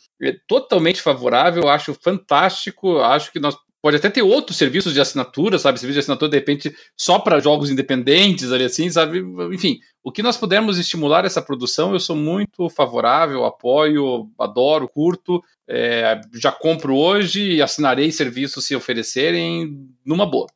[0.47, 5.79] totalmente favorável, acho fantástico, acho que nós pode até ter outros serviços de assinatura, sabe?
[5.79, 9.23] Serviço de assinatura, de repente, só para jogos independentes, ali assim, sabe?
[9.53, 15.45] Enfim, o que nós pudermos estimular essa produção, eu sou muito favorável, apoio, adoro, curto.
[15.69, 20.47] É, já compro hoje e assinarei serviços se oferecerem numa boa.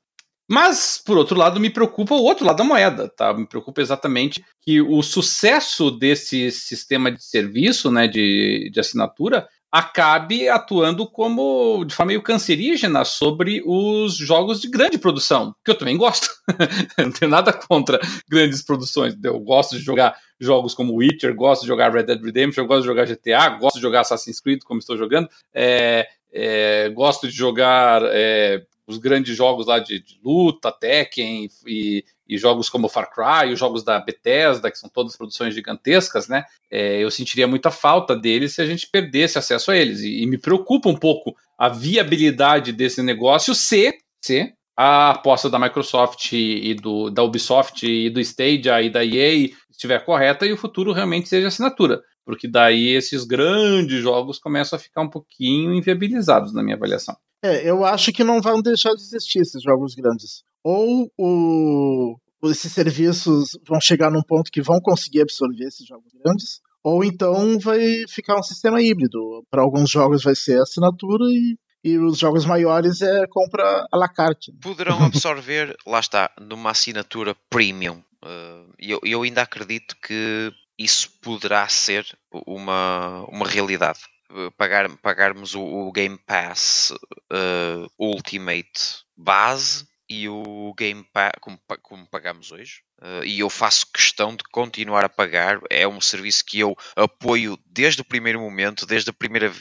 [0.51, 3.35] Mas, por outro lado, me preocupa o outro lado da moeda, tá?
[3.35, 10.49] Me preocupa exatamente que o sucesso desse sistema de serviço, né, de, de assinatura, acabe
[10.49, 15.97] atuando como de forma meio cancerígena sobre os jogos de grande produção, que eu também
[15.97, 16.29] gosto.
[16.97, 19.15] não tenho nada contra grandes produções.
[19.23, 22.87] Eu gosto de jogar jogos como Witcher, gosto de jogar Red Dead Redemption, gosto de
[22.87, 25.29] jogar GTA, gosto de jogar Assassin's Creed, como estou jogando.
[25.53, 32.05] É, é, gosto de jogar é, os grandes jogos lá de, de luta, Tekken e,
[32.29, 36.45] e, jogos como Far Cry, os jogos da Bethesda, que são todas produções gigantescas, né?
[36.71, 40.01] É, eu sentiria muita falta deles se a gente perdesse acesso a eles.
[40.01, 45.59] E, e me preocupa um pouco a viabilidade desse negócio se, se a aposta da
[45.59, 50.57] Microsoft e do, da Ubisoft e do Stadia e da EA estiver correta e o
[50.57, 52.01] futuro realmente seja assinatura.
[52.25, 57.17] Porque daí esses grandes jogos começam a ficar um pouquinho inviabilizados na minha avaliação.
[57.43, 60.45] É, eu acho que não vão deixar de existir esses jogos grandes.
[60.71, 66.61] Ou o, esses serviços vão chegar num ponto que vão conseguir absorver esses jogos grandes,
[66.85, 69.43] ou então vai ficar um sistema híbrido.
[69.51, 74.11] Para alguns jogos vai ser assinatura e, e os jogos maiores é compra à la
[74.11, 74.53] carte.
[74.61, 78.03] Poderão absorver, lá está, numa assinatura premium.
[78.23, 82.05] Uh, eu, eu ainda acredito que isso poderá ser
[82.47, 84.01] uma, uma realidade.
[84.31, 86.93] Eh, pagar, pagarmos o, o Game Pass
[87.33, 92.83] uh, Ultimate base e o Game Pass como, como pagamos hoje.
[93.01, 95.61] Uh, e eu faço questão de continuar a pagar.
[95.71, 99.53] É um serviço que eu apoio desde o primeiro momento, desde a primeira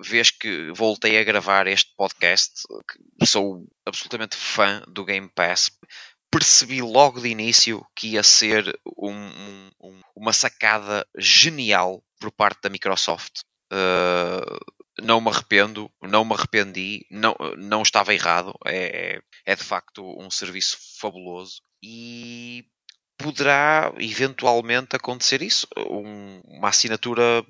[0.00, 2.62] vez que voltei a gravar este podcast.
[3.24, 5.70] Sou absolutamente fã do Game Pass.
[6.30, 12.68] Percebi logo de início que ia ser um, um, uma sacada genial por parte da
[12.68, 13.40] Microsoft.
[13.72, 14.58] Uh,
[15.02, 18.52] não me arrependo, não me arrependi, não, não estava errado.
[18.66, 22.64] É, é de facto um serviço fabuloso e
[23.16, 27.44] poderá eventualmente acontecer isso, um, uma assinatura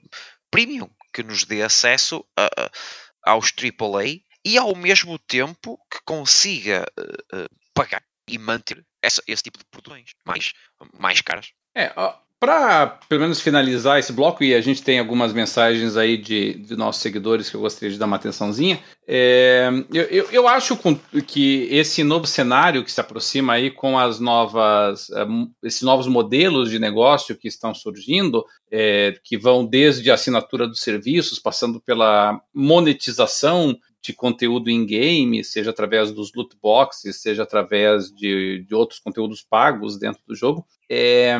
[0.50, 6.86] premium que nos dê acesso a, a, aos AAA e ao mesmo tempo que consiga
[6.98, 10.52] uh, pagar e manter essa, esse tipo de produções mais,
[10.98, 11.52] mais caras.
[11.74, 11.92] É,
[12.40, 16.77] para, pelo menos, finalizar esse bloco, e a gente tem algumas mensagens aí de, de
[16.77, 20.78] nossos seguidores que eu gostaria de dar uma atençãozinha, é, eu, eu, eu, acho
[21.27, 25.27] que esse novo cenário que se aproxima aí com as novas, é,
[25.65, 30.81] esses novos modelos de negócio que estão surgindo, é, que vão desde a assinatura dos
[30.81, 38.12] serviços, passando pela monetização de conteúdo em game, seja através dos loot boxes, seja através
[38.15, 40.65] de, de outros conteúdos pagos dentro do jogo.
[40.90, 41.36] É,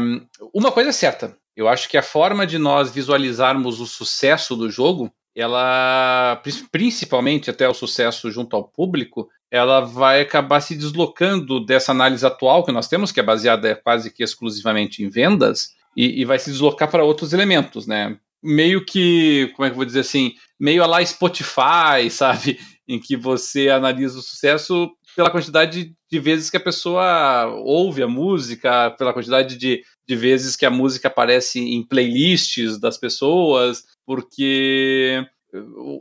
[0.53, 4.71] uma coisa é certa, eu acho que a forma de nós visualizarmos o sucesso do
[4.71, 11.93] jogo, ela, principalmente até o sucesso junto ao público, ela vai acabar se deslocando dessa
[11.93, 16.25] análise atual que nós temos, que é baseada quase que exclusivamente em vendas, e, e
[16.25, 18.19] vai se deslocar para outros elementos, né?
[18.43, 22.59] meio que, como é que eu vou dizer assim, meio a lá Spotify, sabe?
[22.87, 28.07] Em que você analisa o sucesso pela quantidade de vezes que a pessoa ouve a
[28.07, 35.27] música, pela quantidade de, de vezes que a música aparece em playlists das pessoas, porque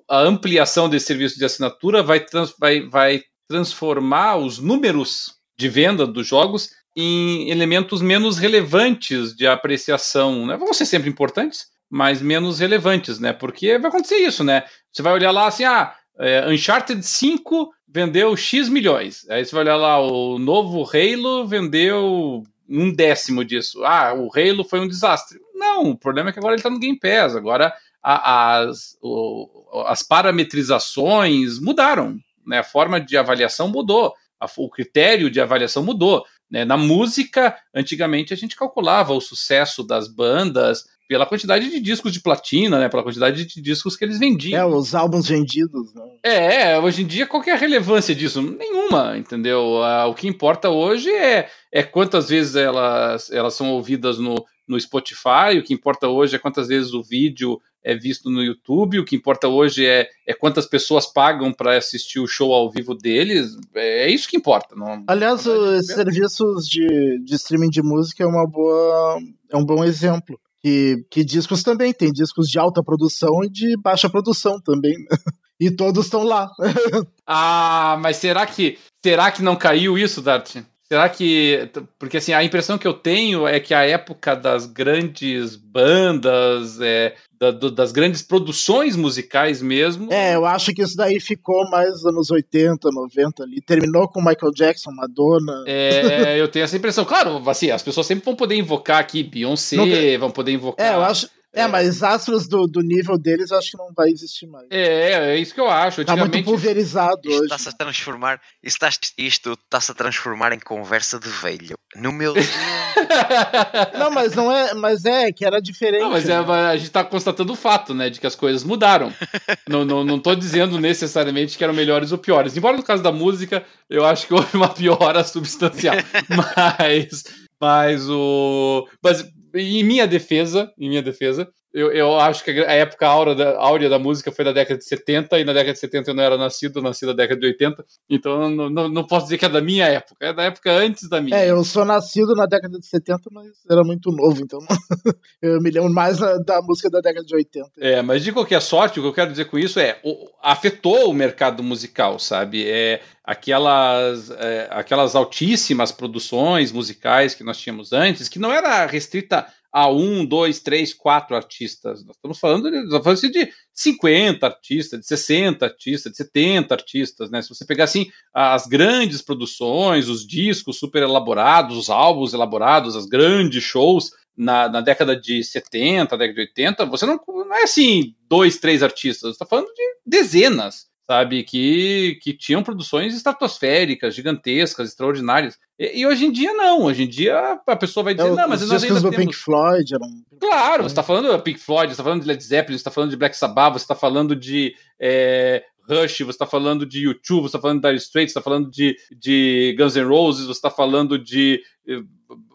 [0.07, 6.05] a ampliação desse serviço de assinatura vai, trans, vai, vai transformar os números de venda
[6.05, 10.45] dos jogos em elementos menos relevantes de apreciação.
[10.45, 10.57] Né?
[10.57, 13.33] Vão ser sempre importantes, mas menos relevantes, né?
[13.33, 14.63] Porque vai acontecer isso, né?
[14.93, 19.27] Você vai olhar lá assim, ah, é, Uncharted 5 vendeu X milhões.
[19.29, 23.83] Aí você vai olhar lá, o novo Halo vendeu um décimo disso.
[23.85, 25.39] Ah, o Halo foi um desastre.
[25.55, 27.35] Não, o problema é que agora ele está no Game Pass.
[27.35, 27.73] Agora
[28.03, 32.19] a, as, o, as parametrizações mudaram.
[32.45, 32.59] Né?
[32.59, 34.13] A forma de avaliação mudou.
[34.39, 36.25] A, o critério de avaliação mudou.
[36.49, 36.65] Né?
[36.65, 42.19] Na música, antigamente a gente calculava o sucesso das bandas pela quantidade de discos de
[42.19, 42.89] platina, né?
[42.89, 44.59] Pela quantidade de discos que eles vendiam.
[44.59, 45.93] É, os álbuns vendidos.
[45.93, 46.03] Né?
[46.23, 48.41] É, hoje em dia qual é a relevância disso?
[48.41, 49.81] Nenhuma, entendeu?
[50.09, 54.35] o que importa hoje é, é quantas vezes elas, elas são ouvidas no,
[54.67, 58.99] no Spotify, o que importa hoje é quantas vezes o vídeo é visto no YouTube,
[58.99, 62.93] o que importa hoje é, é quantas pessoas pagam para assistir o show ao vivo
[62.93, 64.75] deles, é, é isso que importa.
[64.75, 69.19] Não, Aliás, não os serviços de, de streaming de música é uma boa
[69.49, 70.37] é um bom exemplo.
[70.61, 74.95] Que, que discos também tem discos de alta produção e de baixa produção também.
[75.59, 76.49] e todos estão lá.
[77.25, 80.57] ah, mas será que será que não caiu isso, Dart?
[80.89, 81.69] Será que.
[81.99, 87.13] Porque assim, a impressão que eu tenho é que a época das grandes bandas, é,
[87.37, 90.11] da, do, das grandes produções musicais mesmo.
[90.11, 93.61] É, eu acho que isso daí ficou mais nos anos 80, 90 ali.
[93.61, 95.65] Terminou com Michael Jackson, Madonna.
[95.67, 97.03] É, eu tenho essa impressão.
[97.03, 100.19] Claro, assim, as pessoas sempre vão poder invocar aqui Beyoncé, Nunca...
[100.19, 100.85] vão poder invocar.
[100.85, 101.29] É, eu acho.
[101.57, 104.67] É, é, mas astros do, do nível deles eu acho que não vai existir mais.
[104.69, 106.05] É, é isso que eu acho.
[106.05, 107.43] Tá muito pulverizado hoje.
[107.43, 111.75] Está-se a transformar, está, isto está-se a transformar em conversa de velho.
[111.95, 112.35] No meu
[113.97, 116.01] Não, mas não é, mas é que era diferente.
[116.01, 119.11] Não, mas é, a gente está constatando o fato, né, de que as coisas mudaram.
[119.67, 122.55] não, não, não tô dizendo necessariamente que eram melhores ou piores.
[122.55, 125.95] Embora no caso da música, eu acho que houve uma piora substancial.
[126.29, 127.23] mas
[127.59, 129.25] mas o mas
[129.61, 133.87] em minha defesa, em minha defesa, eu, eu acho que a época áurea da, áurea
[133.87, 136.35] da música foi da década de 70, e na década de 70 eu não era
[136.35, 139.49] nascido, eu nasci na década de 80, então não, não, não, posso dizer que é
[139.49, 141.37] da minha época, é da época antes da minha.
[141.37, 144.57] É, eu sou nascido na década de 70, mas era muito novo, então
[145.39, 147.69] eu me lembro mais da, da, música da década de 80.
[147.77, 151.11] É, mas de qualquer sorte, o que eu quero dizer com isso é, o, afetou
[151.11, 152.67] o mercado musical, sabe?
[152.67, 159.45] É, aquelas, é, aquelas altíssimas produções musicais que nós tínhamos antes, que não era restrita
[159.77, 162.03] a um, dois, três, quatro artistas.
[162.03, 167.29] Nós estamos falando de, estamos falando de 50 artistas, de 60 artistas, de 70 artistas,
[167.29, 167.43] né?
[167.43, 173.05] Se você pegar assim as grandes produções, os discos super elaborados, os álbuns elaborados, as
[173.05, 178.15] grandes shows na, na década de 70, década de 80, você não, não é assim
[178.27, 181.43] dois, três artistas, você está falando de dezenas sabe?
[181.43, 185.57] Que, que tinham produções estratosféricas, gigantescas, extraordinárias.
[185.79, 186.83] E, e, hoje em dia não.
[186.83, 189.25] Hoje em dia a pessoa vai dizer, é, não, mas nós ainda do temos...
[189.25, 190.07] Pink Floyd eram...
[190.39, 192.91] Claro, você está falando de Pink Floyd, você está falando de Led Zeppelin, você está
[192.91, 197.43] falando de Black Sabbath, você está falando de é, Rush, você está falando de YouTube,
[197.43, 200.51] você está falando de Dire Straits, você está falando de, de Guns N' Roses, você
[200.51, 202.01] está falando de eh,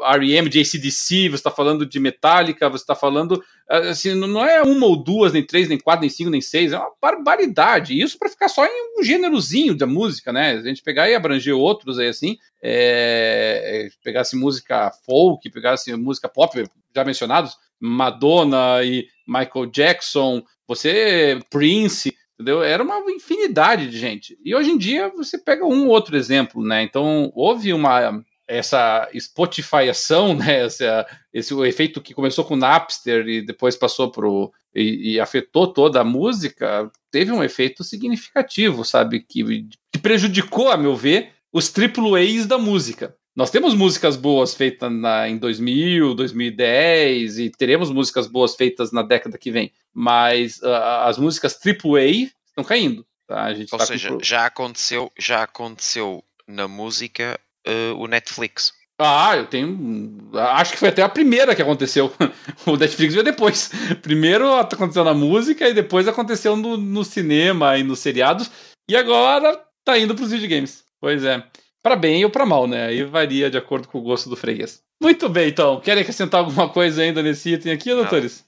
[0.01, 3.43] R.E.M., de ACDC, você está falando de Metallica, você está falando.
[3.69, 6.79] Assim, não é uma ou duas, nem três, nem quatro, nem cinco, nem seis, é
[6.79, 7.99] uma barbaridade.
[7.99, 10.53] Isso para ficar só em um gênerozinho da música, né?
[10.53, 16.63] A gente pegar e abranger outros aí assim, é, pegasse música folk, pegasse música pop,
[16.95, 22.63] já mencionados, Madonna e Michael Jackson, você, Prince entendeu?
[22.63, 24.39] Era uma infinidade de gente.
[24.45, 26.83] E hoje em dia você pega um outro exemplo, né?
[26.83, 28.23] Então houve uma
[28.57, 30.67] essa Spotifyação, né?
[30.67, 30.85] Esse,
[31.33, 35.67] esse o efeito que começou com o Napster e depois passou pro e, e, afetou
[35.67, 39.21] toda a música, teve um efeito significativo, sabe?
[39.21, 43.15] Que, que prejudicou, a meu ver, os triple A's da música.
[43.35, 49.03] Nós temos músicas boas feitas na, em 2000, 2010 e teremos músicas boas feitas na
[49.03, 53.07] década que vem, mas uh, as músicas AAA estão caindo.
[53.27, 53.45] Tá?
[53.45, 54.23] A gente Ou tá seja, com...
[54.23, 58.73] já aconteceu, já aconteceu na música uh, o Netflix.
[58.99, 60.31] Ah, eu tenho.
[60.35, 62.13] Acho que foi até a primeira que aconteceu.
[62.67, 63.71] o Netflix veio depois.
[64.01, 68.51] Primeiro aconteceu na música e depois aconteceu no, no cinema e nos seriados.
[68.89, 70.85] E agora tá indo pros videogames.
[71.01, 71.43] Pois é
[71.83, 72.87] para bem ou para mal, né?
[72.87, 74.81] Aí varia de acordo com o gosto do freguês.
[75.01, 75.81] Muito bem, então.
[75.81, 78.45] Querem acrescentar alguma coisa ainda nesse item aqui, doutores?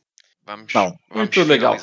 [0.46, 0.96] Vamos, Não.
[1.10, 1.76] Vamos Muito legal.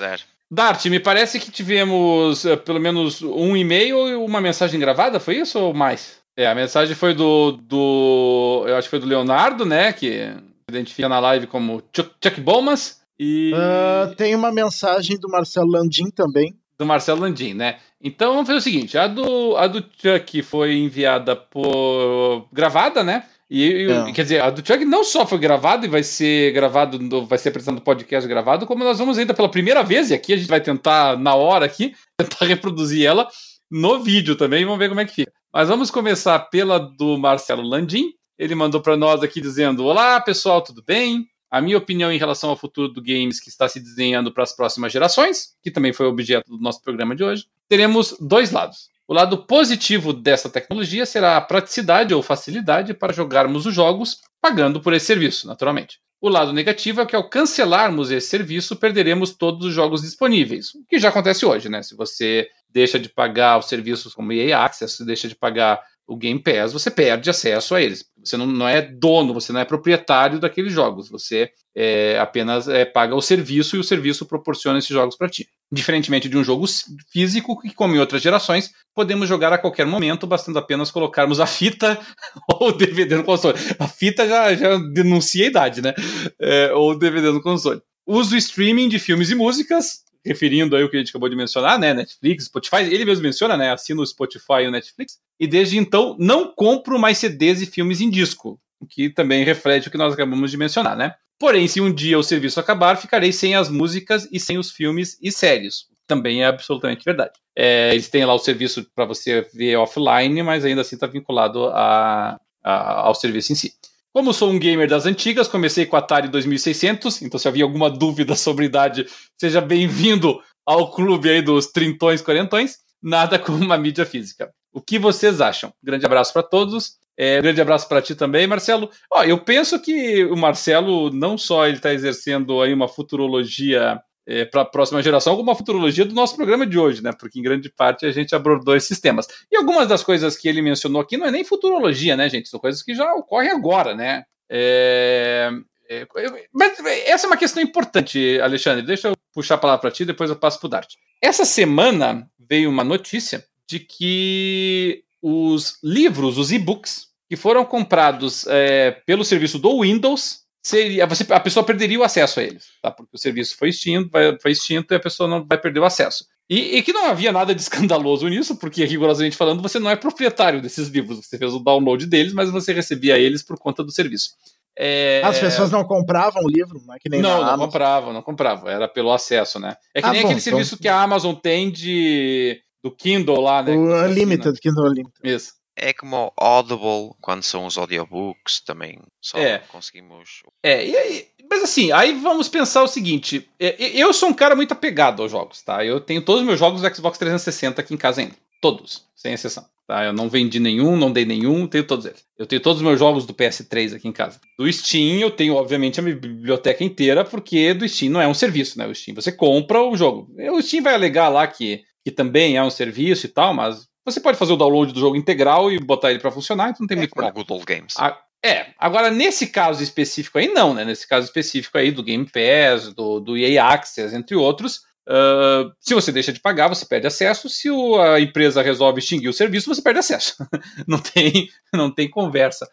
[0.49, 5.37] Dart, me parece que tivemos uh, pelo menos um e-mail e uma mensagem gravada, foi
[5.37, 6.20] isso ou mais?
[6.35, 10.33] É, a mensagem foi do, do eu acho que foi do Leonardo, né, que
[10.69, 13.51] identifica na live como Chuck, Chuck Bomas, E...
[13.53, 16.55] Uh, tem uma mensagem do Marcelo Landim também.
[16.79, 17.77] Do Marcelo Landim, né?
[18.03, 22.47] Então vamos fazer o seguinte: a do, a do Chuck foi enviada por.
[22.51, 23.25] gravada, né?
[23.53, 24.11] E, é.
[24.13, 26.97] quer dizer, a do Chuck não só foi gravada e vai ser gravado,
[27.27, 30.37] vai ser apresentado podcast gravado, como nós vamos ainda pela primeira vez, e aqui a
[30.37, 33.27] gente vai tentar, na hora aqui, tentar reproduzir ela
[33.69, 35.31] no vídeo também, vamos ver como é que fica.
[35.53, 38.13] Mas vamos começar pela do Marcelo Landim.
[38.39, 41.27] Ele mandou para nós aqui dizendo: Olá pessoal, tudo bem?
[41.51, 44.55] A minha opinião em relação ao futuro do games que está se desenhando para as
[44.55, 48.87] próximas gerações, que também foi objeto do nosso programa de hoje, teremos dois lados.
[49.05, 54.79] O lado positivo dessa tecnologia será a praticidade ou facilidade para jogarmos os jogos pagando
[54.79, 55.99] por esse serviço, naturalmente.
[56.21, 60.85] O lado negativo é que ao cancelarmos esse serviço, perderemos todos os jogos disponíveis, o
[60.87, 61.83] que já acontece hoje, né?
[61.83, 65.81] Se você deixa de pagar os serviços como EA Access, deixa de pagar
[66.11, 68.05] o Game Pass, você perde acesso a eles.
[68.21, 71.09] Você não, não é dono, você não é proprietário daqueles jogos.
[71.09, 75.47] Você é, apenas é, paga o serviço e o serviço proporciona esses jogos para ti.
[75.71, 76.65] Diferentemente de um jogo
[77.11, 81.45] físico, que, como em outras gerações, podemos jogar a qualquer momento, bastando apenas colocarmos a
[81.45, 81.97] fita
[82.59, 83.57] ou o DVD no console.
[83.79, 85.93] A fita já, já denuncia a idade, né?
[86.39, 87.81] É, ou o DVD no console.
[88.05, 91.79] Uso streaming de filmes e músicas, referindo aí o que a gente acabou de mencionar,
[91.79, 91.93] né?
[91.93, 93.71] Netflix, Spotify, ele mesmo menciona, né?
[93.71, 95.19] Assina o Spotify e o Netflix.
[95.39, 99.87] E desde então não compro mais CDs e filmes em disco, o que também reflete
[99.87, 101.15] o que nós acabamos de mencionar, né?
[101.39, 105.17] Porém, se um dia o serviço acabar, ficarei sem as músicas e sem os filmes
[105.19, 105.87] e séries.
[106.05, 107.31] Também é absolutamente verdade.
[107.55, 111.65] É, eles têm lá o serviço para você ver offline, mas ainda assim está vinculado
[111.67, 113.73] a, a, ao serviço em si.
[114.13, 118.35] Como sou um gamer das antigas, comecei com Atari 2600, então se havia alguma dúvida
[118.35, 119.05] sobre idade,
[119.39, 122.77] seja bem-vindo ao clube aí dos trintões, quarentões.
[123.01, 124.51] Nada como uma mídia física.
[124.73, 125.73] O que vocês acham?
[125.81, 126.97] Grande abraço para todos.
[127.17, 128.89] É, grande abraço para ti também, Marcelo.
[129.11, 134.45] Ó, eu penso que o Marcelo não só ele está exercendo aí uma futurologia é,
[134.45, 137.11] para a próxima geração, alguma futurologia do nosso programa de hoje, né?
[137.11, 139.27] Porque em grande parte a gente abordou esses temas.
[139.51, 142.49] E algumas das coisas que ele mencionou aqui não é nem futurologia, né, gente?
[142.49, 144.23] São coisas que já ocorrem agora, né?
[144.49, 145.49] É...
[145.89, 146.07] É...
[146.53, 148.85] Mas essa é uma questão importante, Alexandre.
[148.85, 150.93] Deixa eu puxar a palavra para ti, depois eu passo para o Dart.
[151.21, 158.91] Essa semana veio uma notícia de que os livros, os e-books, que foram comprados é,
[159.05, 162.91] pelo serviço do Windows seria você, a pessoa perderia o acesso a eles, tá?
[162.91, 165.85] Porque o serviço foi extinto, vai, foi extinto e a pessoa não vai perder o
[165.85, 166.25] acesso.
[166.49, 169.95] E, e, que não havia nada de escandaloso nisso, porque rigorosamente falando, você não é
[169.95, 171.25] proprietário desses livros.
[171.25, 174.31] Você fez o download deles, mas você recebia eles por conta do serviço.
[174.77, 175.21] É...
[175.23, 178.69] As pessoas não compravam o livro, não é que nem Não, não compravam, não compravam.
[178.69, 179.75] Era pelo acesso, né?
[179.93, 180.51] É que ah, nem bom, aquele então...
[180.51, 183.75] serviço que a Amazon tem de do Kindle lá, né?
[183.75, 185.19] O Unlimited, Kindle Unlimited.
[185.23, 185.53] Isso.
[185.75, 189.59] É como Audible, quando são os audiobooks, também só é.
[189.59, 190.43] conseguimos.
[190.61, 194.55] É, e aí, mas assim, aí vamos pensar o seguinte: é, eu sou um cara
[194.55, 195.83] muito apegado aos jogos, tá?
[195.85, 198.35] Eu tenho todos os meus jogos do Xbox 360 aqui em casa ainda.
[198.61, 199.65] Todos, sem exceção.
[199.91, 200.05] Tá?
[200.05, 202.23] Eu não vendi nenhum, não dei nenhum, tenho todos eles.
[202.37, 204.39] Eu tenho todos os meus jogos do PS3 aqui em casa.
[204.57, 208.33] Do Steam, eu tenho, obviamente, a minha biblioteca inteira, porque do Steam não é um
[208.33, 208.87] serviço, né?
[208.87, 210.33] O Steam você compra o jogo.
[210.53, 214.19] O Steam vai alegar lá que, que também é um serviço e tal, mas você
[214.19, 216.95] pode fazer o download do jogo integral e botar ele para funcionar, então não tem
[216.95, 217.33] é muito problema.
[217.33, 217.93] Good Old Games.
[217.97, 220.83] A, é, agora nesse caso específico aí não, né?
[220.83, 225.93] Nesse caso específico aí do Game Pass, do, do EA Access, entre outros, uh, se
[225.93, 227.47] você deixa de pagar, você perde acesso.
[227.47, 230.35] Se o, a empresa resolve extinguir o serviço, você perde acesso.
[230.87, 232.67] não tem, não tem conversa.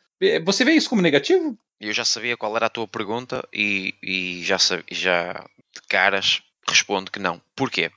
[0.44, 1.56] Você vê isso como negativo?
[1.80, 4.56] Eu já sabia qual era a tua pergunta e, e já,
[4.90, 7.40] já de caras respondo que não.
[7.54, 7.90] Porquê?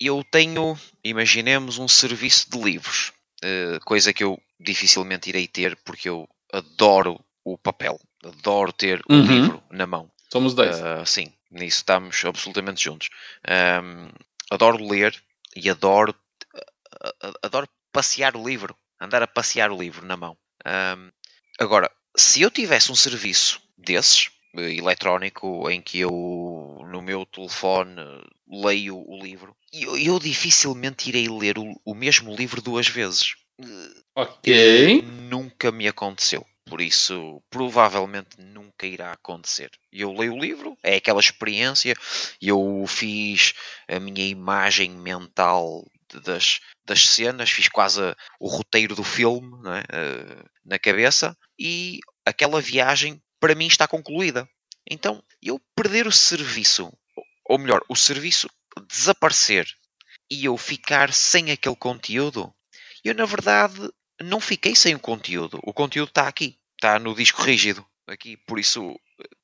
[0.00, 3.12] Eu tenho, imaginemos, um serviço de livros,
[3.44, 9.16] uh, coisa que eu dificilmente irei ter porque eu adoro o papel, adoro ter um
[9.16, 9.26] uhum.
[9.26, 10.10] livro na mão.
[10.32, 10.76] Somos dois.
[10.78, 13.08] Uh, sim, nisso estamos absolutamente juntos.
[13.82, 14.08] Um,
[14.50, 15.20] adoro ler
[15.54, 16.14] e adoro,
[16.54, 20.36] uh, adoro passear o livro, andar a passear o livro na mão.
[20.66, 21.10] Um,
[21.58, 26.10] agora, se eu tivesse um serviço desses, eletrónico em que eu
[26.90, 27.94] no meu telefone
[28.48, 33.34] leio o livro, eu, eu dificilmente irei ler o, o, mesmo livro duas vezes.
[34.14, 35.02] Ok.
[35.02, 36.44] Nunca me aconteceu.
[36.66, 39.70] Por isso, provavelmente nunca irá acontecer.
[39.92, 41.94] Eu leio o livro, é aquela experiência,
[42.40, 43.54] eu fiz
[43.88, 45.84] a minha imagem mental
[46.24, 48.00] das, das cenas, fiz quase
[48.38, 50.44] o roteiro do filme é?
[50.64, 54.48] na cabeça e aquela viagem para mim está concluída.
[54.88, 56.92] Então, eu perder o serviço,
[57.44, 58.48] ou melhor, o serviço
[58.88, 59.66] desaparecer
[60.30, 62.54] e eu ficar sem aquele conteúdo,
[63.02, 63.90] eu na verdade
[64.22, 65.58] não fiquei sem o conteúdo.
[65.64, 68.94] O conteúdo está aqui, está no disco rígido aqui, por isso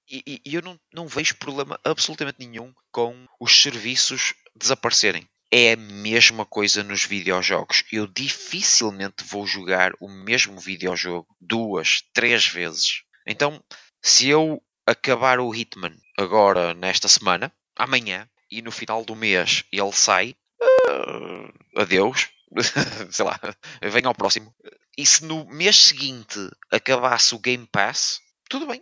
[0.08, 5.28] E, e eu não, não vejo problema absolutamente nenhum com os serviços desaparecerem.
[5.50, 7.82] É a mesma coisa nos videojogos.
[7.90, 13.02] Eu dificilmente vou jogar o mesmo videojogo duas, três vezes.
[13.26, 13.62] Então,
[14.06, 19.92] se eu acabar o Hitman agora nesta semana, amanhã, e no final do mês ele
[19.92, 22.28] sai, uh, adeus,
[23.10, 23.36] sei lá,
[23.82, 24.54] venha ao próximo.
[24.96, 26.38] E se no mês seguinte
[26.70, 28.80] acabasse o Game Pass, tudo bem.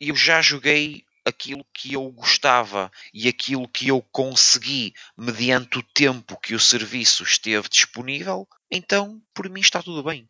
[0.00, 6.40] Eu já joguei aquilo que eu gostava e aquilo que eu consegui mediante o tempo
[6.40, 10.26] que o serviço esteve disponível, então por mim está tudo bem.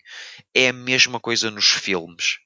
[0.53, 2.41] É a mesma coisa nos filmes.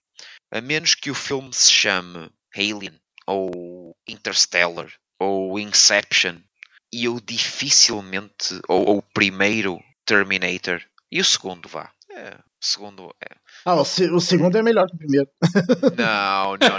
[0.55, 2.94] A menos que o filme se chame Alien
[3.26, 4.86] ou Interstellar
[5.18, 6.36] ou Inception
[6.93, 11.90] e eu dificilmente, ou, o primeiro Terminator e o segundo vá.
[12.09, 13.35] É, o segundo é.
[13.64, 15.28] Ah, o, se, o segundo é melhor que o primeiro.
[15.98, 16.78] Não, não, não,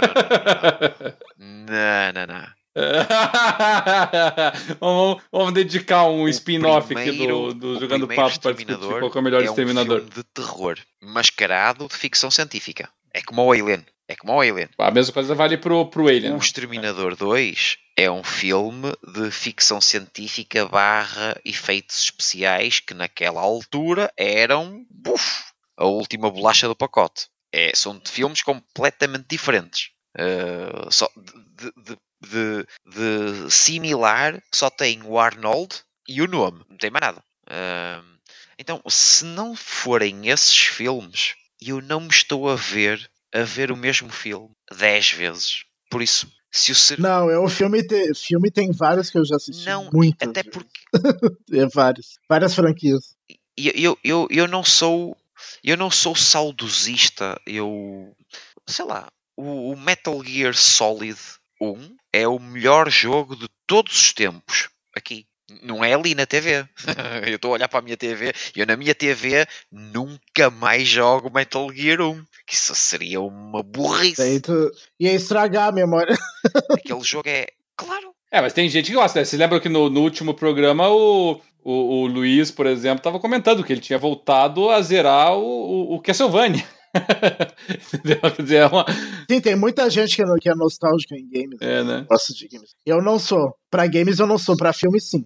[1.36, 1.66] não.
[1.66, 2.46] Não, não, não.
[4.80, 9.22] vamos, vamos, dedicar um spin-off aqui do, do Jogando Papo para discutir qual é o
[9.22, 9.96] melhor é Exterminador.
[9.96, 12.88] Um filme de terror mascarado de ficção científica.
[13.12, 13.84] É como o Alien.
[14.08, 14.68] É como o Alien.
[14.78, 16.34] A mesma coisa vale pro, pro Alien.
[16.34, 24.12] O Exterminador 2 é um filme de ficção científica barra efeitos especiais que naquela altura
[24.16, 25.44] eram buf,
[25.76, 27.28] a última bolacha do pacote.
[27.52, 29.90] É, são filmes completamente diferentes.
[30.18, 35.76] Uh, só de, de, de, de, similar só tem o Arnold
[36.08, 37.22] e o nome, não tem mais nada.
[37.46, 38.16] Uh,
[38.58, 43.76] então, se não forem esses filmes, eu não me estou a ver a ver o
[43.76, 45.64] mesmo filme 10 vezes.
[45.90, 46.98] Por isso, se o ser...
[46.98, 48.14] Não, é o filme, te...
[48.14, 49.66] filme tem vários que eu já assisti.
[49.66, 50.52] Não, muitas até vezes.
[50.52, 50.80] porque.
[51.52, 52.18] é vários.
[52.28, 53.14] Várias franquias.
[53.56, 55.16] Eu, eu, eu, eu não sou.
[55.62, 57.38] Eu não sou saudosista.
[57.46, 58.16] Eu.
[58.66, 59.10] Sei lá.
[59.36, 61.18] O, o Metal Gear Solid
[61.60, 64.70] 1 é o melhor jogo de todos os tempos.
[64.94, 65.26] Aqui.
[65.62, 66.66] Não é ali na TV.
[67.26, 70.88] eu estou a olhar para a minha TV e eu na minha TV nunca mais
[70.88, 72.24] jogo Metal Gear 1.
[72.46, 74.40] Que isso seria uma burrice.
[74.40, 74.70] Tu...
[75.00, 76.16] Ia estragar a memória.
[76.70, 77.46] Aquele jogo é.
[77.76, 78.12] Claro.
[78.30, 79.20] É, mas tem gente que gosta.
[79.20, 79.24] Né?
[79.24, 83.62] Você lembra que no, no último programa o, o, o, Luiz, por exemplo, estava comentando
[83.62, 86.64] que ele tinha voltado a zerar o, o, o Castlevania.
[88.40, 88.84] dizer, é uma...
[89.30, 91.58] Sim, tem muita gente que é, que é nostálgica em games.
[91.60, 92.06] É, né?
[92.08, 92.70] Gosta de games.
[92.84, 93.54] Eu não sou.
[93.70, 95.24] Para games eu não sou, para filmes sim.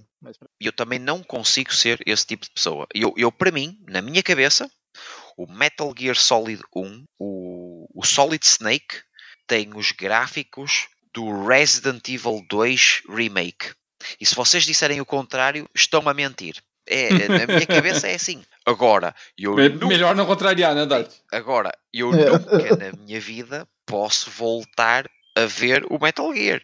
[0.61, 2.87] Eu também não consigo ser esse tipo de pessoa.
[2.95, 4.71] Eu, eu para mim, na minha cabeça,
[5.37, 9.03] o Metal Gear Solid 1, o, o Solid Snake,
[9.47, 13.73] tem os gráficos do Resident Evil 2 Remake.
[14.21, 16.57] E se vocês disserem o contrário, estão a mentir.
[16.87, 18.43] É, na minha cabeça é assim.
[18.65, 19.87] Agora, eu Me, nunca...
[19.87, 21.11] Melhor não contrariar, né, Dart?
[21.33, 22.31] Agora, eu é.
[22.31, 26.63] nunca na minha vida posso voltar a ver o Metal Gear.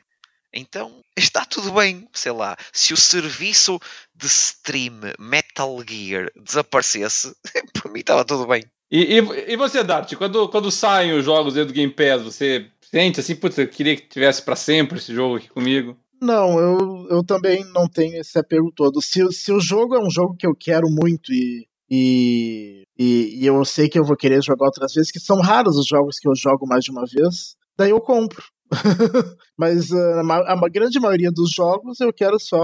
[0.57, 2.57] Então está tudo bem, sei lá.
[2.73, 3.79] Se o serviço
[4.15, 7.35] de stream Metal Gear desaparecesse,
[7.75, 8.65] por mim estava tudo bem.
[8.91, 13.21] E, e, e, você, Dart, quando, quando saem os jogos do Game Pass, você sente
[13.21, 15.97] assim, putz, eu queria que tivesse para sempre esse jogo aqui comigo?
[16.23, 19.03] Não, eu, eu também não tenho esse apego todo.
[19.03, 23.47] Se, se o jogo é um jogo que eu quero muito e, e, e, e
[23.47, 26.29] eu sei que eu vou querer jogar outras vezes, que são raros os jogos que
[26.29, 28.43] eu jogo mais de uma vez, daí eu compro.
[29.59, 32.61] Mas uh, a, a, grande maioria dos jogos eu quero só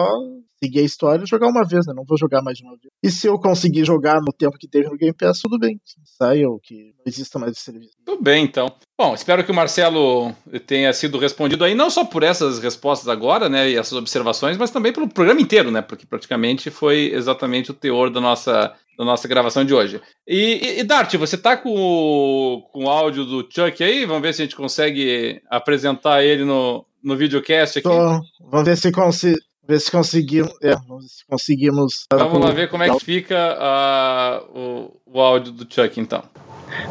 [0.62, 1.94] seguir a história e jogar uma vez, né?
[1.97, 2.93] Não vou jogar mais de uma vez.
[3.02, 5.81] E se eu conseguir jogar no tempo que teve no Game Pass, tudo bem.
[6.05, 7.93] Saia ou que não exista mais esse serviço.
[8.05, 8.66] Tudo bem, então.
[8.98, 10.32] Bom, espero que o Marcelo
[10.66, 13.70] tenha sido respondido aí, não só por essas respostas agora, né?
[13.70, 15.81] E essas observações, mas também pelo programa inteiro, né?
[15.81, 20.01] Porque praticamente foi exatamente o teor da nossa da nossa gravação de hoje.
[20.27, 24.05] E, e, e Dart, você tá com o, com o áudio do Chuck aí?
[24.05, 27.89] Vamos ver se a gente consegue apresentar ele no, no videocast aqui.
[27.89, 28.20] Tô.
[28.51, 30.53] Vamos ver se, consi ver se conseguimos.
[30.62, 32.07] É, vamos ver se conseguimos.
[32.12, 36.23] Vamos lá ver como é que fica uh, o, o áudio do Chuck, então.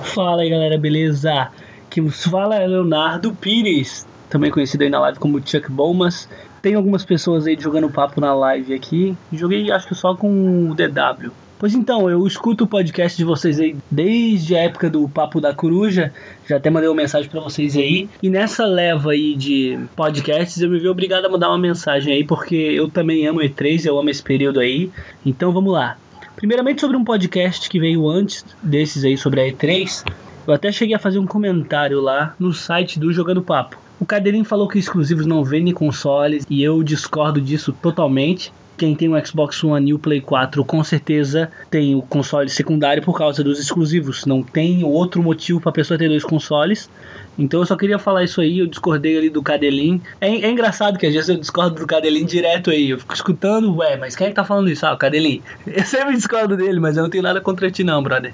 [0.03, 1.51] Fala aí, galera, beleza?
[1.89, 6.29] Que nos fala é Leonardo Pires, também conhecido aí na live como Chuck Bomas.
[6.61, 9.17] Tem algumas pessoas aí jogando papo na live aqui.
[9.33, 11.31] Joguei acho que só com o DW.
[11.61, 15.53] Pois então, eu escuto o podcast de vocês aí desde a época do Papo da
[15.53, 16.11] Coruja.
[16.49, 18.09] Já até mandei uma mensagem para vocês aí.
[18.19, 22.23] E nessa leva aí de podcasts, eu me vi obrigado a mandar uma mensagem aí,
[22.23, 24.89] porque eu também amo E3, eu amo esse período aí.
[25.23, 25.97] Então vamos lá.
[26.35, 30.03] Primeiramente sobre um podcast que veio antes desses aí sobre a E3.
[30.47, 33.77] Eu até cheguei a fazer um comentário lá no site do Jogando Papo.
[33.99, 38.51] O Cadeirinho falou que exclusivos não vendem consoles e eu discordo disso totalmente
[38.81, 43.03] quem tem o Xbox One e o Play 4 com certeza tem o console secundário
[43.03, 44.25] por causa dos exclusivos.
[44.25, 46.89] Não tem outro motivo para a pessoa ter dois consoles.
[47.37, 50.01] Então eu só queria falar isso aí, eu discordei ali do Cadelin.
[50.19, 52.89] É, é, engraçado que às vezes eu discordo do Cadelin direto aí.
[52.89, 54.83] Eu fico escutando, ué, mas quem é que tá falando isso?
[54.83, 55.43] Ah, o Cadelin.
[55.67, 58.33] Eu sempre discordo dele, mas eu não tenho nada contra ti não, brother.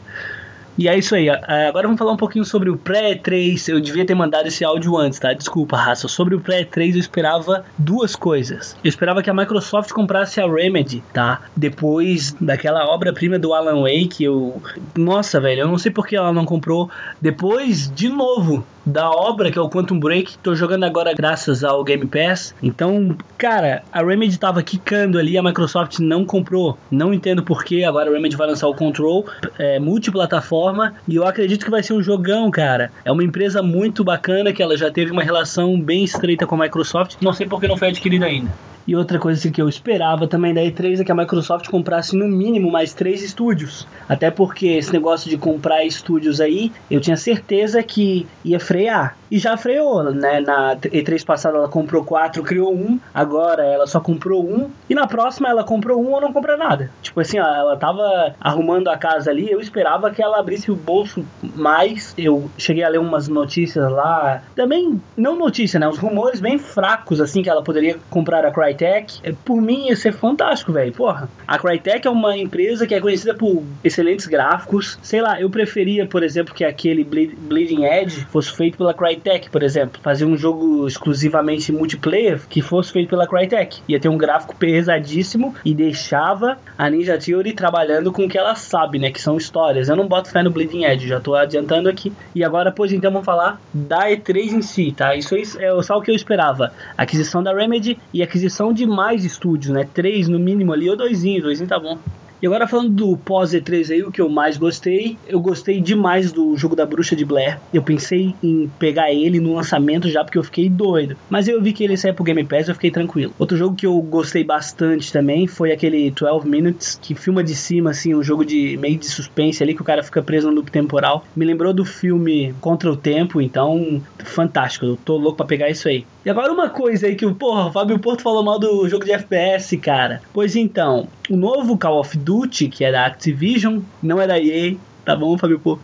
[0.78, 1.28] E é isso aí.
[1.30, 3.70] Agora vamos falar um pouquinho sobre o pré-3.
[3.70, 5.34] Eu devia ter mandado esse áudio antes, tá?
[5.34, 6.08] Desculpa, raça.
[6.08, 8.76] Sobre o pré-3 eu esperava duas coisas.
[8.84, 11.42] Eu esperava que a Microsoft comprasse a Remedy, tá?
[11.56, 14.62] Depois daquela obra-prima do Alan Wake, eu.
[14.96, 16.90] Nossa, velho, eu não sei por que ela não comprou.
[17.20, 20.38] Depois, de novo, da obra que é o Quantum Break.
[20.40, 22.56] Tô jogando agora graças ao Game Pass.
[22.64, 26.78] Então, cara, a Remedy tava quicando ali, a Microsoft não comprou.
[26.90, 27.84] Não entendo porquê.
[27.84, 29.26] Agora a Remedy vai lançar o Control
[29.60, 32.92] é, multiplataforma e eu acredito que vai ser um jogão, cara.
[33.04, 36.60] É uma empresa muito bacana que ela já teve uma relação bem estreita com a
[36.60, 37.16] Microsoft.
[37.22, 38.50] Não sei porque não foi adquirida ainda.
[38.88, 42.16] E outra coisa assim, que eu esperava também da E3 é que a Microsoft comprasse
[42.16, 43.86] no mínimo mais três estúdios.
[44.08, 49.18] Até porque esse negócio de comprar estúdios aí, eu tinha certeza que ia frear.
[49.30, 50.40] E já freou, né?
[50.40, 52.98] Na E3 passada ela comprou quatro, criou um.
[53.14, 54.70] Agora ela só comprou um.
[54.90, 56.90] E na próxima ela comprou um ou não compra nada.
[57.02, 59.52] Tipo assim, ela tava arrumando a casa ali.
[59.52, 62.14] Eu esperava que ela abrisse o bolso mais.
[62.18, 64.42] Eu cheguei a ler umas notícias lá.
[64.56, 65.90] Também, não notícia, né?
[65.90, 69.88] Os rumores bem fracos, assim, que ela poderia comprar a Crytek Crytek, é, por mim
[69.88, 70.94] ia ser fantástico, velho.
[70.94, 75.00] Porra, a Crytek é uma empresa que é conhecida por excelentes gráficos.
[75.02, 79.64] Sei lá, eu preferia, por exemplo, que aquele Bleeding Edge fosse feito pela Crytek, por
[79.64, 80.00] exemplo.
[80.02, 83.82] Fazer um jogo exclusivamente multiplayer que fosse feito pela Crytek.
[83.88, 88.56] Ia ter um gráfico pesadíssimo e deixava a Ninja Theory trabalhando com o que ela
[88.56, 89.12] sabe, né?
[89.12, 89.90] Que são histórias.
[89.90, 92.14] Eu não boto fé no Bleeding Edge, já tô adiantando aqui.
[92.36, 95.16] E agora, pois então, vamos falar da E3 em si, tá?
[95.16, 96.72] Isso é só o que eu esperava.
[96.98, 99.88] Aquisição da Remedy e aquisição de mais estúdios, né?
[99.94, 101.98] Três no mínimo ali, ou doisinho, doisinho tá bom.
[102.40, 106.32] E agora falando do pós E3 aí, o que eu mais gostei, eu gostei demais
[106.32, 107.60] do jogo da Bruxa de Blair.
[107.74, 111.18] Eu pensei em pegar ele no lançamento já porque eu fiquei doido.
[111.32, 113.34] Mas eu vi que ele saiu pro Game Pass, eu fiquei tranquilo.
[113.40, 117.90] Outro jogo que eu gostei bastante também foi aquele 12 Minutes, que filma de cima
[117.90, 120.70] assim, um jogo de meio de suspense ali que o cara fica preso no loop
[120.70, 121.26] temporal.
[121.36, 124.86] Me lembrou do filme Contra o Tempo, então fantástico.
[124.86, 126.06] Eu tô louco para pegar isso aí.
[126.28, 129.14] E agora uma coisa aí que, porra, o Fábio Porto falou mal do jogo de
[129.14, 130.22] FPS, cara.
[130.34, 134.76] Pois então, o novo Call of Duty, que é da Activision, não é da EA,
[135.06, 135.82] tá bom, Fábio Porto?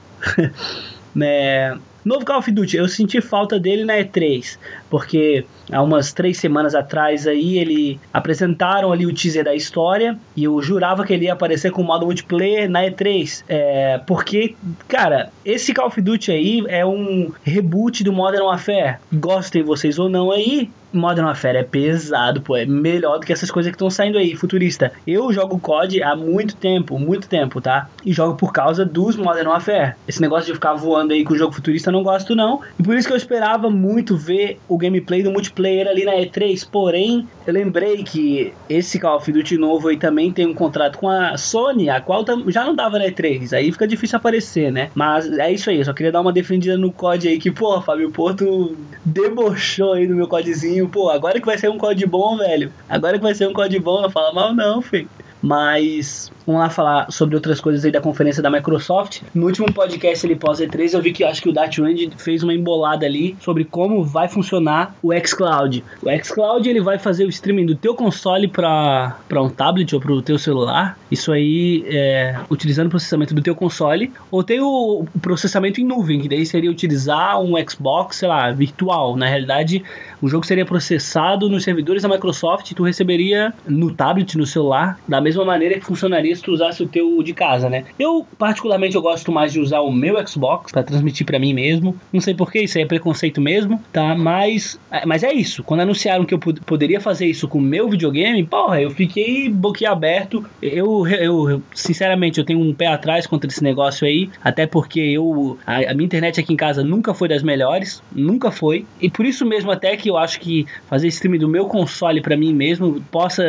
[1.16, 1.80] né?
[2.04, 4.58] Novo Call of Duty, eu senti falta dele na E3,
[4.90, 10.44] porque há umas três semanas atrás aí ele apresentaram ali o teaser da história e
[10.44, 14.56] eu jurava que ele ia aparecer com o modo multiplayer na E3, é, porque,
[14.88, 20.10] cara, esse Call of Duty aí é um reboot do Modern Warfare, gostem vocês ou
[20.10, 23.90] não aí, Modern Warfare é pesado, pô, é melhor do que essas coisas que estão
[23.90, 24.92] saindo aí, futurista.
[25.08, 27.90] Eu jogo COD há muito tempo, muito tempo, tá?
[28.06, 29.96] E jogo por causa dos Modern Warfare.
[30.08, 32.62] Esse negócio de ficar voando aí com o jogo futurista eu não gosto não.
[32.80, 36.68] E por isso que eu esperava muito ver o gameplay do multiplayer ali na E3,
[36.70, 41.10] porém, eu lembrei que esse Call of Duty novo aí também tem um contrato com
[41.10, 44.90] a Sony, a qual já não dava na E3, aí fica difícil aparecer, né?
[44.96, 47.82] Mas é isso aí, eu só queria dar uma defendida no COD aí, que, pô,
[47.82, 52.38] Fábio Porto debochou aí no meu CODzinho pô, agora que vai ser um código bom,
[52.38, 52.72] velho.
[52.88, 55.10] Agora que vai ser um código bom, não fala mal não, filho.
[55.44, 59.22] Mas vamos lá falar sobre outras coisas aí da conferência da Microsoft.
[59.36, 62.44] No último podcast ali pós E3, eu vi que acho que o Dart Range fez
[62.44, 65.84] uma embolada ali sobre como vai funcionar o xCloud.
[66.02, 70.14] O xCloud ele vai fazer o streaming do teu console para um tablet ou para
[70.14, 70.98] o teu celular.
[71.12, 74.14] Isso aí é, utilizando o processamento do teu console.
[74.32, 79.18] Ou tem o processamento em nuvem, que daí seria utilizar um Xbox, sei lá, virtual.
[79.18, 79.84] Na realidade,
[80.24, 84.98] o jogo seria processado nos servidores da Microsoft e tu receberia no tablet, no celular,
[85.06, 87.84] da mesma maneira que funcionaria se tu usasse o teu de casa, né?
[88.00, 92.00] Eu, particularmente, eu gosto mais de usar o meu Xbox para transmitir para mim mesmo.
[92.14, 94.16] Não sei porquê, isso aí é preconceito mesmo, tá?
[94.16, 95.62] Mas, é, mas é isso.
[95.62, 100.46] Quando anunciaram que eu poderia fazer isso com o meu videogame, porra, eu fiquei boquiaberto.
[100.62, 105.58] Eu, eu, sinceramente, eu tenho um pé atrás contra esse negócio aí, até porque eu,
[105.68, 108.86] a, a minha internet aqui em casa nunca foi das melhores, nunca foi.
[109.02, 112.38] E por isso mesmo até que eu acho que fazer streaming do meu console para
[112.38, 113.44] mim mesmo possa,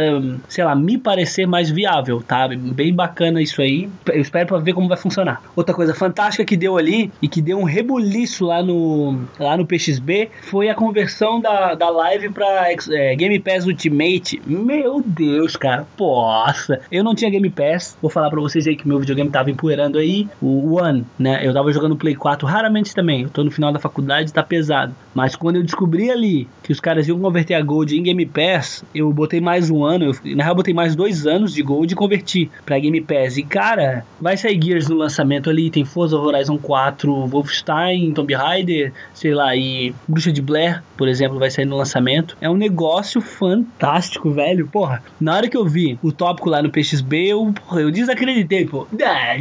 [0.49, 2.49] sei lá, me parecer mais viável, tá?
[2.49, 3.89] Bem bacana isso aí.
[4.07, 5.43] Eu espero para ver como vai funcionar.
[5.55, 9.66] Outra coisa fantástica que deu ali e que deu um rebuliço lá no, lá no
[9.66, 14.41] PXB foi a conversão da, da live para é, Game Pass Ultimate.
[14.47, 15.86] Meu Deus, cara.
[15.97, 17.97] Poxa, eu não tinha Game Pass.
[18.01, 20.28] Vou falar para vocês aí que meu videogame tava empoeirando aí.
[20.41, 21.47] O One, né?
[21.47, 23.23] Eu tava jogando Play 4 raramente também.
[23.23, 24.95] Eu tô no final da faculdade, tá pesado.
[25.15, 28.82] Mas quando eu descobri ali que os caras iam converter a Gold em Game Pass,
[28.94, 30.06] eu botei mais um ano.
[30.06, 33.36] Eu, na real, botei mais dois anos de Gold e converti pra Game Pass.
[33.36, 35.70] E cara, vai sair Gears no lançamento ali.
[35.70, 41.39] Tem Forza Horizon 4, Wolfenstein, Tomb Raider, sei lá, e Bruxa de Blair, por exemplo,
[41.39, 42.36] vai sair no lançamento.
[42.40, 44.66] É um negócio fantástico, velho.
[44.66, 48.64] Porra, na hora que eu vi o tópico lá no PXB, eu, porra, eu desacreditei,
[48.64, 48.86] pô.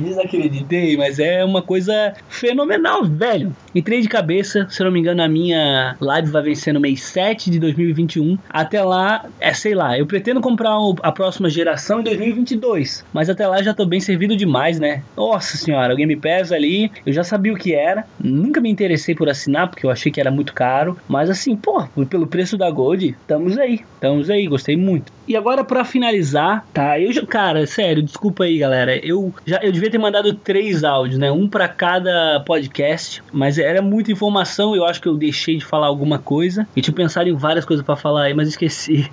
[0.02, 3.56] Desacreditei, mas é uma coisa fenomenal, velho.
[3.73, 7.50] Entrei de cabeça, se não me engano, a minha live vai vencer no mês 7
[7.50, 8.38] de 2021.
[8.50, 13.48] Até lá, é sei lá, eu pretendo comprar a próxima geração em 2022, mas até
[13.48, 15.04] lá já tô bem servido demais, né?
[15.16, 19.16] Nossa senhora, o Game Pass ali, eu já sabia o que era, nunca me interessei
[19.16, 22.70] por assinar porque eu achei que era muito caro, mas assim, pô, pelo preço da
[22.70, 25.12] Gold, estamos aí, estamos aí, gostei muito.
[25.28, 27.00] E agora para finalizar, tá?
[27.00, 28.98] Eu já, cara, sério, desculpa aí, galera.
[28.98, 31.32] Eu já eu devia ter mandado três áudios, né?
[31.32, 35.88] Um para cada podcast, mas era muita informação, eu acho que eu deixei de falar
[35.88, 36.68] alguma coisa.
[36.76, 39.10] E tinha pensado em várias coisas para falar aí, mas esqueci.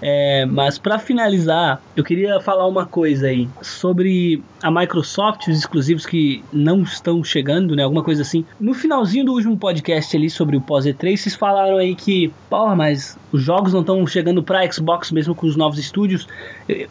[0.00, 6.04] É, mas para finalizar, eu queria falar uma coisa aí sobre a Microsoft, os exclusivos
[6.04, 7.82] que não estão chegando, né?
[7.82, 8.44] Alguma coisa assim.
[8.60, 12.76] No finalzinho do último podcast ali sobre o pós E3, vocês falaram aí que, porra,
[12.76, 16.26] mas os jogos não estão chegando para Xbox mesmo com os novos estúdios.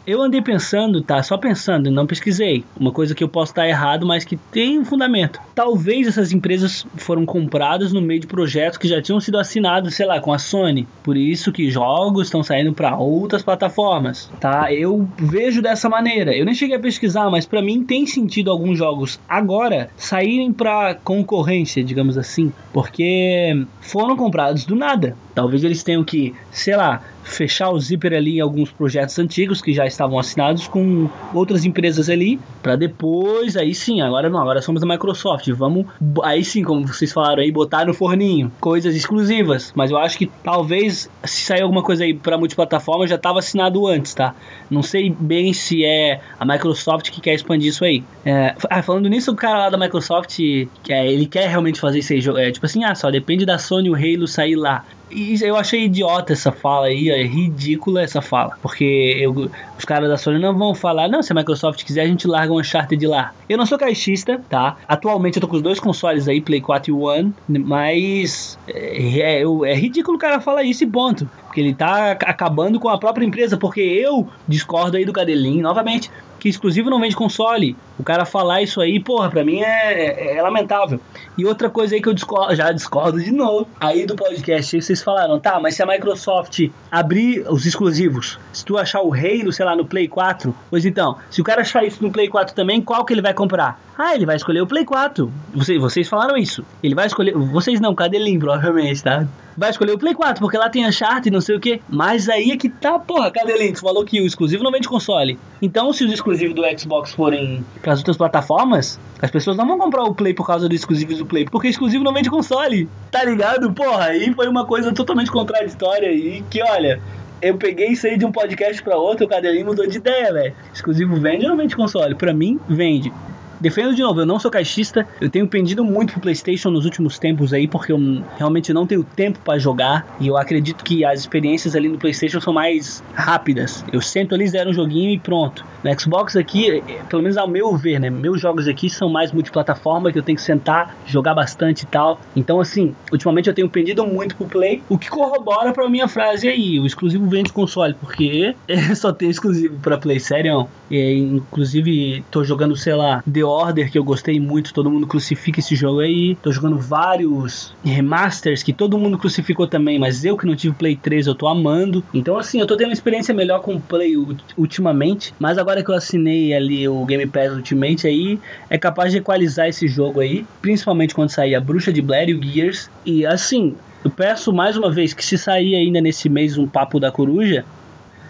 [0.06, 1.22] Eu andei pensando, tá?
[1.22, 2.64] Só pensando, não pesquisei.
[2.78, 5.40] Uma coisa que eu posso estar errado, mas que tem um fundamento.
[5.54, 10.06] Talvez essas empresas foram compradas no meio de projetos que já tinham sido assinados, sei
[10.06, 10.86] lá, com a Sony.
[11.02, 14.72] Por isso que jogos estão saindo para outras plataformas, tá?
[14.72, 16.34] Eu vejo dessa maneira.
[16.34, 20.94] Eu nem cheguei a pesquisar, mas para mim tem sentido alguns jogos agora saírem para
[20.94, 25.16] concorrência, digamos assim, porque foram comprados do nada.
[25.36, 29.72] Talvez eles tenham que, sei lá, fechar o zíper ali em alguns projetos antigos que
[29.72, 34.82] já estavam assinados com outras empresas ali, para depois, aí sim, agora não, agora somos
[34.82, 35.86] a Microsoft, vamos,
[36.22, 40.26] aí sim, como vocês falaram aí, botar no forninho coisas exclusivas, mas eu acho que
[40.44, 44.34] talvez se sair alguma coisa aí para multiplataforma já estava assinado antes, tá?
[44.70, 48.04] Não sei bem se é a Microsoft que quer expandir isso aí.
[48.24, 51.98] É, ah, falando nisso, o cara lá da Microsoft, que é, ele quer realmente fazer
[51.98, 54.84] isso aí, é, tipo assim, ah, só depende da Sony o Halo sair lá.
[55.10, 58.56] E eu achei idiota essa fala aí, é ridícula essa fala.
[58.62, 62.06] Porque eu, os caras da Sony não vão falar, não, se a Microsoft quiser, a
[62.06, 63.32] gente larga um Uncharted lá.
[63.48, 64.76] Eu não sou caixista, tá?
[64.86, 69.42] Atualmente eu tô com os dois consoles aí, Play 4 e One, mas é, é,
[69.42, 71.28] é ridículo o cara falar isso e ponto.
[71.46, 76.10] Porque ele tá acabando com a própria empresa, porque eu discordo aí do Cadelinho, novamente
[76.46, 77.76] que exclusivo não vende console.
[77.98, 81.00] O cara falar isso aí, porra, pra mim é, é, é lamentável.
[81.36, 84.80] E outra coisa aí que eu discordo, já discordo de novo, aí do podcast, aí
[84.80, 89.52] vocês falaram, tá, mas se a Microsoft abrir os exclusivos, se tu achar o Halo,
[89.52, 92.54] sei lá, no Play 4, pois então, se o cara achar isso no Play 4
[92.54, 93.80] também, qual que ele vai comprar?
[93.98, 95.32] Ah, ele vai escolher o Play 4.
[95.54, 96.62] Vocês, vocês falaram isso.
[96.82, 97.32] Ele vai escolher.
[97.32, 99.26] Vocês não, cadê Lim, provavelmente, tá?
[99.56, 101.80] Vai escolher o Play 4, porque lá tem Uncharted não sei o que.
[101.88, 103.72] Mas aí é que tá, porra, cadê?
[103.72, 105.38] Tu falou que o exclusivo não vende console.
[105.62, 109.78] Então, se os exclusivos do Xbox forem para as outras plataformas, as pessoas não vão
[109.78, 112.88] comprar o Play por causa dos exclusivos do Play, porque exclusivo não vende console.
[113.10, 113.72] Tá ligado?
[113.72, 117.00] Porra, aí foi uma coisa totalmente contraditória e que, olha,
[117.40, 120.54] eu peguei isso aí de um podcast para outro, o Cadelinho mudou de ideia, velho.
[120.72, 122.14] Exclusivo vende ou não vende console?
[122.14, 123.12] Para mim, vende.
[123.60, 127.18] Defendo de novo, eu não sou caixista, eu tenho pendido muito pro PlayStation nos últimos
[127.18, 127.98] tempos aí, porque eu
[128.36, 132.40] realmente não tenho tempo para jogar e eu acredito que as experiências ali no PlayStation
[132.40, 133.84] são mais rápidas.
[133.92, 135.64] Eu sento ali, zero um joguinho e pronto.
[135.82, 138.10] No Xbox aqui, é, é, pelo menos ao meu ver, né?
[138.10, 142.20] Meus jogos aqui são mais multiplataforma, que eu tenho que sentar, jogar bastante e tal.
[142.34, 146.48] Então, assim, ultimamente eu tenho pendido muito pro Play, o que corrobora pra minha frase
[146.48, 148.54] aí: o exclusivo vende console, porque
[148.96, 150.68] só tem exclusivo pra Play, sério.
[150.90, 155.60] E, inclusive, tô jogando, sei lá, The Order, que eu gostei muito, todo mundo crucifica
[155.60, 156.36] esse jogo aí.
[156.42, 160.96] Tô jogando vários remasters que todo mundo crucificou também, mas eu que não tive Play
[160.96, 162.04] 3, eu tô amando.
[162.12, 164.14] Então, assim, eu tô tendo uma experiência melhor com o Play
[164.56, 169.18] ultimamente, mas agora que eu assinei ali o Game Pass Ultimate aí, é capaz de
[169.18, 172.90] equalizar esse jogo aí, principalmente quando sair a Bruxa de Blair e o Gears.
[173.04, 173.74] E assim,
[174.04, 177.64] eu peço mais uma vez que se sair ainda nesse mês um Papo da Coruja,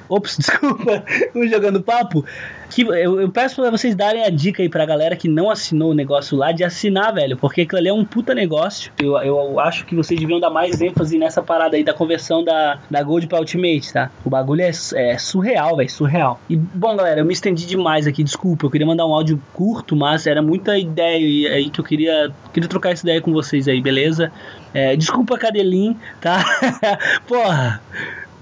[0.08, 2.24] Ops, desculpa, o Jogando Papo.
[2.70, 5.90] Que eu, eu peço pra vocês darem a dica aí pra galera que não assinou
[5.90, 8.92] o negócio lá de assinar, velho, porque aquilo ali é um puta negócio.
[9.00, 12.78] Eu, eu acho que vocês deviam dar mais ênfase nessa parada aí da conversão da,
[12.90, 14.10] da Gold pra Ultimate, tá?
[14.24, 16.40] O bagulho é, é surreal, velho, surreal.
[16.48, 19.94] E, bom, galera, eu me estendi demais aqui, desculpa, eu queria mandar um áudio curto,
[19.94, 23.80] mas era muita ideia aí que eu queria, queria trocar essa ideia com vocês aí,
[23.80, 24.32] beleza?
[24.74, 26.44] É, desculpa, Cadelin, tá?
[27.26, 27.80] Porra.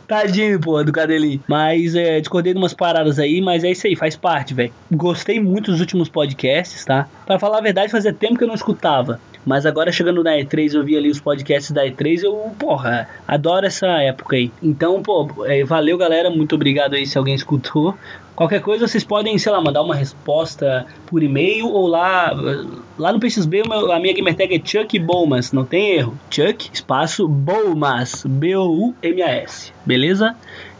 [0.07, 1.43] Tadinho, pô, do Cadelinho.
[1.49, 4.73] Mas é, discordei de umas paradas aí, mas é isso aí, faz parte, velho.
[4.93, 7.09] Gostei muito dos últimos podcasts, tá?
[7.27, 9.21] Pra falar a verdade, fazia tempo que eu não escutava.
[9.45, 13.67] Mas agora chegando na E3, eu vi ali os podcasts da E3, eu, porra, adoro
[13.67, 14.51] essa época aí.
[14.63, 17.95] Então, pô, é, valeu galera, muito obrigado aí se alguém escutou.
[18.35, 22.33] Qualquer coisa vocês podem, sei lá, mandar uma resposta por e-mail ou lá
[22.99, 23.63] lá no PXB
[23.93, 26.19] a minha gamer tag é Chuck Bowmas, não tem erro.
[26.31, 30.37] Chuck, espaço Bowmas, B-O-U-M-A-S, beleza?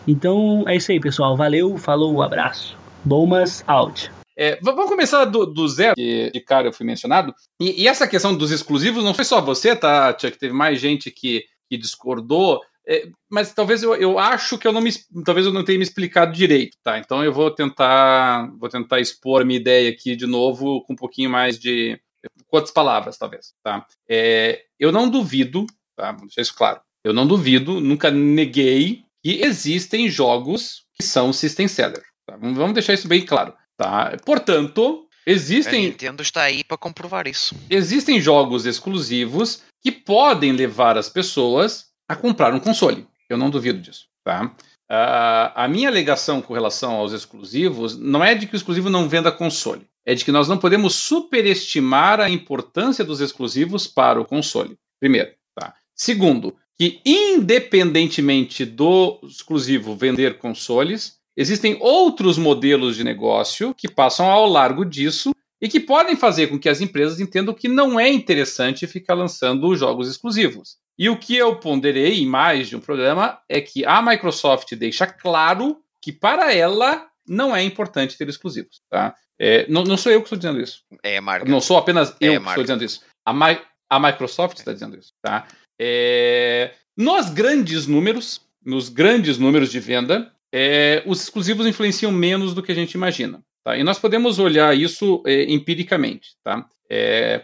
[0.07, 1.37] Então é isso aí, pessoal.
[1.37, 2.77] Valeu, falou, abraço.
[3.05, 4.11] Bowmas out.
[4.37, 7.33] É, vamos começar do, do zero, que de cara eu fui mencionado.
[7.61, 10.37] E, e, essa questão dos exclusivos não foi só você, tá, Chuck?
[10.37, 12.61] Teve mais gente que, que discordou.
[12.87, 14.91] É, mas talvez eu, eu acho que eu não me
[15.25, 16.99] talvez eu não tenha me explicado direito, tá?
[16.99, 21.31] Então eu vou tentar vou tentar expor minha ideia aqui de novo com um pouquinho
[21.31, 21.99] mais de
[22.47, 23.87] quantas palavras, talvez, tá?
[24.09, 25.67] É, eu não duvido,
[25.97, 26.13] tá?
[26.13, 26.81] Vou deixar isso claro.
[27.05, 32.03] Eu não duvido, nunca neguei que existem jogos que são system seller.
[32.27, 32.37] Tá?
[32.37, 34.17] Vamos deixar isso bem claro, tá?
[34.25, 35.87] Portanto, existem.
[35.87, 37.55] A Nintendo está aí para comprovar isso.
[37.69, 43.07] Existem jogos exclusivos que podem levar as pessoas a comprar um console.
[43.29, 44.07] Eu não duvido disso.
[44.23, 44.45] Tá?
[44.91, 49.09] Uh, a minha alegação com relação aos exclusivos não é de que o exclusivo não
[49.09, 54.25] venda console, é de que nós não podemos superestimar a importância dos exclusivos para o
[54.25, 54.79] console.
[55.01, 55.31] Primeiro.
[55.55, 55.75] Tá?
[55.95, 64.47] Segundo, que independentemente do exclusivo vender consoles, existem outros modelos de negócio que passam ao
[64.47, 68.87] largo disso e que podem fazer com que as empresas entendam que não é interessante
[68.87, 70.77] ficar lançando jogos exclusivos.
[70.99, 75.07] E o que eu ponderei em mais de um programa é que a Microsoft deixa
[75.07, 78.83] claro que para ela não é importante ter exclusivos.
[78.91, 79.15] Tá?
[79.39, 80.83] É, não, não, sou eu que estou dizendo isso.
[81.03, 81.51] É marca.
[81.51, 83.01] Não sou apenas eu é que estou dizendo isso.
[83.25, 83.59] A, Ma
[83.91, 85.13] a Microsoft está dizendo isso.
[85.21, 85.47] Tá?
[85.81, 92.63] É, nos grandes números, nos grandes números de venda, é, os exclusivos influenciam menos do
[92.63, 93.43] que a gente imagina.
[93.65, 93.77] Tá?
[93.77, 96.37] E nós podemos olhar isso empiricamente.
[96.45, 96.67] Tá?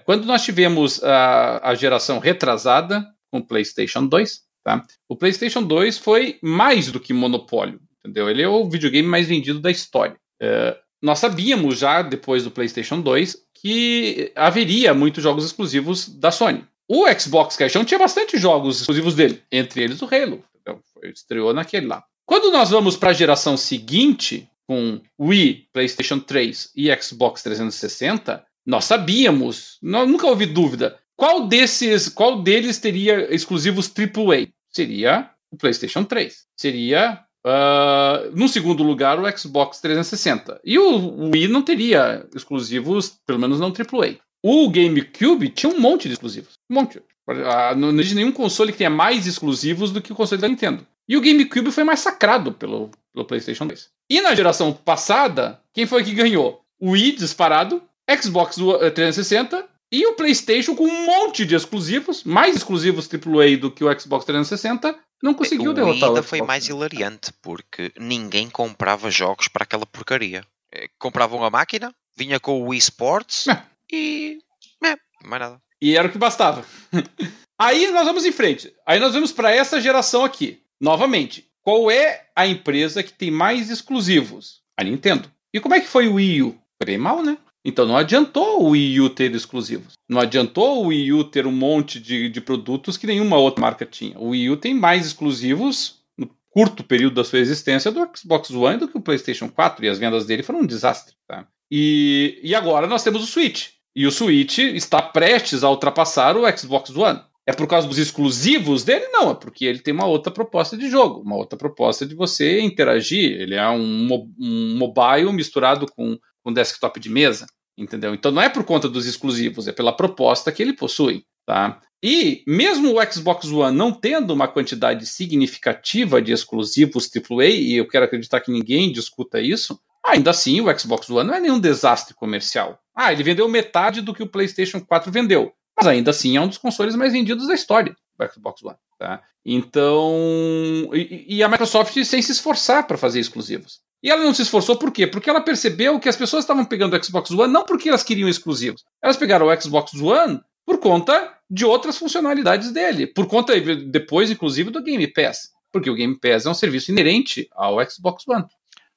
[0.05, 4.43] Quando nós tivemos a, a geração retrasada, com o PlayStation 2.
[4.65, 4.85] Tá?
[5.09, 8.29] O PlayStation 2 foi mais do que monopólio, entendeu?
[8.29, 10.17] Ele é o videogame mais vendido da história.
[10.41, 16.65] É, nós sabíamos já, depois do PlayStation 2, que haveria muitos jogos exclusivos da Sony.
[16.87, 20.45] O Xbox Caixão tinha bastante jogos exclusivos dele, entre eles o Halo.
[20.55, 20.83] Entendeu?
[21.05, 22.05] Estreou naquele lá.
[22.27, 28.85] Quando nós vamos para a geração seguinte, com Wii, PlayStation 3 e Xbox 360, nós
[28.85, 34.49] sabíamos, nunca houve dúvida, qual desses, qual deles teria exclusivos AAA?
[34.73, 36.47] Seria o PlayStation 3.
[36.57, 40.61] Seria Uh, no segundo lugar, o Xbox 360.
[40.63, 44.17] E o Wii não teria exclusivos, pelo menos não AAA.
[44.45, 46.53] O GameCube tinha um monte de exclusivos.
[46.69, 46.99] Um monte.
[46.99, 50.87] Uh, não existe nenhum console que tenha mais exclusivos do que o console da Nintendo.
[51.09, 53.89] E o GameCube foi massacrado pelo, pelo PlayStation 2.
[54.11, 56.61] E na geração passada, quem foi que ganhou?
[56.79, 57.83] O Wii disparado,
[58.21, 63.83] Xbox 360 e o PlayStation, com um monte de exclusivos, mais exclusivos AAA do que
[63.83, 66.29] o Xbox 360, não conseguiu o derrotar o Xbox.
[66.29, 70.45] foi mais hilariante, porque ninguém comprava jogos para aquela porcaria.
[70.73, 73.63] Eh, compravam a máquina, vinha com o Wii Sports é.
[73.93, 74.39] e.
[74.85, 75.61] É, mais nada.
[75.83, 76.65] E era o que bastava.
[77.59, 78.73] Aí nós vamos em frente.
[78.87, 80.63] Aí nós vamos para essa geração aqui.
[80.81, 84.63] Novamente, qual é a empresa que tem mais exclusivos?
[84.79, 85.31] A Nintendo.
[85.53, 86.53] E como é que foi o Wii U?
[86.79, 87.37] Foi bem mal, né?
[87.65, 89.93] Então não adiantou o Wii U ter exclusivos.
[90.09, 93.85] Não adiantou o Wii U ter um monte de, de produtos que nenhuma outra marca
[93.85, 94.19] tinha.
[94.19, 98.79] O Wii U tem mais exclusivos no curto período da sua existência do Xbox One
[98.79, 101.15] do que o PlayStation 4 e as vendas dele foram um desastre.
[101.29, 101.47] Tá?
[101.71, 103.69] E, e agora nós temos o Switch.
[103.95, 107.21] E o Switch está prestes a ultrapassar o Xbox One.
[107.47, 109.09] É por causa dos exclusivos dele?
[109.09, 112.61] Não, é porque ele tem uma outra proposta de jogo, uma outra proposta de você
[112.61, 113.41] interagir.
[113.41, 114.09] Ele é um,
[114.39, 117.47] um mobile misturado com com desktop de mesa,
[117.77, 118.15] entendeu?
[118.15, 121.81] Então não é por conta dos exclusivos, é pela proposta que ele possui, tá?
[122.03, 127.87] E mesmo o Xbox One não tendo uma quantidade significativa de exclusivos AAA, e eu
[127.87, 132.15] quero acreditar que ninguém discuta isso, ainda assim o Xbox One não é nenhum desastre
[132.15, 132.81] comercial.
[132.95, 136.49] Ah, ele vendeu metade do que o PlayStation 4 vendeu, mas ainda assim é um
[136.49, 137.95] dos consoles mais vendidos da história.
[138.29, 138.77] Xbox One.
[138.99, 139.23] Tá?
[139.45, 143.81] Então, e, e a Microsoft sem se esforçar para fazer exclusivos.
[144.03, 145.07] E ela não se esforçou por quê?
[145.07, 148.29] Porque ela percebeu que as pessoas estavam pegando o Xbox One não porque elas queriam
[148.29, 148.85] exclusivos.
[149.03, 153.07] Elas pegaram o Xbox One por conta de outras funcionalidades dele.
[153.07, 155.51] Por conta, depois, inclusive, do Game Pass.
[155.73, 158.45] Porque o Game Pass é um serviço inerente ao Xbox One.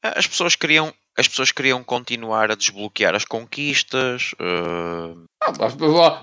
[0.01, 4.31] As pessoas queriam as pessoas queriam continuar a desbloquear as conquistas.
[4.33, 5.25] Uh...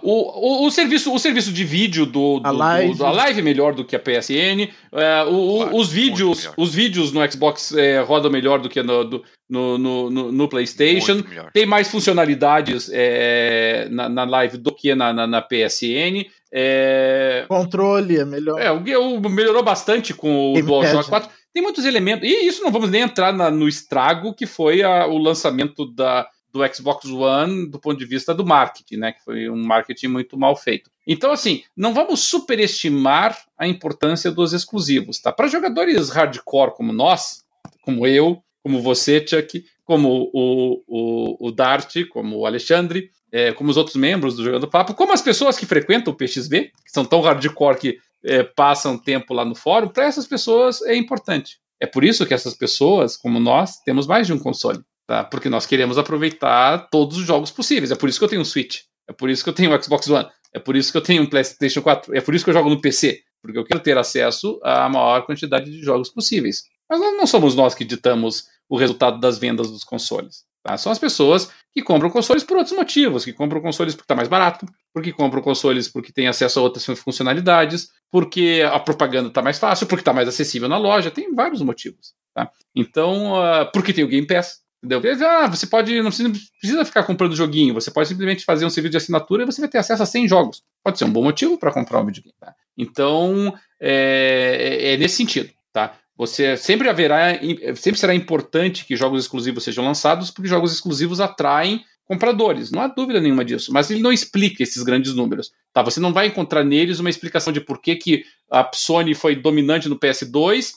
[0.03, 2.97] O, o, o, serviço, o serviço de vídeo do, do, a live.
[2.97, 4.69] Do, live é melhor do que a PSN.
[4.93, 9.05] É, o, claro, os, vídeos, os vídeos no Xbox é, rodam melhor do que no,
[9.05, 11.23] do, no, no, no, no, PlayStation.
[11.53, 16.25] Tem mais funcionalidades é, na, na, live do que na, na, na PSN.
[16.53, 17.45] É...
[17.49, 18.61] Controle é melhor.
[18.61, 21.31] É, o, melhorou bastante com o DualShock 4.
[21.53, 22.29] Tem muitos elementos.
[22.29, 26.29] E isso não vamos nem entrar na, no estrago que foi a, o lançamento da,
[26.53, 29.13] do Xbox One do ponto de vista do marketing, né?
[29.13, 30.91] Que foi um marketing muito mal feito.
[31.07, 35.33] Então, assim, não vamos superestimar a importância dos exclusivos, tá?
[35.33, 37.45] Para jogadores hardcore como nós,
[37.83, 43.71] como eu, como você, Chuck, como o, o, o Dart, como o Alexandre, é, como
[43.71, 47.05] os outros membros do Jogando Papo, como as pessoas que frequentam o PXB, que são
[47.05, 51.59] tão hardcore que é, passam tempo lá no fórum, para essas pessoas é importante.
[51.81, 54.81] É por isso que essas pessoas, como nós, temos mais de um console.
[55.07, 55.25] Tá?
[55.25, 57.91] Porque nós queremos aproveitar todos os jogos possíveis.
[57.91, 58.83] É por isso que eu tenho um Switch.
[59.09, 60.29] É por isso que eu tenho um Xbox One.
[60.55, 62.15] É por isso que eu tenho um PlayStation 4.
[62.15, 63.21] É por isso que eu jogo no PC.
[63.41, 66.65] Porque eu quero ter acesso à maior quantidade de jogos possíveis.
[66.89, 70.45] Mas não somos nós que ditamos o resultado das vendas dos consoles.
[70.63, 70.77] Tá?
[70.77, 74.29] São as pessoas que compram consoles por outros motivos, que compram consoles porque está mais
[74.29, 79.59] barato, porque compram consoles porque tem acesso a outras funcionalidades, porque a propaganda está mais
[79.59, 82.13] fácil, porque está mais acessível na loja, tem vários motivos.
[82.35, 82.51] Tá?
[82.75, 84.61] Então, uh, porque tem o Game Pass.
[84.83, 85.03] Entendeu?
[85.29, 88.93] Ah, você pode, não precisa, precisa ficar comprando joguinho, você pode simplesmente fazer um serviço
[88.93, 90.63] de assinatura e você vai ter acesso a 100 jogos.
[90.83, 92.35] Pode ser um bom motivo para comprar um videogame.
[92.41, 92.55] Tá?
[92.79, 95.51] Então, é, é, é nesse sentido.
[95.71, 95.93] Tá?
[96.21, 97.41] Você sempre haverá,
[97.75, 102.89] sempre será importante que jogos exclusivos sejam lançados, porque jogos exclusivos atraem compradores, não há
[102.89, 105.51] dúvida nenhuma disso, mas ele não explica esses grandes números.
[105.73, 109.35] Tá, você não vai encontrar neles uma explicação de por que, que a Sony foi
[109.35, 110.73] dominante no PS2,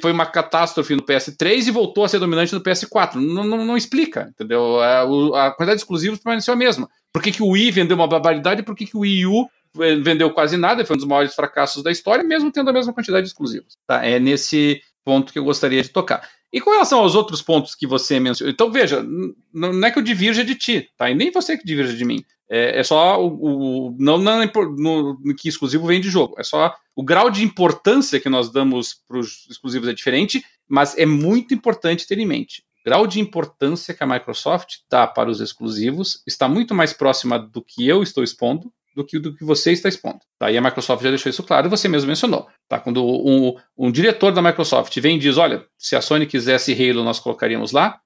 [0.00, 3.16] foi uma catástrofe no PS3 e voltou a ser dominante no PS4.
[3.16, 4.78] Não, não, não explica, entendeu?
[4.78, 6.88] A, a, quantidade de exclusivos permaneceu a mesma.
[7.12, 9.48] Por que, que o Wii vendeu uma barbaridade e por que, que o Wii U
[10.02, 13.24] vendeu quase nada, foi um dos maiores fracassos da história, mesmo tendo a mesma quantidade
[13.24, 13.76] de exclusivos.
[13.86, 14.04] Tá?
[14.04, 16.28] É nesse ponto que eu gostaria de tocar.
[16.52, 19.04] E com relação aos outros pontos que você mencionou, então veja,
[19.52, 21.10] não é que eu divirja de ti, tá?
[21.10, 22.24] E nem você que divirja de mim.
[22.48, 26.36] É, é só o, o não, não no, no, que exclusivo vem de jogo.
[26.38, 30.96] É só o grau de importância que nós damos para os exclusivos é diferente, mas
[30.96, 32.62] é muito importante ter em mente.
[32.80, 37.38] O grau de importância que a Microsoft dá para os exclusivos está muito mais próxima
[37.38, 40.20] do que eu estou expondo do que do que você está expondo.
[40.38, 40.50] Tá?
[40.50, 42.48] E a Microsoft já deixou isso claro, você mesmo mencionou.
[42.66, 42.80] Tá?
[42.80, 47.04] Quando um, um diretor da Microsoft vem e diz, olha, se a Sony quisesse Halo,
[47.04, 48.00] nós colocaríamos lá,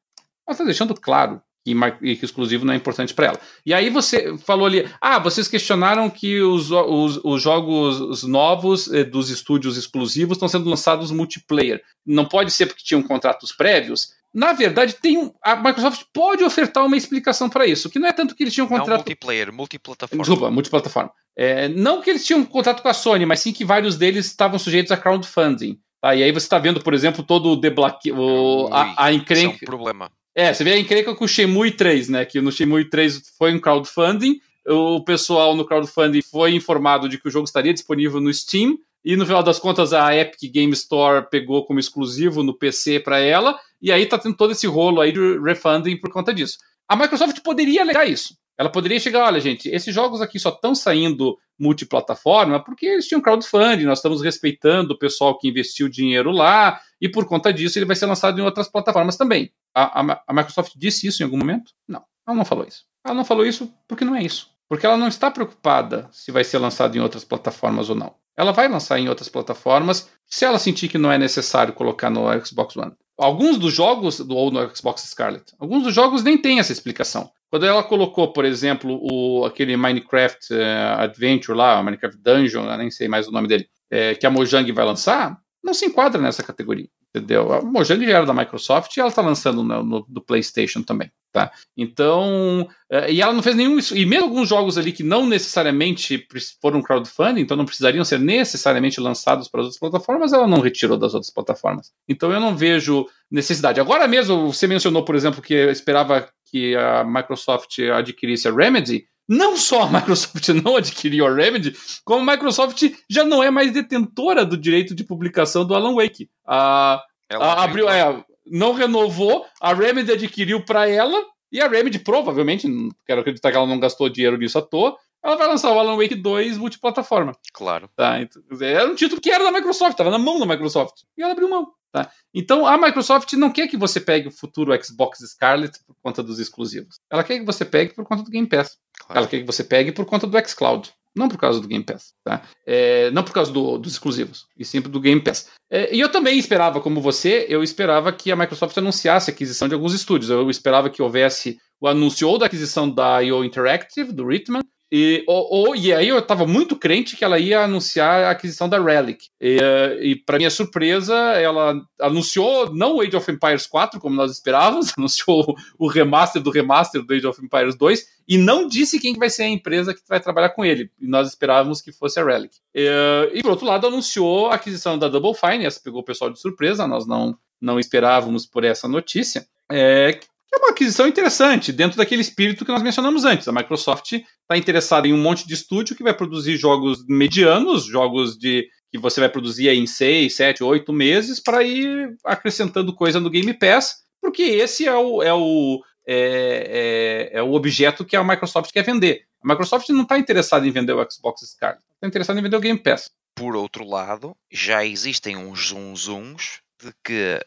[0.47, 3.41] ela está deixando claro que, que exclusivo não é importante para ela.
[3.65, 9.05] E aí você falou ali, ah, vocês questionaram que os, os, os jogos novos eh,
[9.05, 11.81] dos estúdios exclusivos estão sendo lançados multiplayer.
[12.05, 14.09] Não pode ser porque tinham contratos prévios?
[14.33, 18.13] Na verdade, tem um, a Microsoft pode ofertar uma explicação para isso, que não é
[18.13, 18.89] tanto que eles tinham um contrato.
[18.89, 20.23] Não multiplayer, multiplataforma.
[20.23, 21.11] Desculpa, multiplataforma.
[21.37, 24.27] É, não que eles tinham um contrato com a Sony, mas sim que vários deles
[24.27, 25.81] estavam sujeitos a crowdfunding.
[26.01, 26.15] Tá?
[26.15, 29.55] E aí você está vendo, por exemplo, todo o deblaque, o, a, a encrenca.
[29.55, 30.11] Isso é um problema.
[30.35, 32.25] É, você vê a encrenca com o Shenmue 3, né?
[32.25, 34.41] Que no Shenmue 3 foi um crowdfunding.
[34.67, 38.79] O pessoal no crowdfunding foi informado de que o jogo estaria disponível no Steam.
[39.05, 43.19] E no final das contas, a Epic Game Store pegou como exclusivo no PC para
[43.19, 46.59] ela e aí tá tendo todo esse rolo aí de refunding por conta disso.
[46.89, 48.35] A Microsoft poderia alegar isso.
[48.59, 53.21] Ela poderia chegar, olha, gente, esses jogos aqui só estão saindo multiplataforma porque eles tinham
[53.21, 57.87] crowdfunding, nós estamos respeitando o pessoal que investiu dinheiro lá, e por conta disso ele
[57.87, 59.51] vai ser lançado em outras plataformas também.
[59.75, 61.73] A, a, a Microsoft disse isso em algum momento?
[61.89, 62.85] Não, ela não falou isso.
[63.03, 64.51] Ela não falou isso porque não é isso.
[64.69, 68.15] Porque ela não está preocupada se vai ser lançado em outras plataformas ou não.
[68.37, 72.27] Ela vai lançar em outras plataformas se ela sentir que não é necessário colocar no
[72.45, 72.93] Xbox One.
[73.21, 77.31] Alguns dos jogos, ou no Xbox Scarlet, alguns dos jogos nem tem essa explicação.
[77.51, 83.09] Quando ela colocou, por exemplo, o, aquele Minecraft uh, Adventure lá, Minecraft Dungeon, nem sei
[83.09, 86.89] mais o nome dele, é, que a Mojang vai lançar, não se enquadra nessa categoria.
[87.15, 87.53] Entendeu?
[87.53, 91.11] A Mojang já era da Microsoft e ela está lançando no, no, do PlayStation também.
[91.33, 91.53] Tá?
[91.77, 93.79] Então, uh, e ela não fez nenhum.
[93.95, 96.27] E mesmo alguns jogos ali que não necessariamente
[96.61, 100.99] foram crowdfunding, então não precisariam ser necessariamente lançados para as outras plataformas, ela não retirou
[100.99, 101.93] das outras plataformas.
[102.09, 103.81] Então eu não vejo necessidade.
[103.81, 109.07] Agora mesmo, você mencionou, por exemplo, que esperava que a Microsoft adquirisse a Remedy.
[109.29, 113.73] não só a Microsoft não adquiriu a Remedy, como a Microsoft já não é mais
[113.73, 116.29] detentora do direito de publicação do Alan Wake.
[116.45, 117.01] A,
[117.31, 122.69] a abriu, é, não renovou, a Remedy adquiriu para ela, e a Remedy provavelmente,
[123.07, 125.97] quero acreditar que ela não gastou dinheiro nisso à toa, ela vai lançar o Alan
[125.97, 127.33] Wake 2 multiplataforma.
[127.53, 127.89] Claro.
[127.95, 131.03] Tá, então, era um título que era da Microsoft, estava na mão da Microsoft.
[131.17, 131.73] E ela abriu mão.
[131.93, 132.09] Tá?
[132.33, 136.39] Então a Microsoft não quer que você pegue o futuro Xbox Scarlet por conta dos
[136.39, 137.01] exclusivos.
[137.11, 138.79] Ela quer que você pegue por conta do Game Pass.
[139.01, 139.19] Claro.
[139.19, 140.93] Ela quer que você pegue por conta do xCloud.
[141.21, 142.41] Não por causa do Game Pass, tá?
[142.67, 145.51] É, não por causa do, dos exclusivos, e sempre do Game Pass.
[145.71, 149.69] É, e eu também esperava, como você, eu esperava que a Microsoft anunciasse a aquisição
[149.69, 150.31] de alguns estúdios.
[150.31, 154.63] Eu esperava que houvesse o anúncio ou da aquisição da IO Interactive, do Ritman,
[154.93, 158.69] e, ou, ou, e aí eu estava muito crente que ela ia anunciar a aquisição
[158.69, 159.29] da Relic.
[159.41, 164.17] E, uh, e para minha surpresa, ela anunciou não o Age of Empires 4, como
[164.17, 168.99] nós esperávamos, anunciou o remaster do remaster do Age of Empires 2, e não disse
[168.99, 170.91] quem vai ser a empresa que vai trabalhar com ele.
[171.01, 172.57] E nós esperávamos que fosse a Relic.
[172.75, 176.05] E, uh, e por outro lado, anunciou a aquisição da Double Fine, essa pegou o
[176.05, 179.47] pessoal de surpresa, nós não, não esperávamos por essa notícia.
[179.71, 180.19] É,
[180.53, 183.47] é uma aquisição interessante, dentro daquele espírito que nós mencionamos antes.
[183.47, 188.37] A Microsoft está interessada em um monte de estúdio que vai produzir jogos medianos, jogos
[188.37, 193.31] de que você vai produzir em 6, 7, 8 meses para ir acrescentando coisa no
[193.31, 198.25] Game Pass, porque esse é o, é o, é, é, é o objeto que a
[198.25, 199.23] Microsoft quer vender.
[199.45, 202.61] A Microsoft não está interessada em vender o Xbox Scarlet, está interessada em vender o
[202.61, 203.09] Game Pass.
[203.37, 207.39] Por outro lado, já existem uns zoom zooms de que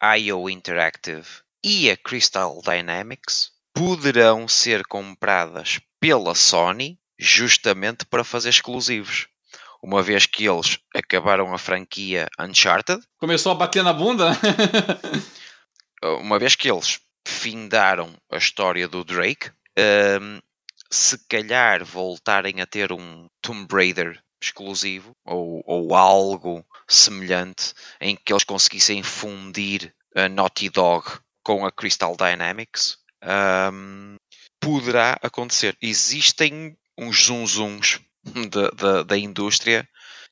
[0.00, 1.26] a IO Interactive
[1.64, 9.28] e a Crystal Dynamics poderão ser compradas pela Sony justamente para fazer exclusivos.
[9.82, 13.02] Uma vez que eles acabaram a franquia Uncharted.
[13.18, 14.30] Começou a bater na bunda?
[16.20, 19.50] uma vez que eles findaram a história do Drake,
[20.20, 20.40] um,
[20.90, 28.32] se calhar voltarem a ter um Tomb Raider exclusivo ou, ou algo semelhante em que
[28.32, 31.06] eles conseguissem fundir a Naughty Dog
[31.42, 32.98] com a Crystal Dynamics,
[33.72, 34.16] um,
[34.60, 35.76] poderá acontecer.
[35.80, 38.00] Existem uns zunzuns
[38.50, 39.88] da, da, da indústria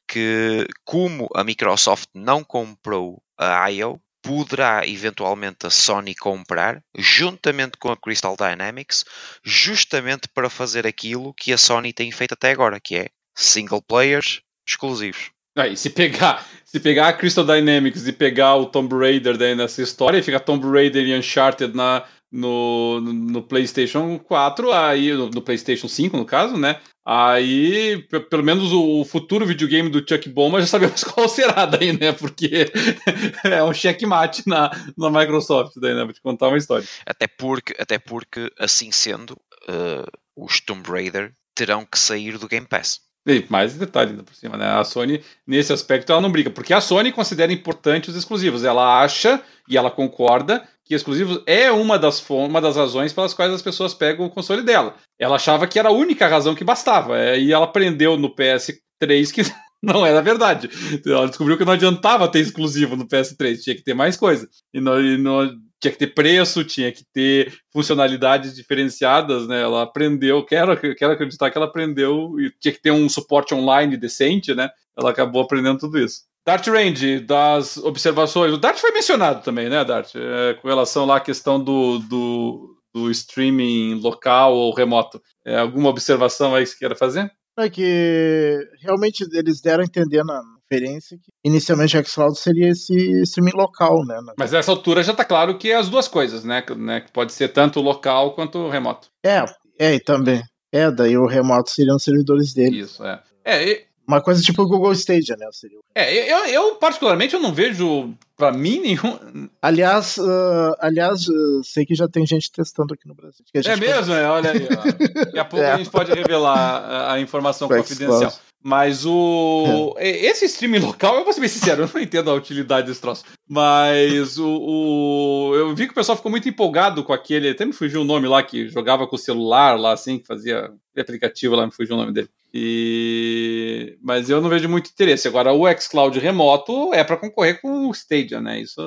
[0.06, 7.90] que, como a Microsoft não comprou a IO, poderá eventualmente a Sony comprar, juntamente com
[7.90, 9.04] a Crystal Dynamics,
[9.42, 14.42] justamente para fazer aquilo que a Sony tem feito até agora, que é single players
[14.66, 15.30] exclusivos.
[15.56, 19.82] Aí, se pegar, se pegar a Crystal Dynamics e pegar o Tomb Raider daí nessa
[19.82, 25.88] história, fica Tomb Raider e Uncharted na, no, no PlayStation 4, aí no, no, PlayStation
[25.88, 26.80] 5, no caso, né?
[27.04, 32.12] Aí, pelo menos o futuro videogame do Chuck Bomba já sabemos qual será daí, né?
[32.12, 32.70] Porque
[33.42, 36.04] é um checkmate na, na Microsoft daí, né?
[36.04, 36.86] Vou te contar uma história.
[37.04, 39.32] Até porque, até porque assim sendo,
[39.68, 40.06] uh,
[40.36, 43.00] os Tomb Raider terão que sair do Game Pass.
[43.26, 44.66] E mais detalhe ainda por cima, né?
[44.66, 48.64] A Sony, nesse aspecto, ela não briga, porque a Sony considera importante os exclusivos.
[48.64, 53.52] Ela acha e ela concorda que exclusivos é uma das, uma das razões pelas quais
[53.52, 54.94] as pessoas pegam o console dela.
[55.18, 57.16] Ela achava que era a única razão que bastava.
[57.18, 59.42] É, e ela aprendeu no PS3 que
[59.82, 60.70] não era verdade.
[61.06, 64.48] Ela descobriu que não adiantava ter exclusivo no PS3, tinha que ter mais coisa.
[64.74, 65.48] E não, e não
[65.80, 69.62] tinha que ter preço, tinha que ter funcionalidades diferenciadas, né?
[69.62, 73.96] Ela aprendeu, quero, quero acreditar que ela aprendeu e tinha que ter um suporte online
[73.96, 74.70] decente, né?
[74.96, 76.22] Ela acabou aprendendo tudo isso.
[76.46, 78.52] Dart Range, das observações.
[78.52, 80.12] O Dart foi mencionado também, né, Dart?
[80.14, 85.20] É, com relação lá à questão do, do, do streaming local ou remoto.
[85.44, 87.30] É, alguma observação aí que você queira fazer?
[87.58, 92.94] É que realmente eles deram a entender na conferência que inicialmente o xCloud seria esse
[93.22, 94.20] streaming local, né?
[94.38, 96.64] Mas nessa altura já está claro que é as duas coisas, né?
[96.76, 97.00] né?
[97.00, 99.08] Que pode ser tanto local quanto remoto.
[99.24, 99.44] É,
[99.78, 100.42] é, e também.
[100.72, 102.80] É, daí o remoto seriam os servidores dele.
[102.80, 103.20] Isso, é.
[103.44, 105.46] É, e, uma coisa tipo o Google Stadia, né?
[105.52, 105.78] Seria.
[105.94, 109.48] É, eu, eu particularmente eu não vejo para mim nenhum.
[109.62, 113.44] Aliás, uh, aliás, uh, sei que já tem gente testando aqui no Brasil.
[113.54, 114.68] é mesmo, é, olha aí.
[114.70, 115.24] Ó.
[115.24, 115.72] Daqui a pouco é.
[115.72, 118.32] a gente pode revelar a, a informação confidencial.
[118.62, 119.94] Mas o.
[119.96, 120.08] É.
[120.26, 123.24] Esse streaming local, eu vou ser bem sincero, eu não entendo a utilidade desse troço.
[123.48, 125.54] Mas o, o.
[125.54, 127.48] Eu vi que o pessoal ficou muito empolgado com aquele.
[127.48, 130.70] Até me fugiu o nome lá, que jogava com o celular lá, assim, que fazia
[130.98, 132.28] aplicativo lá, me fugiu o nome dele.
[132.52, 133.96] E...
[134.02, 135.26] Mas eu não vejo muito interesse.
[135.26, 138.60] Agora, o xCloud remoto é para concorrer com o Stadia, né?
[138.60, 138.80] Isso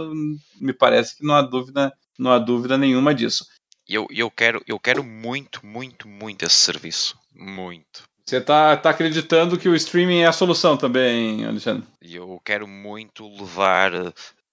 [0.59, 3.45] me parece que não há dúvida, não há dúvida nenhuma disso.
[3.87, 7.17] Eu, eu, quero, eu quero muito, muito, muito esse serviço.
[7.33, 8.03] Muito.
[8.25, 11.83] Você tá, tá acreditando que o streaming é a solução também, Alexandre?
[12.01, 13.91] Eu quero muito levar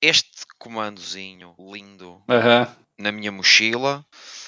[0.03, 2.67] este comandozinho lindo uhum.
[2.99, 4.05] na minha mochila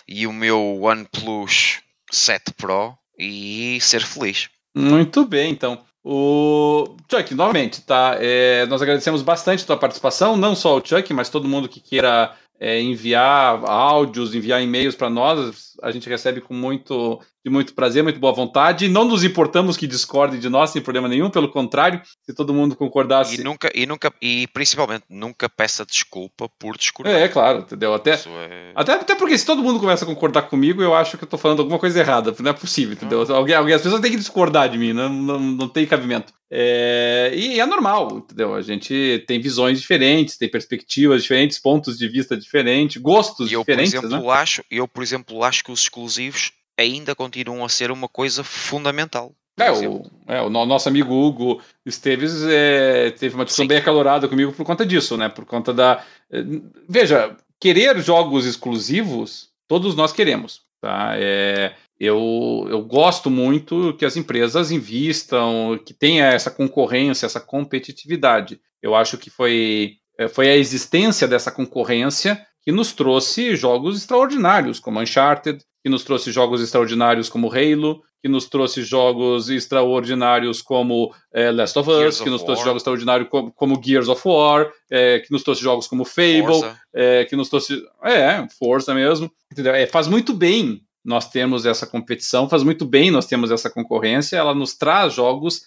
[0.08, 1.80] e o meu OnePlus
[2.10, 4.48] 7 Pro e ser feliz.
[4.74, 5.84] Muito bem, então.
[6.04, 8.16] O Chuck, novamente, tá?
[8.18, 11.78] É, nós agradecemos bastante a tua participação, não só o Chuck, mas todo mundo que
[11.78, 17.74] queira é, enviar áudios, enviar e-mails para nós, a gente recebe com muito, de muito
[17.74, 18.88] prazer, muito boa vontade.
[18.88, 22.76] Não nos importamos que discorde de nós, sem problema nenhum, pelo contrário, se todo mundo
[22.76, 23.40] concordasse.
[23.40, 27.14] E nunca, e nunca, e principalmente, nunca peça desculpa por discordar.
[27.14, 27.92] É, claro, entendeu?
[27.94, 28.72] Até, é...
[28.74, 31.36] até, até porque se todo mundo começa a concordar comigo, eu acho que eu tô
[31.36, 33.26] falando alguma coisa errada, não é possível, entendeu?
[33.28, 33.32] Ah.
[33.32, 36.32] Alguém, alguém, as pessoas têm que discordar de mim, não, não, não tem cabimento.
[36.54, 38.54] É, e é normal, entendeu?
[38.54, 43.94] A gente tem visões diferentes, tem perspectivas diferentes, pontos de vista diferentes, gostos eu, diferentes.
[43.94, 44.32] Por exemplo, né?
[44.34, 46.52] acho, eu, por exemplo, acho que os exclusivos
[46.82, 49.32] ainda continuam a ser uma coisa fundamental.
[49.58, 53.68] É o, é, o, nosso amigo Hugo Esteves é, teve uma discussão Sim.
[53.68, 55.28] bem acalorada comigo por conta disso, né?
[55.28, 56.02] Por conta da.
[56.30, 56.42] Eh,
[56.88, 60.62] veja, querer jogos exclusivos, todos nós queremos.
[60.80, 61.12] Tá?
[61.16, 68.58] É, eu, eu gosto muito que as empresas invistam, que tenha essa concorrência, essa competitividade.
[68.82, 74.80] Eu acho que foi, eh, foi a existência dessa concorrência que nos trouxe jogos extraordinários,
[74.80, 81.12] como Uncharted, que nos trouxe jogos extraordinários como Halo, que nos trouxe jogos extraordinários como
[81.32, 82.46] é, Last of Us, Gears que of nos War.
[82.46, 86.62] trouxe jogos extraordinários como, como Gears of War, é, que nos trouxe jogos como Fable,
[86.94, 87.82] é, que nos trouxe.
[88.04, 89.30] É, Forza mesmo.
[89.50, 89.74] Entendeu?
[89.74, 94.36] É, faz muito bem nós temos essa competição, faz muito bem nós temos essa concorrência,
[94.36, 95.66] ela nos traz jogos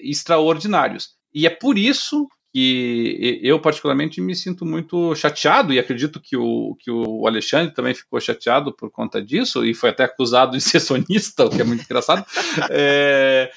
[0.00, 1.16] extraordinários.
[1.34, 6.76] E é por isso que eu particularmente me sinto muito chateado e acredito que o,
[6.80, 10.80] que o Alexandre também ficou chateado por conta disso e foi até acusado de ser
[10.80, 12.24] sonista, o que é muito engraçado,
[12.70, 13.50] é,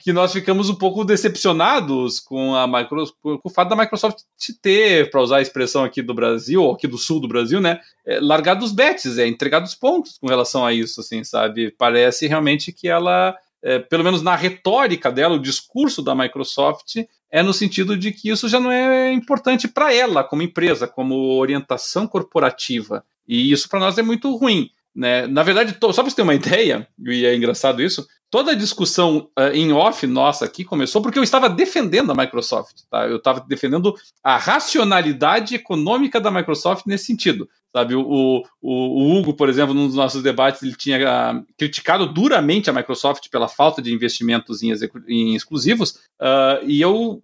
[0.00, 4.18] que nós ficamos um pouco decepcionados com a Microsoft, com o fato da Microsoft
[4.60, 7.80] ter, para usar a expressão aqui do Brasil, ou aqui do sul do Brasil, né,
[8.04, 11.70] é, largado os bets, é, entregado os pontos com relação a isso, assim, sabe?
[11.70, 13.34] Parece realmente que ela
[13.66, 16.98] é, pelo menos na retórica dela, o discurso da Microsoft
[17.28, 21.36] é no sentido de que isso já não é importante para ela como empresa, como
[21.36, 23.04] orientação corporativa.
[23.26, 24.70] E isso para nós é muito ruim.
[24.94, 25.26] Né?
[25.26, 29.28] Na verdade, só para você ter uma ideia, e é engraçado isso, toda a discussão
[29.36, 32.82] uh, em off nossa aqui começou porque eu estava defendendo a Microsoft.
[32.88, 33.08] Tá?
[33.08, 37.48] Eu estava defendendo a racionalidade econômica da Microsoft nesse sentido.
[37.76, 42.06] Sabe, o, o, o, Hugo, por exemplo, num dos nossos debates, ele tinha uh, criticado
[42.10, 44.72] duramente a Microsoft pela falta de investimentos em,
[45.06, 47.22] em exclusivos, uh, e eu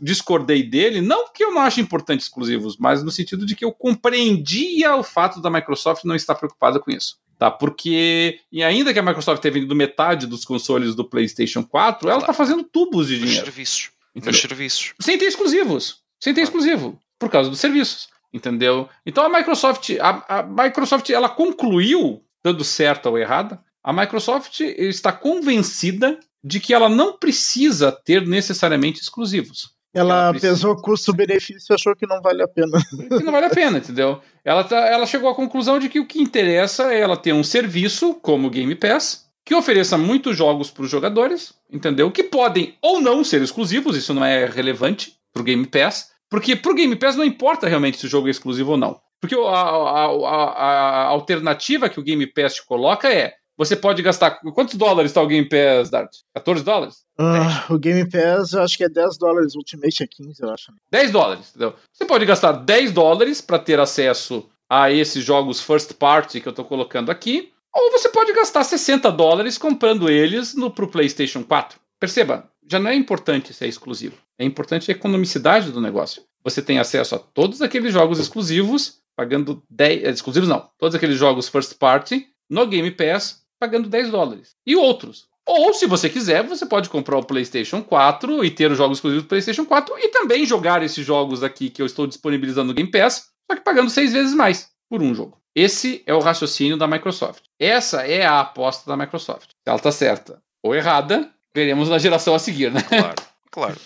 [0.00, 3.72] discordei dele, não porque eu não acho importante exclusivos, mas no sentido de que eu
[3.72, 7.16] compreendia o fato da Microsoft não estar preocupada com isso.
[7.36, 12.08] Tá, porque, e ainda que a Microsoft tenha vendido metade dos consoles do PlayStation 4,
[12.08, 13.40] ela está fazendo tubos de dinheiro.
[13.40, 13.90] Nos serviços.
[14.14, 14.94] Nos serviços.
[15.00, 16.02] Sem ter exclusivos.
[16.20, 16.96] Sem ter exclusivo.
[17.18, 18.88] Por causa dos serviços entendeu?
[19.04, 25.12] Então a Microsoft, a, a Microsoft, ela concluiu, dando certo ou errada, a Microsoft está
[25.12, 29.76] convencida de que ela não precisa ter necessariamente exclusivos.
[29.94, 32.78] Ela, ela pesou custo-benefício e achou que não vale a pena.
[32.90, 34.20] Que não vale a pena, entendeu?
[34.44, 37.42] Ela, tá, ela chegou à conclusão de que o que interessa é ela ter um
[37.42, 42.10] serviço como o Game Pass, que ofereça muitos jogos para os jogadores, entendeu?
[42.10, 46.56] Que podem ou não ser exclusivos, isso não é relevante para o Game Pass, porque
[46.56, 49.00] pro Game Pass não importa realmente se o jogo é exclusivo ou não.
[49.20, 54.00] Porque a, a, a, a alternativa que o Game Pass te coloca é você pode
[54.02, 54.38] gastar.
[54.54, 56.10] Quantos dólares está o Game Pass, Dart?
[56.32, 56.98] 14 dólares?
[57.18, 60.72] Uh, o Game Pass eu acho que é 10 dólares, Ultimate é 15, eu acho.
[60.92, 61.74] 10 dólares, entendeu?
[61.92, 66.50] Você pode gastar 10 dólares para ter acesso a esses jogos first party que eu
[66.50, 71.80] estou colocando aqui, ou você pode gastar 60 dólares comprando eles no, pro PlayStation 4.
[71.98, 74.16] Perceba, já não é importante ser exclusivo.
[74.38, 76.22] É importante a economicidade do negócio.
[76.44, 80.04] Você tem acesso a todos aqueles jogos exclusivos, pagando 10.
[80.04, 84.54] Eh, exclusivos não, todos aqueles jogos first party no Game Pass, pagando 10 dólares.
[84.66, 85.26] E outros.
[85.46, 89.24] Ou, se você quiser, você pode comprar o PlayStation 4 e ter os jogos exclusivos
[89.24, 92.90] do PlayStation 4 e também jogar esses jogos aqui que eu estou disponibilizando no Game
[92.90, 95.38] Pass, só que pagando seis vezes mais por um jogo.
[95.54, 97.44] Esse é o raciocínio da Microsoft.
[97.58, 99.50] Essa é a aposta da Microsoft.
[99.66, 102.82] Ela está certa ou errada, veremos na geração a seguir, né?
[102.82, 103.14] Claro,
[103.50, 103.80] claro.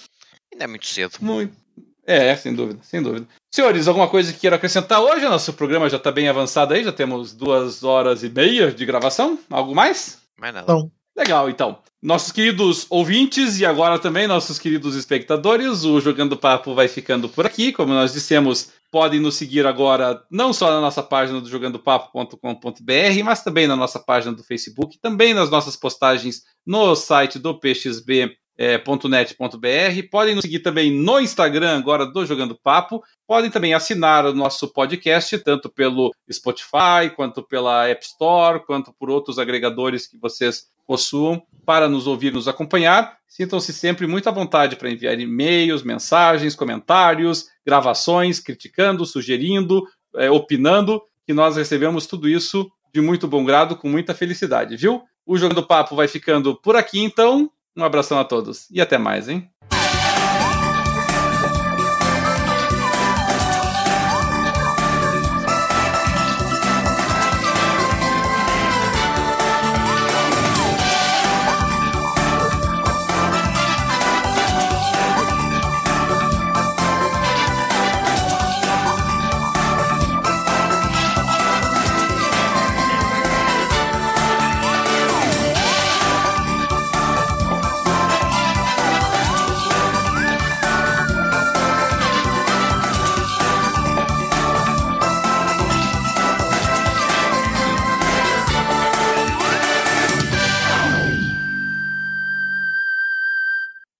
[0.52, 1.16] Ainda é muito cedo.
[1.20, 1.56] Muito.
[2.04, 3.26] É, sem dúvida, sem dúvida.
[3.50, 5.24] Senhores, alguma coisa que queiram acrescentar hoje?
[5.28, 9.38] Nosso programa já está bem avançado aí, já temos duas horas e meia de gravação.
[9.48, 10.20] Algo mais?
[10.38, 10.72] Mais nada.
[10.72, 10.90] Não.
[11.16, 11.78] Legal, então.
[12.02, 17.46] Nossos queridos ouvintes e agora também nossos queridos espectadores, o Jogando Papo vai ficando por
[17.46, 17.70] aqui.
[17.70, 23.44] Como nós dissemos, podem nos seguir agora não só na nossa página do jogandopapo.com.br, mas
[23.44, 28.78] também na nossa página do Facebook, também nas nossas postagens no site do PXB é,
[29.08, 30.08] .net.br.
[30.10, 33.02] Podem nos seguir também no Instagram agora do Jogando Papo.
[33.26, 39.10] Podem também assinar o nosso podcast, tanto pelo Spotify, quanto pela App Store, quanto por
[39.10, 43.16] outros agregadores que vocês possuam, para nos ouvir, nos acompanhar.
[43.26, 49.86] Sintam-se sempre muito à vontade para enviar e-mails, mensagens, comentários, gravações, criticando, sugerindo,
[50.16, 55.02] é, opinando, que nós recebemos tudo isso de muito bom grado, com muita felicidade, viu?
[55.24, 57.50] O Jogando Papo vai ficando por aqui, então.
[57.74, 59.48] Um abração a todos e até mais, hein?